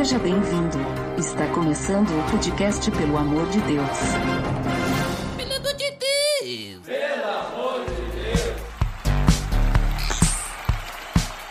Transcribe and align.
Seja 0.00 0.18
bem-vindo. 0.18 0.78
Está 1.18 1.46
começando 1.48 2.08
o 2.08 2.30
podcast 2.30 2.90
Pelo 2.90 3.18
Amor 3.18 3.46
de 3.50 3.60
Deus. 3.60 3.98
Pelo 5.36 5.52
amor 5.56 5.74
de 5.74 5.90
Deus! 5.90 6.80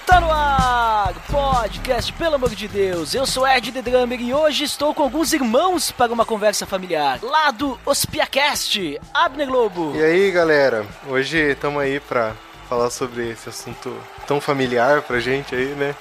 Tá 0.04 0.20
no 0.20 0.32
ar, 0.32 1.14
podcast 1.30 2.12
Pelo 2.14 2.34
Amor 2.34 2.55
de 2.55 2.68
Deus. 2.68 3.14
Eu 3.14 3.27
sou 3.27 3.48
Ed 3.48 3.72
The 3.72 3.84
Drummer 3.84 4.20
e 4.20 4.34
hoje 4.34 4.63
estou 4.63 4.95
com 4.95 5.04
alguns 5.04 5.31
irmãos 5.31 5.91
para 5.91 6.12
uma 6.12 6.26
conversa 6.26 6.66
familiar. 6.66 7.20
Lá 7.22 7.52
do 7.52 7.80
Ospiacast, 7.86 9.00
Abner 9.13 9.45
Globo. 9.45 9.95
E 9.95 10.04
aí, 10.04 10.31
galera? 10.31 10.88
Hoje 11.08 11.38
estamos 11.52 11.80
aí 11.80 12.00
pra 12.00 12.34
falar 12.68 12.90
sobre 12.90 13.30
esse 13.30 13.48
assunto 13.48 13.95
tão 14.26 14.41
familiar 14.41 15.04
pra 15.04 15.20
gente 15.20 15.54
aí, 15.54 15.68
né? 15.76 15.94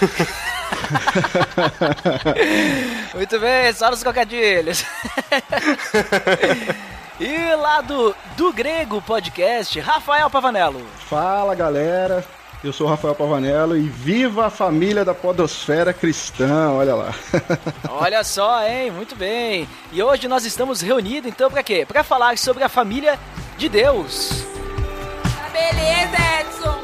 Muito 3.14 3.40
bem, 3.40 3.72
só 3.72 3.90
nos 3.90 4.02
cocadilhos. 4.02 4.84
e 7.20 7.54
lá 7.56 7.80
do, 7.80 8.14
do 8.36 8.52
Grego 8.52 9.02
Podcast, 9.02 9.78
Rafael 9.80 10.30
Pavanello. 10.30 10.80
Fala 11.08 11.54
galera, 11.54 12.24
eu 12.64 12.72
sou 12.72 12.86
o 12.86 12.90
Rafael 12.90 13.14
Pavanello 13.14 13.76
e 13.76 13.88
viva 13.88 14.46
a 14.46 14.50
família 14.50 15.04
da 15.04 15.14
Podosfera 15.14 15.92
Cristã, 15.92 16.70
olha 16.70 16.94
lá. 16.94 17.14
Olha 17.90 18.24
só, 18.24 18.66
hein? 18.66 18.90
Muito 18.90 19.14
bem. 19.14 19.68
E 19.92 20.02
hoje 20.02 20.26
nós 20.26 20.44
estamos 20.44 20.80
reunidos 20.80 21.30
então 21.30 21.50
para 21.50 21.62
quê? 21.62 21.84
Para 21.86 22.02
falar 22.02 22.38
sobre 22.38 22.64
a 22.64 22.68
família 22.68 23.18
de 23.58 23.68
Deus. 23.68 24.44
Beleza, 25.52 26.16
Edson! 26.40 26.83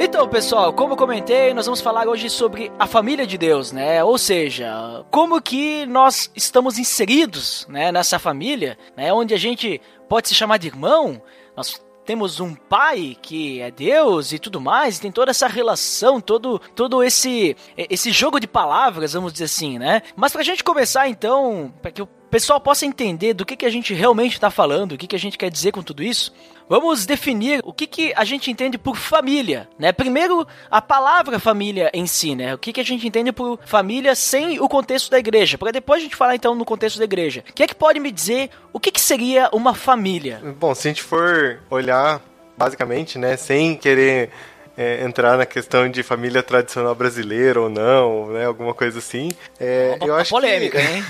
Então, 0.00 0.28
pessoal, 0.28 0.72
como 0.72 0.92
eu 0.92 0.96
comentei, 0.96 1.52
nós 1.52 1.66
vamos 1.66 1.80
falar 1.80 2.06
hoje 2.06 2.30
sobre 2.30 2.70
a 2.78 2.86
família 2.86 3.26
de 3.26 3.36
Deus, 3.36 3.72
né? 3.72 4.02
Ou 4.04 4.16
seja, 4.16 5.04
como 5.10 5.42
que 5.42 5.84
nós 5.86 6.30
estamos 6.36 6.78
inseridos, 6.78 7.66
né, 7.68 7.90
nessa 7.90 8.16
família, 8.16 8.78
né, 8.96 9.12
onde 9.12 9.34
a 9.34 9.36
gente 9.36 9.80
pode 10.08 10.28
se 10.28 10.36
chamar 10.36 10.58
de 10.58 10.68
irmão. 10.68 11.20
Nós 11.56 11.82
temos 12.04 12.38
um 12.38 12.54
pai 12.54 13.16
que 13.20 13.60
é 13.60 13.72
Deus 13.72 14.32
e 14.32 14.38
tudo 14.38 14.60
mais, 14.60 15.00
tem 15.00 15.10
toda 15.10 15.32
essa 15.32 15.48
relação, 15.48 16.20
todo, 16.20 16.60
todo 16.76 17.02
esse, 17.02 17.56
esse 17.76 18.12
jogo 18.12 18.38
de 18.38 18.46
palavras, 18.46 19.14
vamos 19.14 19.32
dizer 19.32 19.46
assim, 19.46 19.80
né? 19.80 20.02
Mas 20.14 20.32
pra 20.32 20.44
gente 20.44 20.62
começar 20.62 21.08
então, 21.08 21.74
para 21.82 21.90
que 21.90 22.02
o 22.02 22.08
pessoal 22.28 22.60
possa 22.60 22.86
entender 22.86 23.34
do 23.34 23.44
que, 23.44 23.56
que 23.56 23.66
a 23.66 23.70
gente 23.70 23.94
realmente 23.94 24.34
está 24.34 24.50
falando, 24.50 24.92
o 24.92 24.98
que, 24.98 25.06
que 25.06 25.16
a 25.16 25.18
gente 25.18 25.38
quer 25.38 25.50
dizer 25.50 25.72
com 25.72 25.82
tudo 25.82 26.02
isso, 26.02 26.32
vamos 26.68 27.06
definir 27.06 27.60
o 27.64 27.72
que, 27.72 27.86
que 27.86 28.12
a 28.14 28.24
gente 28.24 28.50
entende 28.50 28.76
por 28.76 28.96
família, 28.96 29.68
né? 29.78 29.92
Primeiro, 29.92 30.46
a 30.70 30.82
palavra 30.82 31.38
família 31.38 31.90
em 31.94 32.06
si, 32.06 32.34
né? 32.34 32.54
O 32.54 32.58
que, 32.58 32.72
que 32.72 32.80
a 32.80 32.84
gente 32.84 33.06
entende 33.06 33.32
por 33.32 33.58
família 33.64 34.14
sem 34.14 34.60
o 34.60 34.68
contexto 34.68 35.10
da 35.10 35.18
igreja, 35.18 35.56
para 35.56 35.70
depois 35.70 36.00
a 36.00 36.04
gente 36.04 36.16
falar 36.16 36.34
então 36.34 36.54
no 36.54 36.64
contexto 36.64 36.98
da 36.98 37.04
igreja. 37.04 37.42
Quem 37.54 37.64
é 37.64 37.66
que 37.66 37.74
pode 37.74 37.98
me 37.98 38.12
dizer 38.12 38.50
o 38.72 38.78
que, 38.78 38.92
que 38.92 39.00
seria 39.00 39.48
uma 39.52 39.74
família? 39.74 40.40
Bom, 40.58 40.74
se 40.74 40.88
a 40.88 40.90
gente 40.90 41.02
for 41.02 41.60
olhar 41.70 42.22
basicamente, 42.56 43.18
né, 43.18 43.36
sem 43.36 43.76
querer 43.76 44.30
é, 44.78 45.04
entrar 45.04 45.36
na 45.36 45.44
questão 45.44 45.90
de 45.90 46.02
família 46.04 46.42
tradicional 46.42 46.94
brasileira 46.94 47.60
ou 47.60 47.68
não, 47.68 48.28
né, 48.30 48.46
alguma 48.46 48.72
coisa 48.72 49.00
assim. 49.00 49.30
É, 49.58 49.96
Uma 50.00 50.06
eu 50.06 50.14
acho 50.14 50.30
polêmica, 50.30 50.78
que... 50.80 50.86
hein? 50.86 51.04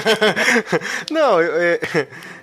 não, 1.10 1.40
eu- 1.40 1.54
é, 1.60 1.80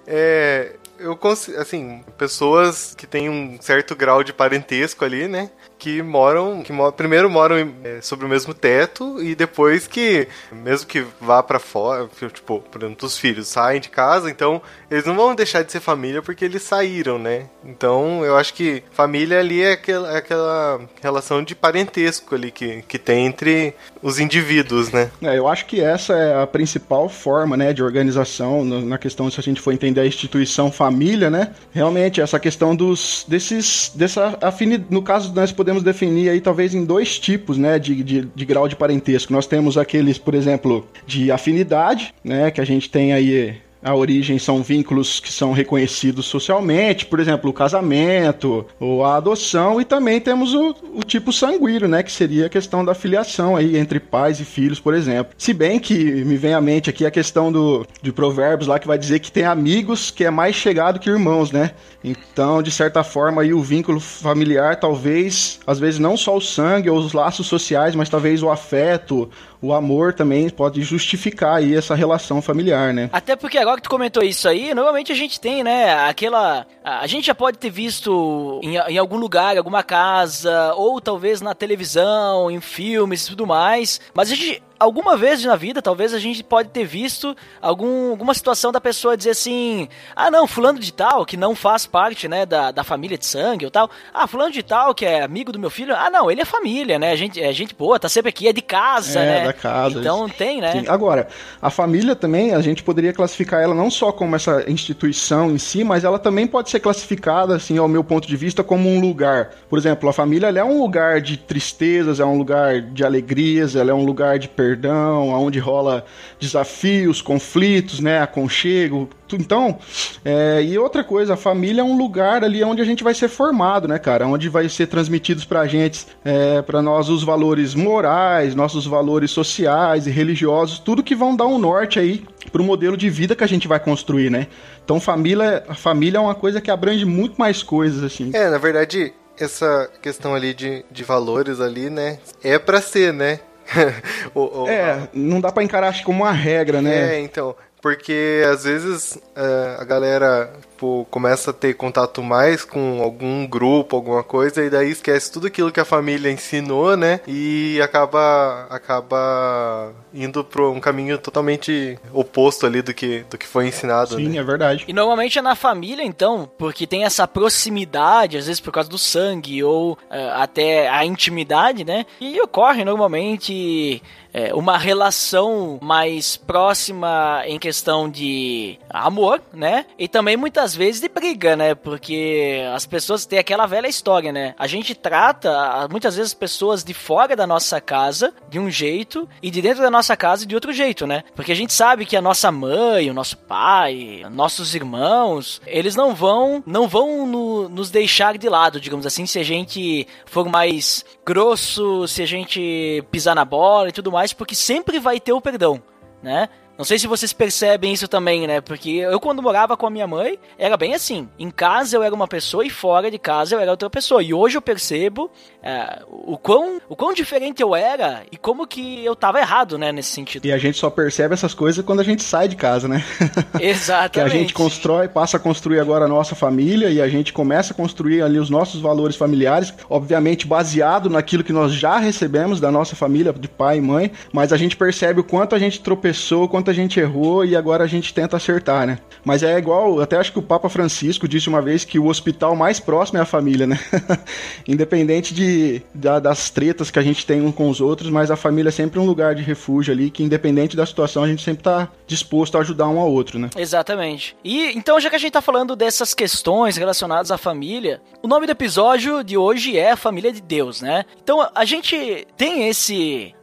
é, 0.08 0.72
eu 1.00 1.16
cons- 1.18 1.50
assim, 1.50 2.04
pessoas 2.18 2.94
que 2.96 3.08
têm 3.08 3.30
um 3.30 3.58
certo 3.60 3.96
grau 3.96 4.24
de 4.24 4.32
parentesco 4.34 5.04
ali, 5.04 5.28
né? 5.28 5.50
Que 5.82 6.00
moram, 6.04 6.62
que 6.62 6.72
primeiro 6.96 7.28
moram 7.28 7.74
é, 7.84 8.02
sobre 8.02 8.28
o 8.28 8.30
mesmo 8.30 8.54
teto 8.54 9.20
e 9.20 9.34
depois 9.34 9.88
que, 9.88 10.28
mesmo 10.52 10.86
que 10.86 11.04
vá 11.20 11.42
pra 11.42 11.58
fora, 11.58 12.08
tipo, 12.32 12.60
por 12.60 12.84
exemplo, 12.84 13.08
os 13.08 13.18
filhos 13.18 13.48
saem 13.48 13.82
de 13.82 13.90
casa, 13.90 14.30
então 14.30 14.62
eles 14.92 15.06
não 15.06 15.16
vão 15.16 15.34
deixar 15.34 15.64
de 15.64 15.72
ser 15.72 15.80
família 15.80 16.22
porque 16.22 16.46
eles 16.46 16.62
saíram, 16.62 17.18
né? 17.18 17.48
Então 17.66 18.24
eu 18.24 18.38
acho 18.38 18.54
que 18.54 18.84
família 18.92 19.40
ali 19.40 19.64
é 19.64 19.72
aquela, 19.72 20.14
é 20.14 20.18
aquela 20.18 20.82
relação 21.02 21.44
de 21.44 21.56
parentesco 21.56 22.36
ali 22.36 22.52
que, 22.52 22.84
que 22.84 23.00
tem 23.00 23.26
entre 23.26 23.74
os 24.04 24.20
indivíduos, 24.20 24.92
né? 24.92 25.10
É, 25.20 25.36
eu 25.36 25.48
acho 25.48 25.66
que 25.66 25.82
essa 25.82 26.14
é 26.14 26.44
a 26.44 26.46
principal 26.46 27.10
forma, 27.10 27.58
né, 27.58 27.74
de 27.74 27.82
organização 27.82 28.64
na 28.64 29.00
questão 29.00 29.32
se 29.32 29.40
a 29.40 29.44
gente 29.44 29.60
for 29.60 29.74
entender 29.74 30.02
a 30.02 30.06
instituição 30.06 30.72
família, 30.72 31.32
né? 31.32 31.56
Realmente 31.72 32.22
essa 32.22 32.40
questão 32.40 32.76
dos 32.76 33.26
desses 33.28 33.92
dessa 33.96 34.38
afinidade, 34.42 34.94
no 34.94 35.02
caso 35.02 35.34
nós 35.34 35.52
podemos 35.52 35.71
definir 35.80 36.30
aí 36.30 36.42
talvez 36.42 36.74
em 36.74 36.84
dois 36.84 37.20
tipos, 37.20 37.58
né, 37.58 37.78
de, 37.78 38.04
de, 38.04 38.28
de 38.34 38.46
grau 38.46 38.68
de 38.68 38.76
parentesco. 38.76 39.32
Nós 39.32 39.46
temos 39.46 39.78
aqueles, 39.78 40.18
por 40.18 40.34
exemplo, 40.34 40.88
de 41.06 41.32
afinidade, 41.32 42.14
né, 42.24 42.50
que 42.50 42.60
a 42.60 42.66
gente 42.66 42.90
tem 42.90 43.14
aí 43.14 43.62
a 43.84 43.96
origem 43.96 44.38
são 44.38 44.62
vínculos 44.62 45.20
que 45.20 45.32
são 45.32 45.52
reconhecidos 45.52 46.26
socialmente, 46.26 47.06
por 47.06 47.20
exemplo, 47.20 47.50
o 47.50 47.54
casamento 47.54 48.66
ou 48.80 49.04
a 49.04 49.16
adoção, 49.16 49.82
e 49.82 49.86
também 49.86 50.20
temos 50.20 50.54
o, 50.54 50.76
o 50.94 51.04
tipo 51.04 51.34
sanguíneo, 51.34 51.88
né, 51.88 52.04
que 52.04 52.12
seria 52.12 52.46
a 52.46 52.50
questão 52.50 52.86
da 52.86 52.94
filiação 52.94 53.56
aí 53.56 53.78
entre 53.78 54.00
pais 54.00 54.40
e 54.40 54.46
filhos, 54.46 54.80
por 54.80 54.94
exemplo. 54.94 55.34
Se 55.38 55.54
bem 55.54 55.80
que 55.80 56.24
me 56.24 56.38
vem 56.38 56.54
à 56.54 56.62
mente 56.62 56.90
aqui 56.90 57.06
a 57.06 57.12
questão 57.12 57.52
do, 57.52 57.86
de 58.02 58.12
provérbios 58.12 58.68
lá 58.68 58.78
que 58.80 58.88
vai 58.88 58.98
dizer 58.98 59.20
que 59.20 59.32
tem 59.32 59.46
amigos 59.46 60.12
que 60.12 60.24
é 60.24 60.30
mais 60.30 60.56
chegado 60.56 61.00
que 61.00 61.10
irmãos, 61.10 61.52
né? 61.52 61.72
Então, 62.04 62.64
de 62.64 62.72
certa 62.72 63.04
forma, 63.04 63.42
aí 63.42 63.54
o 63.54 63.62
vínculo 63.62 64.00
familiar, 64.00 64.80
talvez, 64.80 65.60
às 65.66 65.80
vezes 65.80 66.00
não 66.00 66.18
só 66.18 66.36
o 66.36 66.42
sangue 66.42 66.90
ou 66.90 66.98
os 66.98 67.14
laços 67.14 67.48
sociais, 67.48 67.96
mas 67.96 68.10
talvez 68.10 68.42
o 68.42 68.50
afeto, 68.50 69.30
o 69.62 69.74
amor 69.74 70.14
também 70.14 70.50
pode 70.50 70.82
justificar 70.82 71.58
aí 71.58 71.76
essa 71.76 71.94
relação 71.94 72.42
familiar, 72.42 72.94
né? 72.94 73.10
Até 73.14 73.36
porque 73.36 73.58
agora 73.60 73.71
que 73.76 73.84
tu 73.84 73.90
comentou 73.90 74.24
isso 74.24 74.48
aí, 74.48 74.74
normalmente 74.74 75.12
a 75.12 75.16
gente 75.16 75.40
tem, 75.40 75.64
né, 75.64 75.94
aquela... 76.08 76.66
A 76.84 77.08
gente 77.08 77.28
já 77.28 77.36
pode 77.36 77.58
ter 77.58 77.70
visto 77.70 78.60
em, 78.64 78.76
em 78.76 78.98
algum 78.98 79.18
lugar, 79.18 79.58
alguma 79.58 79.84
casa, 79.84 80.74
ou 80.76 81.00
talvez 81.00 81.42
na 81.42 81.54
televisão, 81.54 82.50
em 82.50 82.60
filmes 82.60 83.26
e 83.26 83.30
tudo 83.30 83.46
mais, 83.48 84.00
mas 84.14 84.32
a 84.32 84.36
gente... 84.36 84.64
Alguma 84.82 85.16
vez 85.16 85.44
na 85.46 85.56
vida, 85.56 85.80
talvez 85.80 86.12
a 86.12 86.18
gente 86.18 86.44
pode 86.44 86.70
ter 86.70 86.86
visto 86.86 87.36
algum, 87.62 88.10
alguma 88.10 88.34
situação 88.34 88.72
da 88.72 88.82
pessoa 88.82 89.16
dizer 89.16 89.30
assim: 89.30 89.88
ah, 90.16 90.32
não, 90.32 90.48
fulano 90.48 90.80
de 90.80 90.92
tal, 90.92 91.24
que 91.24 91.38
não 91.38 91.54
faz 91.54 91.86
parte, 91.86 92.28
né, 92.28 92.48
da, 92.48 92.72
da 92.72 92.84
família 92.84 93.16
de 93.16 93.26
sangue 93.28 93.64
ou 93.66 93.70
tal. 93.70 93.92
Ah, 94.12 94.26
fulano 94.26 94.52
de 94.52 94.64
tal, 94.64 94.96
que 94.96 95.06
é 95.06 95.22
amigo 95.22 95.52
do 95.52 95.60
meu 95.60 95.70
filho. 95.70 95.96
Ah, 95.96 96.10
não, 96.10 96.32
ele 96.32 96.42
é 96.42 96.46
família, 96.46 96.98
né? 96.98 97.12
A 97.12 97.16
gente, 97.16 97.40
é 97.40 97.54
gente 97.54 97.76
boa, 97.76 98.00
tá 98.00 98.10
sempre 98.10 98.30
aqui, 98.30 98.48
é 98.48 98.54
de 98.54 98.62
casa, 98.62 99.20
É, 99.20 99.26
né? 99.26 99.46
da 99.46 99.54
casa, 99.54 100.00
Então 100.00 100.28
tem, 100.28 100.60
né? 100.60 100.72
Sim. 100.72 100.86
Agora, 100.88 101.28
a 101.62 101.70
família 101.70 102.16
também, 102.16 102.56
a 102.56 102.62
gente 102.62 102.82
poderia 102.82 103.14
classificar 103.14 103.62
ela 103.62 103.76
não 103.76 103.92
só 103.92 104.12
como 104.12 104.36
essa 104.36 104.68
instituição 104.68 105.52
em 105.52 105.60
si, 105.60 105.84
mas 105.84 106.04
ela 106.04 106.18
também 106.18 106.48
pode 106.48 106.72
ser 106.72 106.80
classificada, 106.80 107.56
assim, 107.56 107.78
ao 107.78 107.88
meu 107.88 108.04
ponto 108.04 108.28
de 108.28 108.36
vista, 108.36 108.64
como 108.64 108.90
um 108.90 109.00
lugar. 109.00 109.52
Por 109.70 109.78
exemplo, 109.78 110.10
a 110.10 110.14
família 110.14 110.48
é 110.48 110.64
um 110.64 110.82
lugar 110.82 111.22
de 111.22 111.38
tristezas, 111.38 112.20
é 112.20 112.26
um 112.26 112.38
lugar 112.38 112.82
de 112.82 113.06
alegrias, 113.06 113.76
ela 113.76 113.92
é 113.92 113.94
um 113.94 114.04
lugar 114.04 114.40
de 114.40 114.48
perdão, 114.48 114.71
onde 114.94 115.60
rola 115.60 116.06
desafios, 116.40 117.22
conflitos, 117.22 118.00
né, 118.00 118.22
aconchego. 118.22 119.10
Então, 119.34 119.80
é, 120.26 120.62
e 120.62 120.78
outra 120.78 121.04
coisa, 121.04 121.36
a 121.36 121.38
família 121.38 121.82
é 121.82 121.84
um 121.84 121.98
lugar 121.98 122.44
ali 122.44 122.64
onde 122.64 122.82
a 122.82 122.86
gente 122.86 123.04
vai 123.04 123.14
ser 123.14 123.30
formado, 123.30 123.88
né, 123.88 123.98
cara? 123.98 124.28
Onde 124.28 124.50
vai 124.50 124.68
ser 124.68 124.88
transmitidos 124.88 125.46
pra 125.46 125.66
gente, 125.68 126.06
é, 126.24 126.62
pra 126.62 126.82
nós, 126.82 127.10
os 127.10 127.24
valores 127.24 127.74
morais, 127.74 128.54
nossos 128.56 128.86
valores 128.86 129.32
sociais 129.32 130.06
e 130.08 130.12
religiosos, 130.12 130.80
tudo 130.80 131.04
que 131.04 131.16
vão 131.16 131.36
dar 131.36 131.48
um 131.48 131.58
norte 131.58 132.00
aí 132.00 132.26
pro 132.52 132.64
modelo 132.64 132.98
de 132.98 133.10
vida 133.10 133.36
que 133.36 133.44
a 133.44 133.48
gente 133.48 133.68
vai 133.68 133.80
construir, 133.80 134.30
né? 134.30 134.48
Então, 134.84 135.00
família, 135.00 135.64
a 135.68 135.76
família 135.76 136.18
é 136.18 136.22
uma 136.22 136.36
coisa 136.36 136.60
que 136.60 136.70
abrange 136.70 137.06
muito 137.06 137.38
mais 137.38 137.64
coisas, 137.64 138.04
assim. 138.04 138.32
É, 138.34 138.50
na 138.50 138.58
verdade, 138.58 139.14
essa 139.40 139.90
questão 140.02 140.36
ali 140.36 140.54
de, 140.54 140.84
de 140.92 141.04
valores 141.04 141.60
ali, 141.60 141.90
né? 141.90 142.20
É 142.44 142.60
pra 142.60 142.82
ser, 142.82 143.14
né? 143.14 143.40
O- 144.34 144.64
o- 144.64 144.68
É, 144.70 145.08
não 145.14 145.40
dá 145.42 145.52
pra 145.52 145.64
encarar 145.64 145.88
acho, 145.90 146.04
como 146.04 146.24
uma 146.24 146.32
regra, 146.32 146.82
né? 146.82 147.16
É, 147.16 147.20
então. 147.20 147.56
porque 147.82 148.44
às 148.52 148.64
vezes 148.64 149.18
é, 149.36 149.76
a 149.80 149.84
galera 149.84 150.52
tipo, 150.82 151.06
começa 151.12 151.52
a 151.52 151.54
ter 151.54 151.76
contato 151.76 152.24
mais 152.24 152.66
com 152.66 153.02
algum 153.04 153.46
grupo, 153.46 153.96
alguma 153.96 154.24
coisa, 154.24 154.66
e 154.66 154.70
daí 154.70 154.90
esquece 154.90 155.32
tudo 155.32 155.46
aquilo 155.46 155.72
que 155.72 155.80
a 155.80 155.86
família 155.86 156.32
ensinou, 156.32 156.98
né? 156.98 157.20
E 157.28 157.80
acaba 157.82 158.66
acaba 158.70 159.94
indo 160.12 160.44
para 160.44 160.68
um 160.68 160.80
caminho 160.80 161.18
totalmente 161.20 161.98
oposto 162.12 162.66
ali 162.66 162.82
do 162.82 162.94
que, 162.94 163.24
do 163.30 163.38
que 163.38 163.46
foi 163.46 163.68
ensinado. 163.68 164.16
Sim, 164.16 164.30
né? 164.30 164.38
é 164.38 164.44
verdade. 164.44 164.86
E 164.88 164.94
normalmente 164.94 165.38
é 165.38 165.42
na 165.42 165.56
família, 165.56 166.04
então, 166.04 166.50
porque 166.58 166.88
tem 166.88 167.04
essa 167.04 167.28
proximidade, 167.28 168.38
às 168.38 168.48
vezes 168.48 168.60
por 168.60 168.72
causa 168.72 168.90
do 168.90 168.98
sangue 168.98 169.64
ou 169.64 169.94
uh, 169.94 169.98
até 170.36 170.90
a 170.90 171.06
intimidade, 171.06 171.86
né? 171.86 172.06
E 172.20 172.42
ocorre 172.42 172.84
normalmente 172.84 174.02
é, 174.34 174.54
uma 174.54 174.78
relação 174.78 175.78
mais 175.82 176.38
próxima 176.38 177.44
em 177.46 177.60
questão 177.60 178.10
de 178.10 178.80
amor, 178.90 179.42
né? 179.54 179.86
E 179.98 180.08
também 180.08 180.38
muitas 180.38 180.71
vezes 180.76 181.02
de 181.02 181.10
briga, 181.10 181.56
né? 181.56 181.76
Porque 181.76 182.62
as 182.74 182.86
pessoas 182.86 183.26
têm 183.26 183.40
aquela 183.40 183.66
velha 183.66 183.88
história, 183.88 184.32
né? 184.32 184.56
A 184.58 184.68
gente 184.68 184.96
trata 184.96 185.88
muitas 185.90 186.16
vezes 186.16 186.34
pessoas 186.34 186.84
de 186.84 186.94
fora 186.94 187.36
da 187.36 187.48
nossa 187.48 187.80
casa 187.80 188.34
de 188.50 188.60
um 188.60 188.70
jeito 188.70 189.28
e 189.42 189.50
de 189.50 189.62
dentro 189.62 189.82
da 189.82 189.90
nossa 189.90 190.16
casa 190.16 190.46
de 190.46 190.56
outro 190.56 190.74
jeito, 190.74 191.06
né? 191.06 191.24
Porque 191.36 191.52
a 191.52 191.56
gente 191.56 191.74
sabe 191.74 192.06
que 192.06 192.16
a 192.16 192.22
nossa 192.22 192.52
mãe, 192.52 193.10
o 193.10 193.14
nosso 193.14 193.38
pai, 193.38 194.24
nossos 194.32 194.76
irmãos, 194.76 195.62
eles 195.66 195.96
não 195.96 196.14
vão 196.14 196.64
não 196.66 196.88
vão 196.88 197.28
no, 197.28 197.70
nos 197.70 197.90
deixar 197.90 198.38
de 198.38 198.50
lado, 198.50 198.80
digamos 198.80 199.06
assim, 199.06 199.26
se 199.26 199.40
a 199.40 199.44
gente 199.44 200.08
for 200.26 200.48
mais 200.48 201.06
grosso, 201.26 202.08
se 202.08 202.22
a 202.22 202.26
gente 202.26 203.04
pisar 203.12 203.36
na 203.36 203.46
bola 203.46 203.90
e 203.90 203.92
tudo 203.92 204.12
mais, 204.12 204.34
porque 204.34 204.56
sempre 204.56 205.00
vai 205.00 205.20
ter 205.20 205.34
o 205.34 205.42
perdão, 205.42 205.82
né? 206.22 206.50
Não 206.82 206.86
sei 206.86 206.98
se 206.98 207.06
vocês 207.06 207.32
percebem 207.32 207.94
isso 207.94 208.08
também, 208.08 208.48
né? 208.48 208.60
Porque 208.60 208.90
eu, 208.90 209.20
quando 209.20 209.40
morava 209.40 209.78
com 209.78 209.86
a 209.86 209.90
minha 209.92 210.08
mãe, 210.08 210.40
era 210.58 210.76
bem 210.76 210.96
assim. 210.96 211.30
Em 211.38 211.52
casa 211.52 211.96
eu 211.96 212.02
era 212.02 212.16
uma 212.16 212.28
pessoa 212.28 212.66
e 212.66 212.72
fora 212.72 213.12
de 213.12 213.20
casa 213.20 213.54
eu 213.54 213.60
era 213.60 213.70
outra 213.70 213.88
pessoa. 213.88 214.24
E 214.24 214.34
hoje 214.34 214.58
eu 214.58 214.64
percebo 214.64 215.30
é, 215.62 216.02
o, 216.10 216.40
quão, 216.40 216.82
o 216.90 216.96
quão 216.96 217.14
diferente 217.14 217.62
eu 217.62 217.76
era 217.76 218.24
e 218.32 218.36
como 218.36 218.66
que 218.66 219.06
eu 219.06 219.16
tava 219.16 219.40
errado, 219.40 219.78
né? 219.78 219.92
Nesse 219.92 220.10
sentido. 220.10 220.44
E 220.48 220.52
a 220.52 220.58
gente 220.58 220.76
só 220.76 220.90
percebe 220.90 221.36
essas 221.36 221.54
coisas 221.54 221.86
quando 221.86 222.00
a 222.00 222.04
gente 222.04 222.24
sai 222.24 222.48
de 222.48 222.56
casa, 222.56 222.88
né? 222.88 223.06
Exatamente. 223.62 224.14
que 224.14 224.20
a 224.20 224.28
gente 224.28 224.52
constrói, 224.52 225.08
passa 225.08 225.38
a 225.38 225.40
construir 225.40 225.80
agora 225.80 226.06
a 226.06 226.08
nossa 226.08 226.34
família 226.34 226.90
e 226.90 227.00
a 227.00 227.08
gente 227.08 227.32
começa 227.32 227.74
a 227.74 227.76
construir 227.76 228.24
ali 228.24 228.40
os 228.40 228.50
nossos 228.50 228.82
valores 228.82 229.16
familiares, 229.16 229.72
obviamente 229.88 230.48
baseado 230.48 231.12
naquilo 231.12 231.44
que 231.44 231.54
nós 231.54 231.74
já 231.74 232.00
recebemos 232.00 232.60
da 232.60 232.72
nossa 232.72 232.96
família, 232.96 233.32
de 233.32 233.48
pai 233.48 233.78
e 233.78 233.82
mãe, 233.82 234.12
mas 234.34 234.52
a 234.52 234.58
gente 234.58 234.76
percebe 234.76 235.20
o 235.20 235.24
quanto 235.24 235.54
a 235.54 235.60
gente 235.60 235.80
tropeçou, 235.80 236.46
o 236.46 236.50
quanto 236.50 236.71
a 236.72 236.74
gente 236.74 237.00
errou 237.00 237.46
e 237.46 237.56
agora 237.56 237.84
a 237.84 237.88
gente 237.88 238.14
tenta 238.14 238.38
acertar, 238.38 238.88
né? 238.88 239.00
Mas 239.24 239.44
é 239.44 239.58
igual, 239.58 240.02
até 240.02 240.18
acho 240.18 240.32
que 240.32 240.40
o 240.40 240.44
Papa 240.44 240.70
Francisco 240.70 241.28
disse 241.28 241.48
uma 241.48 241.62
vez 241.62 241.84
que 241.84 242.00
o 242.00 242.08
hospital 242.08 242.56
mais 242.56 242.80
próximo 242.80 243.20
é 243.20 243.22
a 243.22 243.26
família, 243.26 243.68
né? 243.68 243.80
Independente 244.68 245.34
de, 245.34 245.82
da, 245.94 246.20
das 246.20 246.50
tretas 246.50 246.90
que 246.90 246.98
a 246.98 247.02
gente 247.02 247.26
tem 247.26 247.42
um 247.42 247.52
com 247.52 247.70
os 247.70 247.80
outros, 247.80 248.10
mas 248.10 248.32
a 248.32 248.36
família 248.36 248.70
é 248.70 248.72
sempre 248.72 249.00
um 249.00 249.06
lugar 249.06 249.36
de 249.36 249.44
refúgio 249.44 249.94
ali, 249.94 250.10
que 250.10 250.24
independente 250.24 250.76
da 250.76 250.86
situação, 250.86 251.24
a 251.24 251.28
gente 251.28 251.44
sempre 251.44 251.64
tá 251.64 251.90
disposto 252.08 252.58
a 252.58 252.62
ajudar 252.62 252.88
um 252.88 253.00
ao 253.00 253.12
outro, 253.12 253.38
né? 253.38 253.50
Exatamente. 253.56 254.36
E 254.44 254.78
então, 254.78 255.00
já 255.00 255.10
que 255.10 255.16
a 255.16 255.20
gente 255.20 255.34
tá 255.34 255.42
falando 255.42 255.76
dessas 255.76 256.14
questões 256.14 256.78
relacionadas 256.78 257.32
à 257.32 257.38
família, 257.38 258.02
o 258.24 258.28
nome 258.28 258.46
do 258.46 258.52
episódio 258.52 259.24
de 259.24 259.38
hoje 259.38 259.78
é 259.78 259.96
Família 259.96 260.32
de 260.32 260.42
Deus, 260.42 260.82
né? 260.82 261.06
Então, 261.22 261.48
a 261.54 261.66
gente 261.66 262.28
tem 262.38 262.68
esse 262.68 263.34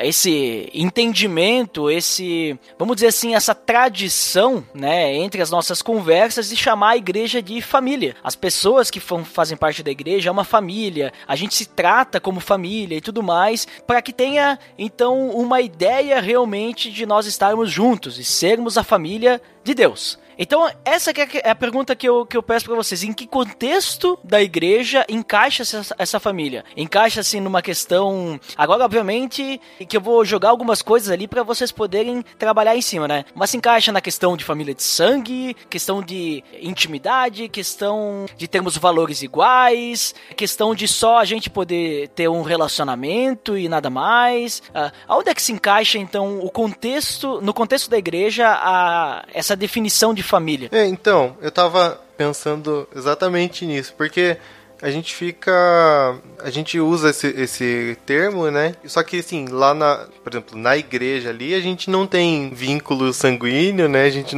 esse 0.00 0.68
entendimento, 0.72 1.90
esse, 1.90 2.58
vamos 2.78 2.96
dizer 2.96 3.08
assim, 3.08 3.34
essa 3.34 3.54
tradição, 3.54 4.64
né, 4.74 5.14
entre 5.14 5.42
as 5.42 5.50
nossas 5.50 5.82
conversas 5.82 6.48
de 6.48 6.56
chamar 6.56 6.90
a 6.90 6.96
igreja 6.96 7.42
de 7.42 7.60
família. 7.60 8.16
As 8.22 8.34
pessoas 8.34 8.90
que 8.90 9.00
fazem 9.00 9.56
parte 9.56 9.82
da 9.82 9.90
igreja 9.90 10.30
é 10.30 10.32
uma 10.32 10.44
família, 10.44 11.12
a 11.26 11.36
gente 11.36 11.54
se 11.54 11.66
trata 11.66 12.20
como 12.20 12.40
família 12.40 12.96
e 12.96 13.00
tudo 13.00 13.22
mais, 13.22 13.66
para 13.86 14.00
que 14.00 14.12
tenha 14.12 14.58
então 14.78 15.30
uma 15.30 15.60
ideia 15.60 16.20
realmente 16.20 16.90
de 16.90 17.04
nós 17.04 17.26
estarmos 17.26 17.70
juntos 17.70 18.18
e 18.18 18.24
sermos 18.24 18.78
a 18.78 18.84
família 18.84 19.40
de 19.62 19.74
Deus. 19.74 20.18
Então, 20.38 20.70
essa 20.84 21.10
é 21.10 21.50
a 21.50 21.54
pergunta 21.54 21.96
que 21.96 22.08
eu, 22.08 22.24
que 22.24 22.36
eu 22.36 22.42
peço 22.42 22.64
para 22.64 22.76
vocês. 22.76 23.02
Em 23.02 23.12
que 23.12 23.26
contexto 23.26 24.16
da 24.22 24.40
igreja 24.40 25.04
encaixa 25.08 25.62
essa, 25.62 25.94
essa 25.98 26.20
família? 26.20 26.64
Encaixa-se 26.76 27.40
numa 27.40 27.60
questão. 27.60 28.38
Agora, 28.56 28.84
obviamente, 28.84 29.60
que 29.88 29.96
eu 29.96 30.00
vou 30.00 30.24
jogar 30.24 30.50
algumas 30.50 30.80
coisas 30.80 31.10
ali 31.10 31.26
para 31.26 31.42
vocês 31.42 31.72
poderem 31.72 32.22
trabalhar 32.38 32.76
em 32.76 32.82
cima, 32.82 33.08
né? 33.08 33.24
Mas 33.34 33.50
se 33.50 33.56
encaixa 33.56 33.90
na 33.90 34.00
questão 34.00 34.36
de 34.36 34.44
família 34.44 34.74
de 34.74 34.82
sangue, 34.82 35.56
questão 35.68 36.00
de 36.00 36.44
intimidade, 36.60 37.48
questão 37.48 38.26
de 38.36 38.46
termos 38.46 38.76
valores 38.76 39.22
iguais, 39.22 40.14
questão 40.36 40.72
de 40.72 40.86
só 40.86 41.18
a 41.18 41.24
gente 41.24 41.50
poder 41.50 42.08
ter 42.10 42.28
um 42.28 42.42
relacionamento 42.42 43.58
e 43.58 43.68
nada 43.68 43.90
mais. 43.90 44.62
Uh, 44.68 44.92
aonde 45.08 45.30
é 45.30 45.34
que 45.34 45.42
se 45.42 45.52
encaixa, 45.52 45.98
então, 45.98 46.38
o 46.38 46.50
contexto, 46.50 47.40
no 47.42 47.52
contexto 47.52 47.90
da 47.90 47.98
igreja, 47.98 48.46
a, 48.48 49.24
essa 49.32 49.56
definição 49.56 50.14
de 50.14 50.27
família. 50.28 50.68
É, 50.72 50.84
então, 50.86 51.36
eu 51.40 51.50
tava 51.50 52.00
pensando 52.16 52.88
exatamente 52.94 53.64
nisso, 53.64 53.94
porque 53.96 54.36
a 54.80 54.90
gente 54.90 55.14
fica. 55.14 56.16
A 56.40 56.50
gente 56.50 56.78
usa 56.78 57.10
esse, 57.10 57.26
esse 57.28 57.98
termo, 58.06 58.48
né? 58.50 58.74
Só 58.84 59.02
que, 59.02 59.18
assim, 59.18 59.46
lá 59.48 59.74
na. 59.74 60.06
Por 60.22 60.32
exemplo, 60.32 60.56
na 60.56 60.76
igreja 60.76 61.30
ali, 61.30 61.54
a 61.54 61.60
gente 61.60 61.90
não 61.90 62.06
tem 62.06 62.50
vínculo 62.50 63.12
sanguíneo, 63.12 63.88
né? 63.88 64.04
A 64.04 64.10
gente. 64.10 64.36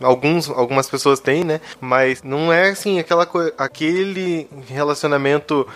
Alguns, 0.00 0.50
algumas 0.50 0.88
pessoas 0.88 1.18
têm, 1.18 1.44
né? 1.44 1.60
Mas 1.80 2.22
não 2.22 2.52
é, 2.52 2.70
assim, 2.70 2.98
aquela 2.98 3.28
aquele 3.56 4.48
relacionamento 4.68 5.66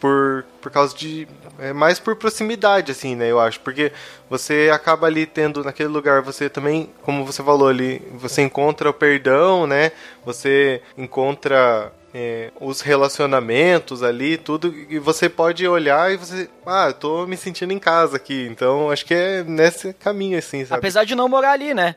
por, 0.00 0.44
por 0.60 0.70
causa 0.70 0.96
de. 0.96 1.26
É 1.58 1.72
mais 1.72 1.98
por 1.98 2.16
proximidade, 2.16 2.92
assim, 2.92 3.14
né? 3.14 3.30
Eu 3.30 3.40
acho. 3.40 3.60
Porque 3.60 3.92
você 4.28 4.70
acaba 4.72 5.06
ali 5.06 5.26
tendo 5.26 5.64
naquele 5.64 5.88
lugar, 5.88 6.22
você 6.22 6.48
também, 6.48 6.90
como 7.02 7.24
você 7.24 7.42
falou 7.42 7.68
ali, 7.68 8.02
você 8.14 8.42
encontra 8.42 8.90
o 8.90 8.94
perdão, 8.94 9.66
né? 9.66 9.92
Você 10.24 10.82
encontra. 10.96 11.92
É, 12.14 12.50
os 12.60 12.82
relacionamentos 12.82 14.02
ali, 14.02 14.36
tudo, 14.36 14.74
e 14.90 14.98
você 14.98 15.30
pode 15.30 15.66
olhar 15.66 16.12
e 16.12 16.18
você, 16.18 16.46
ah, 16.66 16.88
eu 16.88 16.92
tô 16.92 17.26
me 17.26 17.38
sentindo 17.38 17.72
em 17.72 17.78
casa 17.78 18.16
aqui, 18.18 18.46
então 18.50 18.90
acho 18.90 19.06
que 19.06 19.14
é 19.14 19.42
nesse 19.42 19.94
caminho, 19.94 20.36
assim, 20.36 20.62
sabe? 20.66 20.78
Apesar 20.78 21.04
de 21.04 21.14
não 21.14 21.26
morar 21.26 21.52
ali, 21.52 21.72
né? 21.72 21.96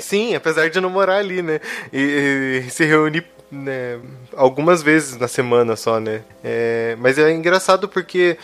Sim, 0.00 0.34
apesar 0.34 0.68
de 0.68 0.78
não 0.82 0.90
morar 0.90 1.16
ali, 1.16 1.40
né? 1.40 1.60
E, 1.90 2.64
e 2.66 2.70
se 2.70 2.84
reunir 2.84 3.24
né, 3.54 4.00
algumas 4.36 4.82
vezes 4.82 5.16
na 5.16 5.28
semana 5.28 5.76
só, 5.76 6.00
né? 6.00 6.22
É, 6.42 6.96
mas 6.98 7.18
é 7.18 7.32
engraçado 7.32 7.88
porque 7.88 8.36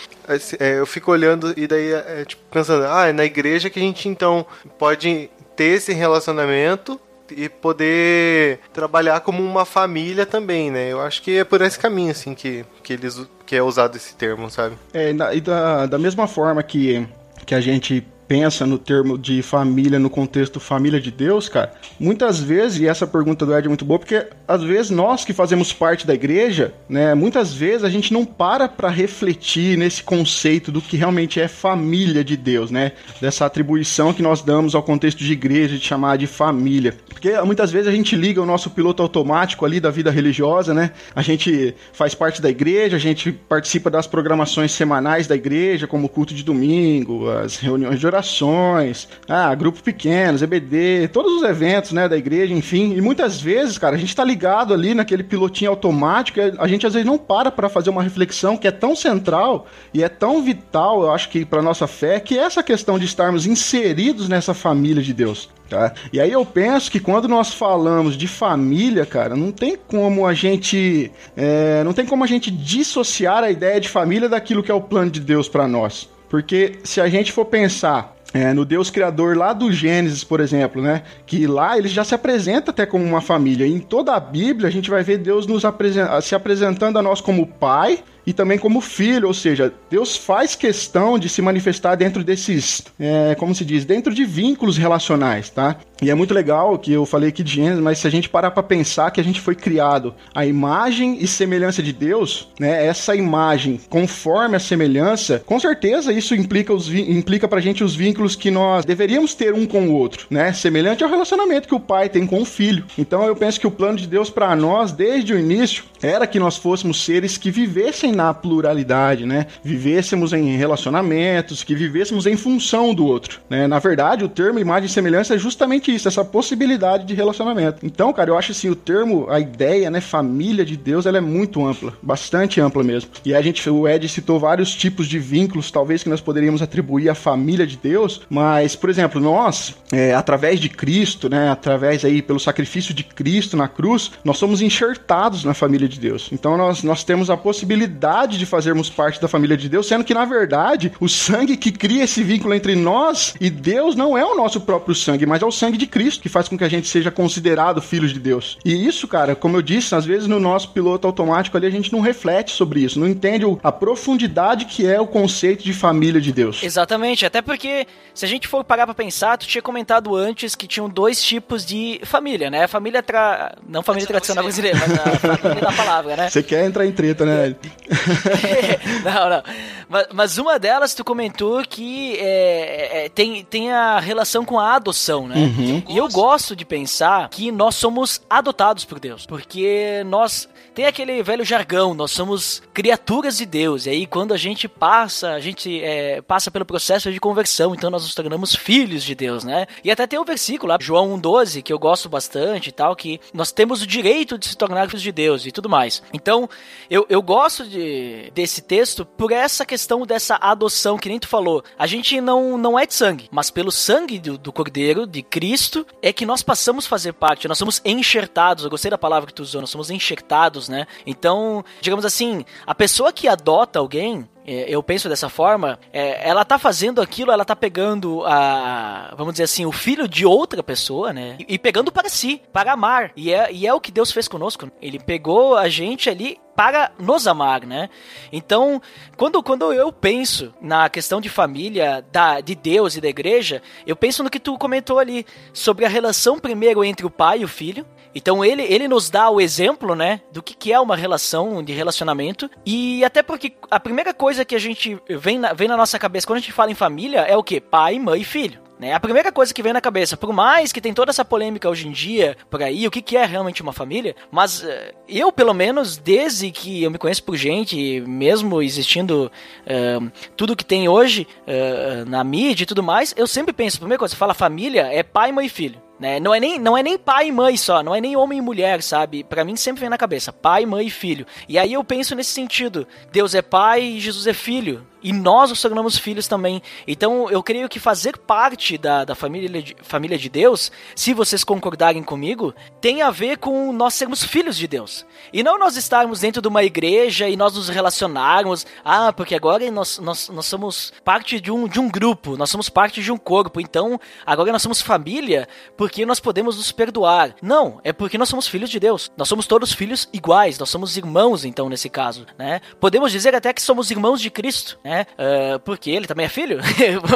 é, 0.58 0.78
eu 0.78 0.86
fico 0.86 1.10
olhando 1.10 1.52
e 1.56 1.66
daí 1.66 1.92
é, 1.92 2.24
tipo, 2.24 2.42
pensando, 2.50 2.84
ah, 2.86 3.06
é 3.06 3.12
na 3.12 3.24
igreja 3.24 3.68
que 3.68 3.78
a 3.78 3.82
gente 3.82 4.08
então 4.08 4.46
pode 4.78 5.30
ter 5.56 5.76
esse 5.76 5.92
relacionamento 5.92 7.00
e 7.30 7.48
poder 7.48 8.60
trabalhar 8.72 9.20
como 9.20 9.42
uma 9.42 9.64
família 9.64 10.26
também, 10.26 10.70
né? 10.70 10.92
Eu 10.92 11.00
acho 11.00 11.22
que 11.22 11.38
é 11.38 11.44
por 11.44 11.60
esse 11.60 11.78
caminho, 11.78 12.10
assim, 12.10 12.34
que, 12.34 12.64
que, 12.82 12.92
eles, 12.92 13.20
que 13.46 13.54
é 13.54 13.62
usado 13.62 13.96
esse 13.96 14.14
termo, 14.14 14.50
sabe? 14.50 14.76
É, 14.92 15.12
e 15.34 15.40
da, 15.40 15.86
da 15.86 15.98
mesma 15.98 16.26
forma 16.26 16.62
que, 16.62 17.06
que 17.46 17.54
a 17.54 17.60
gente 17.60 18.06
pensa 18.30 18.64
no 18.64 18.78
termo 18.78 19.18
de 19.18 19.42
família 19.42 19.98
no 19.98 20.08
contexto 20.08 20.60
família 20.60 21.00
de 21.00 21.10
Deus, 21.10 21.48
cara, 21.48 21.74
muitas 21.98 22.38
vezes, 22.38 22.78
e 22.78 22.86
essa 22.86 23.04
pergunta 23.04 23.44
do 23.44 23.52
Ed 23.52 23.66
é 23.66 23.68
muito 23.68 23.84
boa, 23.84 23.98
porque 23.98 24.24
às 24.46 24.62
vezes 24.62 24.88
nós 24.88 25.24
que 25.24 25.32
fazemos 25.32 25.72
parte 25.72 26.06
da 26.06 26.14
igreja, 26.14 26.72
né, 26.88 27.12
muitas 27.12 27.52
vezes 27.52 27.82
a 27.82 27.90
gente 27.90 28.12
não 28.12 28.24
para 28.24 28.68
para 28.68 28.88
refletir 28.88 29.76
nesse 29.76 30.04
conceito 30.04 30.70
do 30.70 30.80
que 30.80 30.96
realmente 30.96 31.40
é 31.40 31.48
família 31.48 32.22
de 32.22 32.36
Deus, 32.36 32.70
né? 32.70 32.92
Dessa 33.20 33.46
atribuição 33.46 34.12
que 34.12 34.22
nós 34.22 34.42
damos 34.42 34.76
ao 34.76 34.82
contexto 34.84 35.18
de 35.18 35.32
igreja, 35.32 35.76
de 35.76 35.84
chamar 35.84 36.16
de 36.16 36.28
família. 36.28 36.96
Porque 37.08 37.32
muitas 37.40 37.72
vezes 37.72 37.88
a 37.88 37.92
gente 37.92 38.14
liga 38.14 38.40
o 38.40 38.46
nosso 38.46 38.70
piloto 38.70 39.02
automático 39.02 39.64
ali 39.64 39.80
da 39.80 39.90
vida 39.90 40.10
religiosa, 40.10 40.72
né? 40.72 40.92
A 41.16 41.22
gente 41.22 41.74
faz 41.92 42.14
parte 42.14 42.40
da 42.40 42.48
igreja, 42.48 42.94
a 42.94 43.00
gente 43.00 43.32
participa 43.32 43.90
das 43.90 44.06
programações 44.06 44.70
semanais 44.70 45.26
da 45.26 45.34
igreja, 45.34 45.88
como 45.88 46.06
o 46.06 46.08
culto 46.08 46.32
de 46.32 46.44
domingo, 46.44 47.28
as 47.28 47.56
reuniões 47.56 47.98
de 47.98 48.06
oração, 48.06 48.19
celebrações, 48.20 49.08
ah, 49.28 49.54
grupo 49.54 49.82
pequenos, 49.82 50.42
EBD, 50.42 51.08
todos 51.12 51.32
os 51.32 51.42
eventos, 51.42 51.92
né, 51.92 52.08
da 52.08 52.16
igreja, 52.16 52.54
enfim. 52.54 52.94
E 52.94 53.00
muitas 53.00 53.40
vezes, 53.40 53.78
cara, 53.78 53.96
a 53.96 53.98
gente 53.98 54.14
tá 54.14 54.24
ligado 54.24 54.72
ali 54.72 54.94
naquele 54.94 55.22
pilotinho 55.22 55.70
automático, 55.70 56.38
a 56.58 56.68
gente 56.68 56.86
às 56.86 56.92
vezes 56.92 57.06
não 57.06 57.18
para 57.18 57.50
para 57.50 57.68
fazer 57.68 57.90
uma 57.90 58.02
reflexão 58.02 58.56
que 58.56 58.68
é 58.68 58.70
tão 58.70 58.94
central 58.94 59.66
e 59.92 60.02
é 60.02 60.08
tão 60.08 60.42
vital, 60.42 61.02
eu 61.02 61.12
acho 61.12 61.28
que 61.28 61.44
para 61.44 61.62
nossa 61.62 61.86
fé, 61.86 62.20
que 62.20 62.38
é 62.38 62.42
essa 62.42 62.62
questão 62.62 62.98
de 62.98 63.04
estarmos 63.04 63.46
inseridos 63.46 64.28
nessa 64.28 64.54
família 64.54 65.02
de 65.02 65.12
Deus. 65.12 65.48
Tá? 65.68 65.92
E 66.12 66.20
aí 66.20 66.32
eu 66.32 66.44
penso 66.44 66.90
que 66.90 66.98
quando 66.98 67.28
nós 67.28 67.54
falamos 67.54 68.16
de 68.16 68.26
família, 68.26 69.06
cara, 69.06 69.36
não 69.36 69.52
tem 69.52 69.76
como 69.76 70.26
a 70.26 70.34
gente 70.34 71.12
é, 71.36 71.84
não 71.84 71.92
tem 71.92 72.04
como 72.04 72.24
a 72.24 72.26
gente 72.26 72.50
dissociar 72.50 73.44
a 73.44 73.52
ideia 73.52 73.80
de 73.80 73.88
família 73.88 74.28
daquilo 74.28 74.64
que 74.64 74.70
é 74.70 74.74
o 74.74 74.80
plano 74.80 75.12
de 75.12 75.20
Deus 75.20 75.48
para 75.48 75.68
nós. 75.68 76.08
Porque 76.30 76.78
se 76.84 77.00
a 77.00 77.08
gente 77.08 77.32
for 77.32 77.44
pensar 77.44 78.16
é, 78.32 78.54
no 78.54 78.64
Deus 78.64 78.90
Criador 78.90 79.36
lá 79.36 79.52
do 79.52 79.72
Gênesis, 79.72 80.22
por 80.22 80.38
exemplo, 80.40 80.80
né? 80.80 81.02
Que 81.26 81.48
lá 81.48 81.76
ele 81.76 81.88
já 81.88 82.04
se 82.04 82.14
apresenta 82.14 82.70
até 82.70 82.86
como 82.86 83.04
uma 83.04 83.20
família. 83.20 83.66
E 83.66 83.72
em 83.72 83.80
toda 83.80 84.14
a 84.14 84.20
Bíblia 84.20 84.68
a 84.68 84.70
gente 84.70 84.88
vai 84.88 85.02
ver 85.02 85.18
Deus 85.18 85.46
nos 85.46 85.64
apresen 85.64 86.04
se 86.22 86.34
apresentando 86.34 86.98
a 86.98 87.02
nós 87.02 87.20
como 87.20 87.44
pai 87.44 87.98
e 88.26 88.32
também 88.32 88.58
como 88.58 88.80
filho, 88.80 89.28
ou 89.28 89.34
seja, 89.34 89.72
Deus 89.90 90.16
faz 90.16 90.54
questão 90.54 91.18
de 91.18 91.28
se 91.28 91.42
manifestar 91.42 91.94
dentro 91.94 92.22
desses, 92.22 92.82
é, 92.98 93.34
como 93.34 93.54
se 93.54 93.64
diz, 93.64 93.84
dentro 93.84 94.14
de 94.14 94.24
vínculos 94.24 94.76
relacionais, 94.76 95.50
tá? 95.50 95.76
E 96.02 96.10
é 96.10 96.14
muito 96.14 96.32
legal 96.32 96.78
que 96.78 96.92
eu 96.92 97.04
falei 97.04 97.28
aqui 97.28 97.42
de 97.42 97.52
Gênesis, 97.52 97.82
mas 97.82 97.98
se 97.98 98.06
a 98.06 98.10
gente 98.10 98.28
parar 98.28 98.50
para 98.50 98.62
pensar 98.62 99.10
que 99.10 99.20
a 99.20 99.24
gente 99.24 99.40
foi 99.40 99.54
criado 99.54 100.14
a 100.34 100.46
imagem 100.46 101.18
e 101.20 101.26
semelhança 101.26 101.82
de 101.82 101.92
Deus, 101.92 102.48
né? 102.58 102.86
Essa 102.86 103.14
imagem 103.14 103.78
conforme 103.88 104.56
a 104.56 104.60
semelhança, 104.60 105.42
com 105.44 105.60
certeza 105.60 106.12
isso 106.12 106.34
implica 106.34 106.72
os 106.72 106.90
implica 106.90 107.46
pra 107.46 107.60
gente 107.60 107.84
os 107.84 107.94
vínculos 107.94 108.34
que 108.34 108.50
nós 108.50 108.84
deveríamos 108.84 109.34
ter 109.34 109.52
um 109.52 109.66
com 109.66 109.88
o 109.88 109.92
outro, 109.92 110.26
né? 110.30 110.52
Semelhante 110.54 111.04
ao 111.04 111.10
relacionamento 111.10 111.68
que 111.68 111.74
o 111.74 111.80
pai 111.80 112.08
tem 112.08 112.26
com 112.26 112.40
o 112.40 112.46
filho. 112.46 112.84
Então 112.96 113.24
eu 113.24 113.36
penso 113.36 113.60
que 113.60 113.66
o 113.66 113.70
plano 113.70 113.98
de 113.98 114.06
Deus 114.06 114.30
para 114.30 114.56
nós 114.56 114.92
desde 114.92 115.34
o 115.34 115.38
início 115.38 115.84
era 116.02 116.26
que 116.26 116.38
nós 116.38 116.56
fôssemos 116.56 117.04
seres 117.04 117.36
que 117.36 117.50
vivessem 117.50 118.09
na 118.12 118.32
pluralidade, 118.32 119.26
né? 119.26 119.46
Vivêssemos 119.62 120.32
em 120.32 120.56
relacionamentos, 120.56 121.64
que 121.64 121.74
vivêssemos 121.74 122.26
em 122.26 122.36
função 122.36 122.94
do 122.94 123.06
outro, 123.06 123.40
né? 123.48 123.66
Na 123.66 123.78
verdade, 123.78 124.24
o 124.24 124.28
termo 124.28 124.58
imagem 124.58 124.86
e 124.86 124.92
semelhança 124.92 125.34
é 125.34 125.38
justamente 125.38 125.94
isso, 125.94 126.08
essa 126.08 126.24
possibilidade 126.24 127.04
de 127.04 127.14
relacionamento. 127.14 127.84
Então, 127.84 128.12
cara, 128.12 128.30
eu 128.30 128.38
acho 128.38 128.52
assim, 128.52 128.68
o 128.68 128.74
termo, 128.74 129.28
a 129.30 129.40
ideia, 129.40 129.90
né, 129.90 130.00
família 130.00 130.64
de 130.64 130.76
Deus, 130.76 131.06
ela 131.06 131.18
é 131.18 131.20
muito 131.20 131.64
ampla, 131.64 131.92
bastante 132.02 132.60
ampla 132.60 132.82
mesmo. 132.82 133.10
E 133.24 133.34
a 133.34 133.42
gente, 133.42 133.68
o 133.68 133.88
Ed 133.88 134.08
citou 134.08 134.38
vários 134.38 134.74
tipos 134.74 135.06
de 135.06 135.18
vínculos, 135.18 135.70
talvez 135.70 136.02
que 136.02 136.08
nós 136.08 136.20
poderíamos 136.20 136.62
atribuir 136.62 137.08
à 137.08 137.14
família 137.14 137.66
de 137.66 137.76
Deus, 137.76 138.22
mas, 138.28 138.76
por 138.76 138.90
exemplo, 138.90 139.20
nós, 139.20 139.74
é, 139.92 140.14
através 140.14 140.60
de 140.60 140.68
Cristo, 140.68 141.28
né, 141.28 141.50
através 141.50 142.04
aí 142.04 142.22
pelo 142.22 142.40
sacrifício 142.40 142.94
de 142.94 143.04
Cristo 143.04 143.56
na 143.56 143.68
cruz, 143.68 144.12
nós 144.24 144.38
somos 144.38 144.62
enxertados 144.62 145.44
na 145.44 145.54
família 145.54 145.88
de 145.88 145.98
Deus. 145.98 146.28
Então 146.32 146.56
nós, 146.56 146.82
nós 146.82 147.04
temos 147.04 147.30
a 147.30 147.36
possibilidade 147.36 147.99
de 148.38 148.46
fazermos 148.46 148.88
parte 148.88 149.20
da 149.20 149.28
família 149.28 149.56
de 149.56 149.68
Deus, 149.68 149.86
sendo 149.86 150.04
que, 150.04 150.14
na 150.14 150.24
verdade, 150.24 150.92
o 150.98 151.08
sangue 151.08 151.56
que 151.56 151.70
cria 151.70 152.04
esse 152.04 152.22
vínculo 152.22 152.54
entre 152.54 152.74
nós 152.74 153.34
e 153.40 153.50
Deus 153.50 153.94
não 153.94 154.16
é 154.16 154.24
o 154.24 154.34
nosso 154.34 154.60
próprio 154.60 154.94
sangue, 154.94 155.26
mas 155.26 155.42
é 155.42 155.46
o 155.46 155.50
sangue 155.50 155.76
de 155.76 155.86
Cristo 155.86 156.22
que 156.22 156.28
faz 156.28 156.48
com 156.48 156.56
que 156.56 156.64
a 156.64 156.68
gente 156.68 156.88
seja 156.88 157.10
considerado 157.10 157.82
filhos 157.82 158.12
de 158.12 158.18
Deus. 158.18 158.58
E 158.64 158.86
isso, 158.86 159.06
cara, 159.06 159.36
como 159.36 159.56
eu 159.56 159.62
disse, 159.62 159.94
às 159.94 160.04
vezes 160.04 160.26
no 160.26 160.40
nosso 160.40 160.70
piloto 160.70 161.06
automático 161.06 161.56
ali 161.56 161.66
a 161.66 161.70
gente 161.70 161.92
não 161.92 162.00
reflete 162.00 162.52
sobre 162.52 162.80
isso, 162.80 162.98
não 162.98 163.08
entende 163.08 163.44
a 163.62 163.72
profundidade 163.72 164.64
que 164.64 164.86
é 164.86 165.00
o 165.00 165.06
conceito 165.06 165.62
de 165.62 165.72
família 165.72 166.20
de 166.20 166.32
Deus. 166.32 166.62
Exatamente, 166.62 167.26
até 167.26 167.42
porque 167.42 167.86
se 168.14 168.24
a 168.24 168.28
gente 168.28 168.48
for 168.48 168.64
parar 168.64 168.86
pra 168.86 168.94
pensar, 168.94 169.36
tu 169.36 169.46
tinha 169.46 169.62
comentado 169.62 170.16
antes 170.16 170.54
que 170.54 170.66
tinham 170.66 170.88
dois 170.88 171.22
tipos 171.22 171.64
de 171.64 172.00
família, 172.04 172.50
né? 172.50 172.66
Família 172.66 173.02
tra... 173.02 173.54
não 173.68 173.82
família 173.82 174.06
tradicional 174.06 174.44
brasileira, 174.44 174.78
mas 174.78 174.92
a 174.92 175.36
família 175.36 175.62
da 175.62 175.72
palavra, 175.72 176.16
né? 176.16 176.30
Você 176.30 176.42
quer 176.42 176.64
entrar 176.64 176.86
em 176.86 176.92
treta, 176.92 177.24
né? 177.24 177.54
não, 179.04 179.30
não. 179.30 179.42
Mas, 179.88 180.06
mas, 180.12 180.38
uma 180.38 180.58
delas 180.58 180.94
tu 180.94 181.04
comentou 181.04 181.62
que 181.62 182.16
é, 182.18 183.04
é, 183.04 183.08
tem, 183.08 183.44
tem 183.44 183.72
a 183.72 183.98
relação 183.98 184.44
com 184.44 184.58
a 184.58 184.74
adoção, 184.74 185.26
né? 185.26 185.36
Uhum. 185.36 185.82
E 185.88 185.96
eu 185.96 186.08
gosto 186.08 186.54
de 186.54 186.64
pensar 186.64 187.28
que 187.28 187.50
nós 187.50 187.74
somos 187.74 188.22
adotados 188.30 188.84
por 188.84 189.00
Deus. 189.00 189.26
Porque 189.26 190.02
nós. 190.06 190.48
Tem 190.74 190.86
aquele 190.86 191.22
velho 191.22 191.44
jargão, 191.44 191.94
nós 191.94 192.12
somos 192.12 192.62
criaturas 192.72 193.36
de 193.36 193.46
Deus. 193.46 193.86
E 193.86 193.90
aí, 193.90 194.06
quando 194.06 194.32
a 194.32 194.36
gente 194.36 194.68
passa, 194.68 195.32
a 195.32 195.40
gente 195.40 195.82
é, 195.82 196.22
passa 196.22 196.50
pelo 196.50 196.64
processo 196.64 197.10
de 197.12 197.18
conversão, 197.18 197.74
então 197.74 197.90
nós 197.90 198.02
nos 198.02 198.14
tornamos 198.14 198.54
filhos 198.54 199.02
de 199.02 199.14
Deus, 199.14 199.44
né? 199.44 199.66
E 199.82 199.90
até 199.90 200.06
tem 200.06 200.18
um 200.18 200.24
versículo 200.24 200.70
lá, 200.72 200.78
João 200.80 201.18
1,12, 201.18 201.62
que 201.62 201.72
eu 201.72 201.78
gosto 201.78 202.08
bastante 202.08 202.68
e 202.68 202.72
tal, 202.72 202.94
que 202.94 203.20
nós 203.34 203.50
temos 203.52 203.82
o 203.82 203.86
direito 203.86 204.38
de 204.38 204.46
se 204.46 204.56
tornar 204.56 204.88
filhos 204.88 205.02
de 205.02 205.12
Deus 205.12 205.44
e 205.44 205.52
tudo 205.52 205.68
mais. 205.68 206.02
Então, 206.12 206.48
eu, 206.88 207.04
eu 207.08 207.20
gosto 207.20 207.64
de, 207.64 208.30
desse 208.34 208.62
texto 208.62 209.04
por 209.04 209.32
essa 209.32 209.66
questão 209.66 210.06
dessa 210.06 210.38
adoção, 210.40 210.98
que 210.98 211.08
nem 211.08 211.18
tu 211.18 211.28
falou. 211.28 211.64
A 211.78 211.86
gente 211.86 212.20
não, 212.20 212.56
não 212.56 212.78
é 212.78 212.86
de 212.86 212.94
sangue, 212.94 213.28
mas 213.30 213.50
pelo 213.50 213.72
sangue 213.72 214.18
do, 214.18 214.38
do 214.38 214.52
Cordeiro, 214.52 215.06
de 215.06 215.22
Cristo, 215.22 215.86
é 216.00 216.12
que 216.12 216.24
nós 216.26 216.42
passamos 216.42 216.86
a 216.86 216.88
fazer 216.88 217.12
parte, 217.12 217.48
nós 217.48 217.58
somos 217.58 217.80
enxertados. 217.84 218.64
Eu 218.64 218.70
gostei 218.70 218.90
da 218.90 218.98
palavra 218.98 219.26
que 219.26 219.34
tu 219.34 219.42
usou, 219.42 219.60
nós 219.60 219.70
somos 219.70 219.90
enxertados, 219.90 220.59
né? 220.68 220.86
Então, 221.06 221.64
digamos 221.80 222.04
assim, 222.04 222.44
a 222.66 222.74
pessoa 222.74 223.12
que 223.12 223.28
adota 223.28 223.78
alguém, 223.78 224.28
é, 224.46 224.66
eu 224.68 224.82
penso 224.82 225.08
dessa 225.08 225.28
forma, 225.28 225.78
é, 225.92 226.28
ela 226.28 226.44
tá 226.44 226.58
fazendo 226.58 227.00
aquilo, 227.00 227.30
ela 227.30 227.44
tá 227.44 227.54
pegando 227.54 228.24
a, 228.26 229.14
vamos 229.16 229.34
dizer 229.34 229.44
assim, 229.44 229.64
o 229.66 229.72
filho 229.72 230.08
de 230.08 230.26
outra 230.26 230.62
pessoa, 230.62 231.12
né? 231.12 231.36
E 231.46 231.58
pegando 231.58 231.92
para 231.92 232.08
si, 232.08 232.42
para 232.52 232.72
amar. 232.72 233.12
E 233.14 233.32
é, 233.32 233.52
e 233.52 233.66
é 233.66 233.72
o 233.72 233.80
que 233.80 233.92
Deus 233.92 234.10
fez 234.10 234.26
conosco. 234.26 234.70
Ele 234.80 234.98
pegou 234.98 235.56
a 235.56 235.68
gente 235.68 236.10
ali 236.10 236.38
para 236.60 236.92
nos 236.98 237.26
amar, 237.26 237.64
né? 237.64 237.88
Então, 238.30 238.82
quando, 239.16 239.42
quando 239.42 239.72
eu 239.72 239.90
penso 239.90 240.52
na 240.60 240.90
questão 240.90 241.18
de 241.18 241.30
família, 241.30 242.04
da, 242.12 242.42
de 242.42 242.54
Deus 242.54 242.96
e 242.96 243.00
da 243.00 243.08
igreja, 243.08 243.62
eu 243.86 243.96
penso 243.96 244.22
no 244.22 244.28
que 244.28 244.38
tu 244.38 244.58
comentou 244.58 244.98
ali, 244.98 245.24
sobre 245.54 245.86
a 245.86 245.88
relação 245.88 246.38
primeiro 246.38 246.84
entre 246.84 247.06
o 247.06 247.10
pai 247.10 247.38
e 247.38 247.44
o 247.46 247.48
filho, 247.48 247.86
então 248.14 248.44
ele, 248.44 248.62
ele 248.62 248.86
nos 248.88 249.08
dá 249.08 249.30
o 249.30 249.40
exemplo, 249.40 249.94
né, 249.94 250.20
do 250.30 250.42
que, 250.42 250.52
que 250.52 250.70
é 250.70 250.78
uma 250.78 250.96
relação 250.96 251.62
de 251.62 251.72
relacionamento. 251.72 252.50
E 252.66 253.02
até 253.06 253.22
porque 253.22 253.54
a 253.70 253.80
primeira 253.80 254.12
coisa 254.12 254.44
que 254.44 254.54
a 254.54 254.60
gente 254.60 255.00
vem 255.08 255.38
na, 255.38 255.54
vem 255.54 255.66
na 255.66 255.78
nossa 255.78 255.98
cabeça 255.98 256.26
quando 256.26 256.36
a 256.36 256.40
gente 256.40 256.52
fala 256.52 256.70
em 256.70 256.74
família 256.74 257.20
é 257.20 257.38
o 257.38 257.42
que? 257.42 257.58
Pai, 257.58 257.98
mãe 257.98 258.20
e 258.20 258.24
filho. 258.24 258.69
Né? 258.80 258.94
A 258.94 258.98
primeira 258.98 259.30
coisa 259.30 259.52
que 259.52 259.62
vem 259.62 259.74
na 259.74 259.80
cabeça, 259.80 260.16
por 260.16 260.32
mais 260.32 260.72
que 260.72 260.80
tem 260.80 260.94
toda 260.94 261.10
essa 261.10 261.22
polêmica 261.22 261.68
hoje 261.68 261.86
em 261.86 261.92
dia 261.92 262.34
por 262.48 262.62
aí, 262.62 262.86
o 262.86 262.90
que, 262.90 263.02
que 263.02 263.14
é 263.14 263.26
realmente 263.26 263.60
uma 263.60 263.74
família, 263.74 264.16
mas 264.30 264.62
uh, 264.62 264.66
eu, 265.06 265.30
pelo 265.30 265.52
menos, 265.52 265.98
desde 265.98 266.50
que 266.50 266.82
eu 266.82 266.90
me 266.90 266.96
conheço 266.96 267.22
por 267.22 267.36
gente, 267.36 268.00
mesmo 268.06 268.62
existindo 268.62 269.30
uh, 269.66 270.10
tudo 270.34 270.56
que 270.56 270.64
tem 270.64 270.88
hoje 270.88 271.28
uh, 271.42 272.08
na 272.08 272.24
mídia 272.24 272.62
e 272.62 272.66
tudo 272.66 272.82
mais, 272.82 273.12
eu 273.18 273.26
sempre 273.26 273.52
penso, 273.52 273.76
a 273.76 273.80
primeira 273.80 273.98
coisa, 273.98 274.16
fala 274.16 274.32
família, 274.32 274.86
é 274.90 275.02
pai, 275.02 275.30
mãe 275.30 275.44
e 275.44 275.50
filho. 275.50 275.89
Né? 276.00 276.18
Não, 276.18 276.34
é 276.34 276.40
nem, 276.40 276.58
não 276.58 276.78
é 276.78 276.82
nem 276.82 276.96
pai 276.96 277.28
e 277.28 277.32
mãe 277.32 277.58
só, 277.58 277.82
não 277.82 277.94
é 277.94 278.00
nem 278.00 278.16
homem 278.16 278.38
e 278.38 278.42
mulher, 278.42 278.82
sabe? 278.82 279.22
Para 279.22 279.44
mim 279.44 279.54
sempre 279.54 279.82
vem 279.82 279.90
na 279.90 279.98
cabeça, 279.98 280.32
pai, 280.32 280.64
mãe 280.64 280.86
e 280.86 280.90
filho. 280.90 281.26
E 281.46 281.58
aí 281.58 281.74
eu 281.74 281.84
penso 281.84 282.14
nesse 282.14 282.30
sentido, 282.30 282.88
Deus 283.12 283.34
é 283.34 283.42
pai 283.42 283.82
e 283.82 284.00
Jesus 284.00 284.26
é 284.26 284.32
filho. 284.32 284.86
E 285.02 285.12
nós 285.12 285.50
nos 285.50 285.60
tornamos 285.62 285.98
filhos 285.98 286.26
também. 286.26 286.62
Então 286.86 287.30
eu 287.30 287.42
creio 287.42 287.68
que 287.68 287.80
fazer 287.80 288.18
parte 288.18 288.76
da, 288.76 289.04
da 289.04 289.14
família, 289.14 289.62
de, 289.62 289.76
família 289.82 290.18
de 290.18 290.28
Deus, 290.28 290.70
se 290.94 291.14
vocês 291.14 291.42
concordarem 291.42 292.02
comigo, 292.02 292.54
tem 292.80 293.02
a 293.02 293.10
ver 293.10 293.38
com 293.38 293.72
nós 293.72 293.94
sermos 293.94 294.22
filhos 294.22 294.56
de 294.56 294.66
Deus. 294.66 295.06
E 295.32 295.42
não 295.42 295.58
nós 295.58 295.76
estarmos 295.76 296.20
dentro 296.20 296.42
de 296.42 296.48
uma 296.48 296.62
igreja 296.62 297.28
e 297.28 297.36
nós 297.36 297.54
nos 297.54 297.68
relacionarmos, 297.68 298.66
ah, 298.84 299.12
porque 299.12 299.34
agora 299.34 299.70
nós, 299.70 299.98
nós, 299.98 300.28
nós 300.28 300.46
somos 300.46 300.92
parte 301.04 301.40
de 301.40 301.50
um, 301.50 301.66
de 301.66 301.80
um 301.80 301.88
grupo, 301.88 302.36
nós 302.36 302.50
somos 302.50 302.68
parte 302.68 303.02
de 303.02 303.10
um 303.10 303.16
corpo, 303.16 303.60
então 303.60 303.98
agora 304.26 304.52
nós 304.52 304.62
somos 304.62 304.82
família, 304.82 305.48
porque 305.76 305.89
porque 305.90 306.06
nós 306.06 306.20
podemos 306.20 306.56
nos 306.56 306.70
perdoar. 306.70 307.34
Não, 307.42 307.80
é 307.82 307.92
porque 307.92 308.16
nós 308.16 308.28
somos 308.28 308.46
filhos 308.46 308.70
de 308.70 308.78
Deus. 308.78 309.10
Nós 309.16 309.26
somos 309.26 309.44
todos 309.44 309.72
filhos 309.72 310.08
iguais, 310.12 310.56
nós 310.56 310.70
somos 310.70 310.96
irmãos, 310.96 311.44
então, 311.44 311.68
nesse 311.68 311.88
caso, 311.88 312.24
né? 312.38 312.60
Podemos 312.78 313.10
dizer 313.10 313.34
até 313.34 313.52
que 313.52 313.60
somos 313.60 313.90
irmãos 313.90 314.20
de 314.20 314.30
Cristo, 314.30 314.78
né? 314.84 315.04
Uh, 315.18 315.58
porque 315.58 315.90
ele 315.90 316.06
também 316.06 316.26
é 316.26 316.28
filho. 316.28 316.60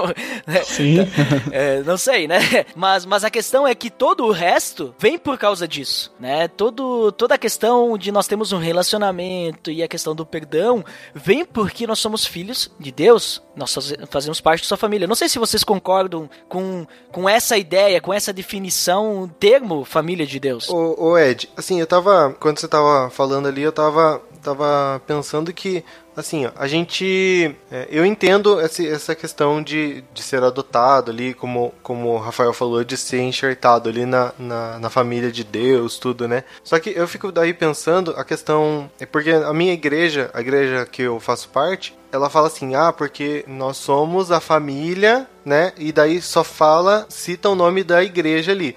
Sim. 0.66 1.02
uh, 1.02 1.84
não 1.86 1.96
sei, 1.96 2.26
né? 2.26 2.40
Mas, 2.74 3.06
mas 3.06 3.22
a 3.22 3.30
questão 3.30 3.64
é 3.64 3.76
que 3.76 3.90
todo 3.90 4.24
o 4.24 4.32
resto 4.32 4.92
vem 4.98 5.16
por 5.16 5.38
causa 5.38 5.68
disso, 5.68 6.12
né? 6.18 6.48
Todo, 6.48 7.12
toda 7.12 7.36
a 7.36 7.38
questão 7.38 7.96
de 7.96 8.10
nós 8.10 8.26
termos 8.26 8.50
um 8.50 8.58
relacionamento 8.58 9.70
e 9.70 9.84
a 9.84 9.88
questão 9.88 10.16
do 10.16 10.26
perdão 10.26 10.84
vem 11.14 11.44
porque 11.44 11.86
nós 11.86 12.00
somos 12.00 12.26
filhos 12.26 12.72
de 12.80 12.90
Deus. 12.90 13.40
Nós 13.54 13.72
fazemos 14.10 14.40
parte 14.40 14.62
da 14.62 14.66
sua 14.66 14.76
família. 14.76 15.06
Não 15.06 15.14
sei 15.14 15.28
se 15.28 15.38
vocês 15.38 15.62
concordam 15.62 16.28
com, 16.48 16.84
com 17.12 17.28
essa 17.28 17.56
ideia, 17.56 18.00
com 18.00 18.12
essa 18.12 18.32
definição 18.32 18.63
definição, 18.64 19.30
termo 19.38 19.84
família 19.84 20.26
de 20.26 20.40
Deus. 20.40 20.68
Ô, 20.70 20.94
ô, 20.98 21.18
Ed, 21.18 21.50
assim, 21.56 21.80
eu 21.80 21.86
tava. 21.86 22.34
Quando 22.40 22.58
você 22.58 22.68
tava 22.68 23.10
falando 23.10 23.46
ali, 23.46 23.62
eu 23.62 23.72
tava, 23.72 24.22
tava 24.42 25.00
pensando 25.06 25.52
que. 25.52 25.84
Assim, 26.16 26.46
ó, 26.46 26.50
a 26.56 26.66
gente. 26.66 27.54
É, 27.70 27.88
eu 27.90 28.06
entendo 28.06 28.60
essa, 28.60 28.82
essa 28.86 29.14
questão 29.14 29.62
de, 29.62 30.02
de 30.14 30.22
ser 30.22 30.42
adotado 30.42 31.10
ali, 31.10 31.34
como, 31.34 31.74
como 31.82 32.10
o 32.10 32.18
Rafael 32.18 32.52
falou, 32.52 32.84
de 32.84 32.96
ser 32.96 33.20
enxertado 33.20 33.88
ali 33.88 34.06
na, 34.06 34.32
na, 34.38 34.78
na 34.78 34.90
família 34.90 35.30
de 35.30 35.44
Deus, 35.44 35.98
tudo, 35.98 36.28
né? 36.28 36.44
Só 36.62 36.78
que 36.78 36.90
eu 36.90 37.06
fico 37.08 37.32
daí 37.32 37.52
pensando 37.52 38.12
a 38.16 38.24
questão. 38.24 38.90
É 38.98 39.06
porque 39.06 39.30
a 39.30 39.52
minha 39.52 39.72
igreja, 39.72 40.30
a 40.32 40.40
igreja 40.40 40.86
que 40.86 41.02
eu 41.02 41.18
faço 41.18 41.48
parte, 41.48 41.96
ela 42.12 42.30
fala 42.30 42.46
assim: 42.46 42.74
ah, 42.74 42.92
porque 42.92 43.44
nós 43.48 43.76
somos 43.76 44.30
a 44.30 44.40
família 44.40 45.28
né? 45.44 45.72
E 45.76 45.92
daí 45.92 46.20
só 46.22 46.42
fala, 46.42 47.06
cita 47.08 47.48
o 47.48 47.54
nome 47.54 47.84
da 47.84 48.02
igreja 48.02 48.52
ali. 48.52 48.76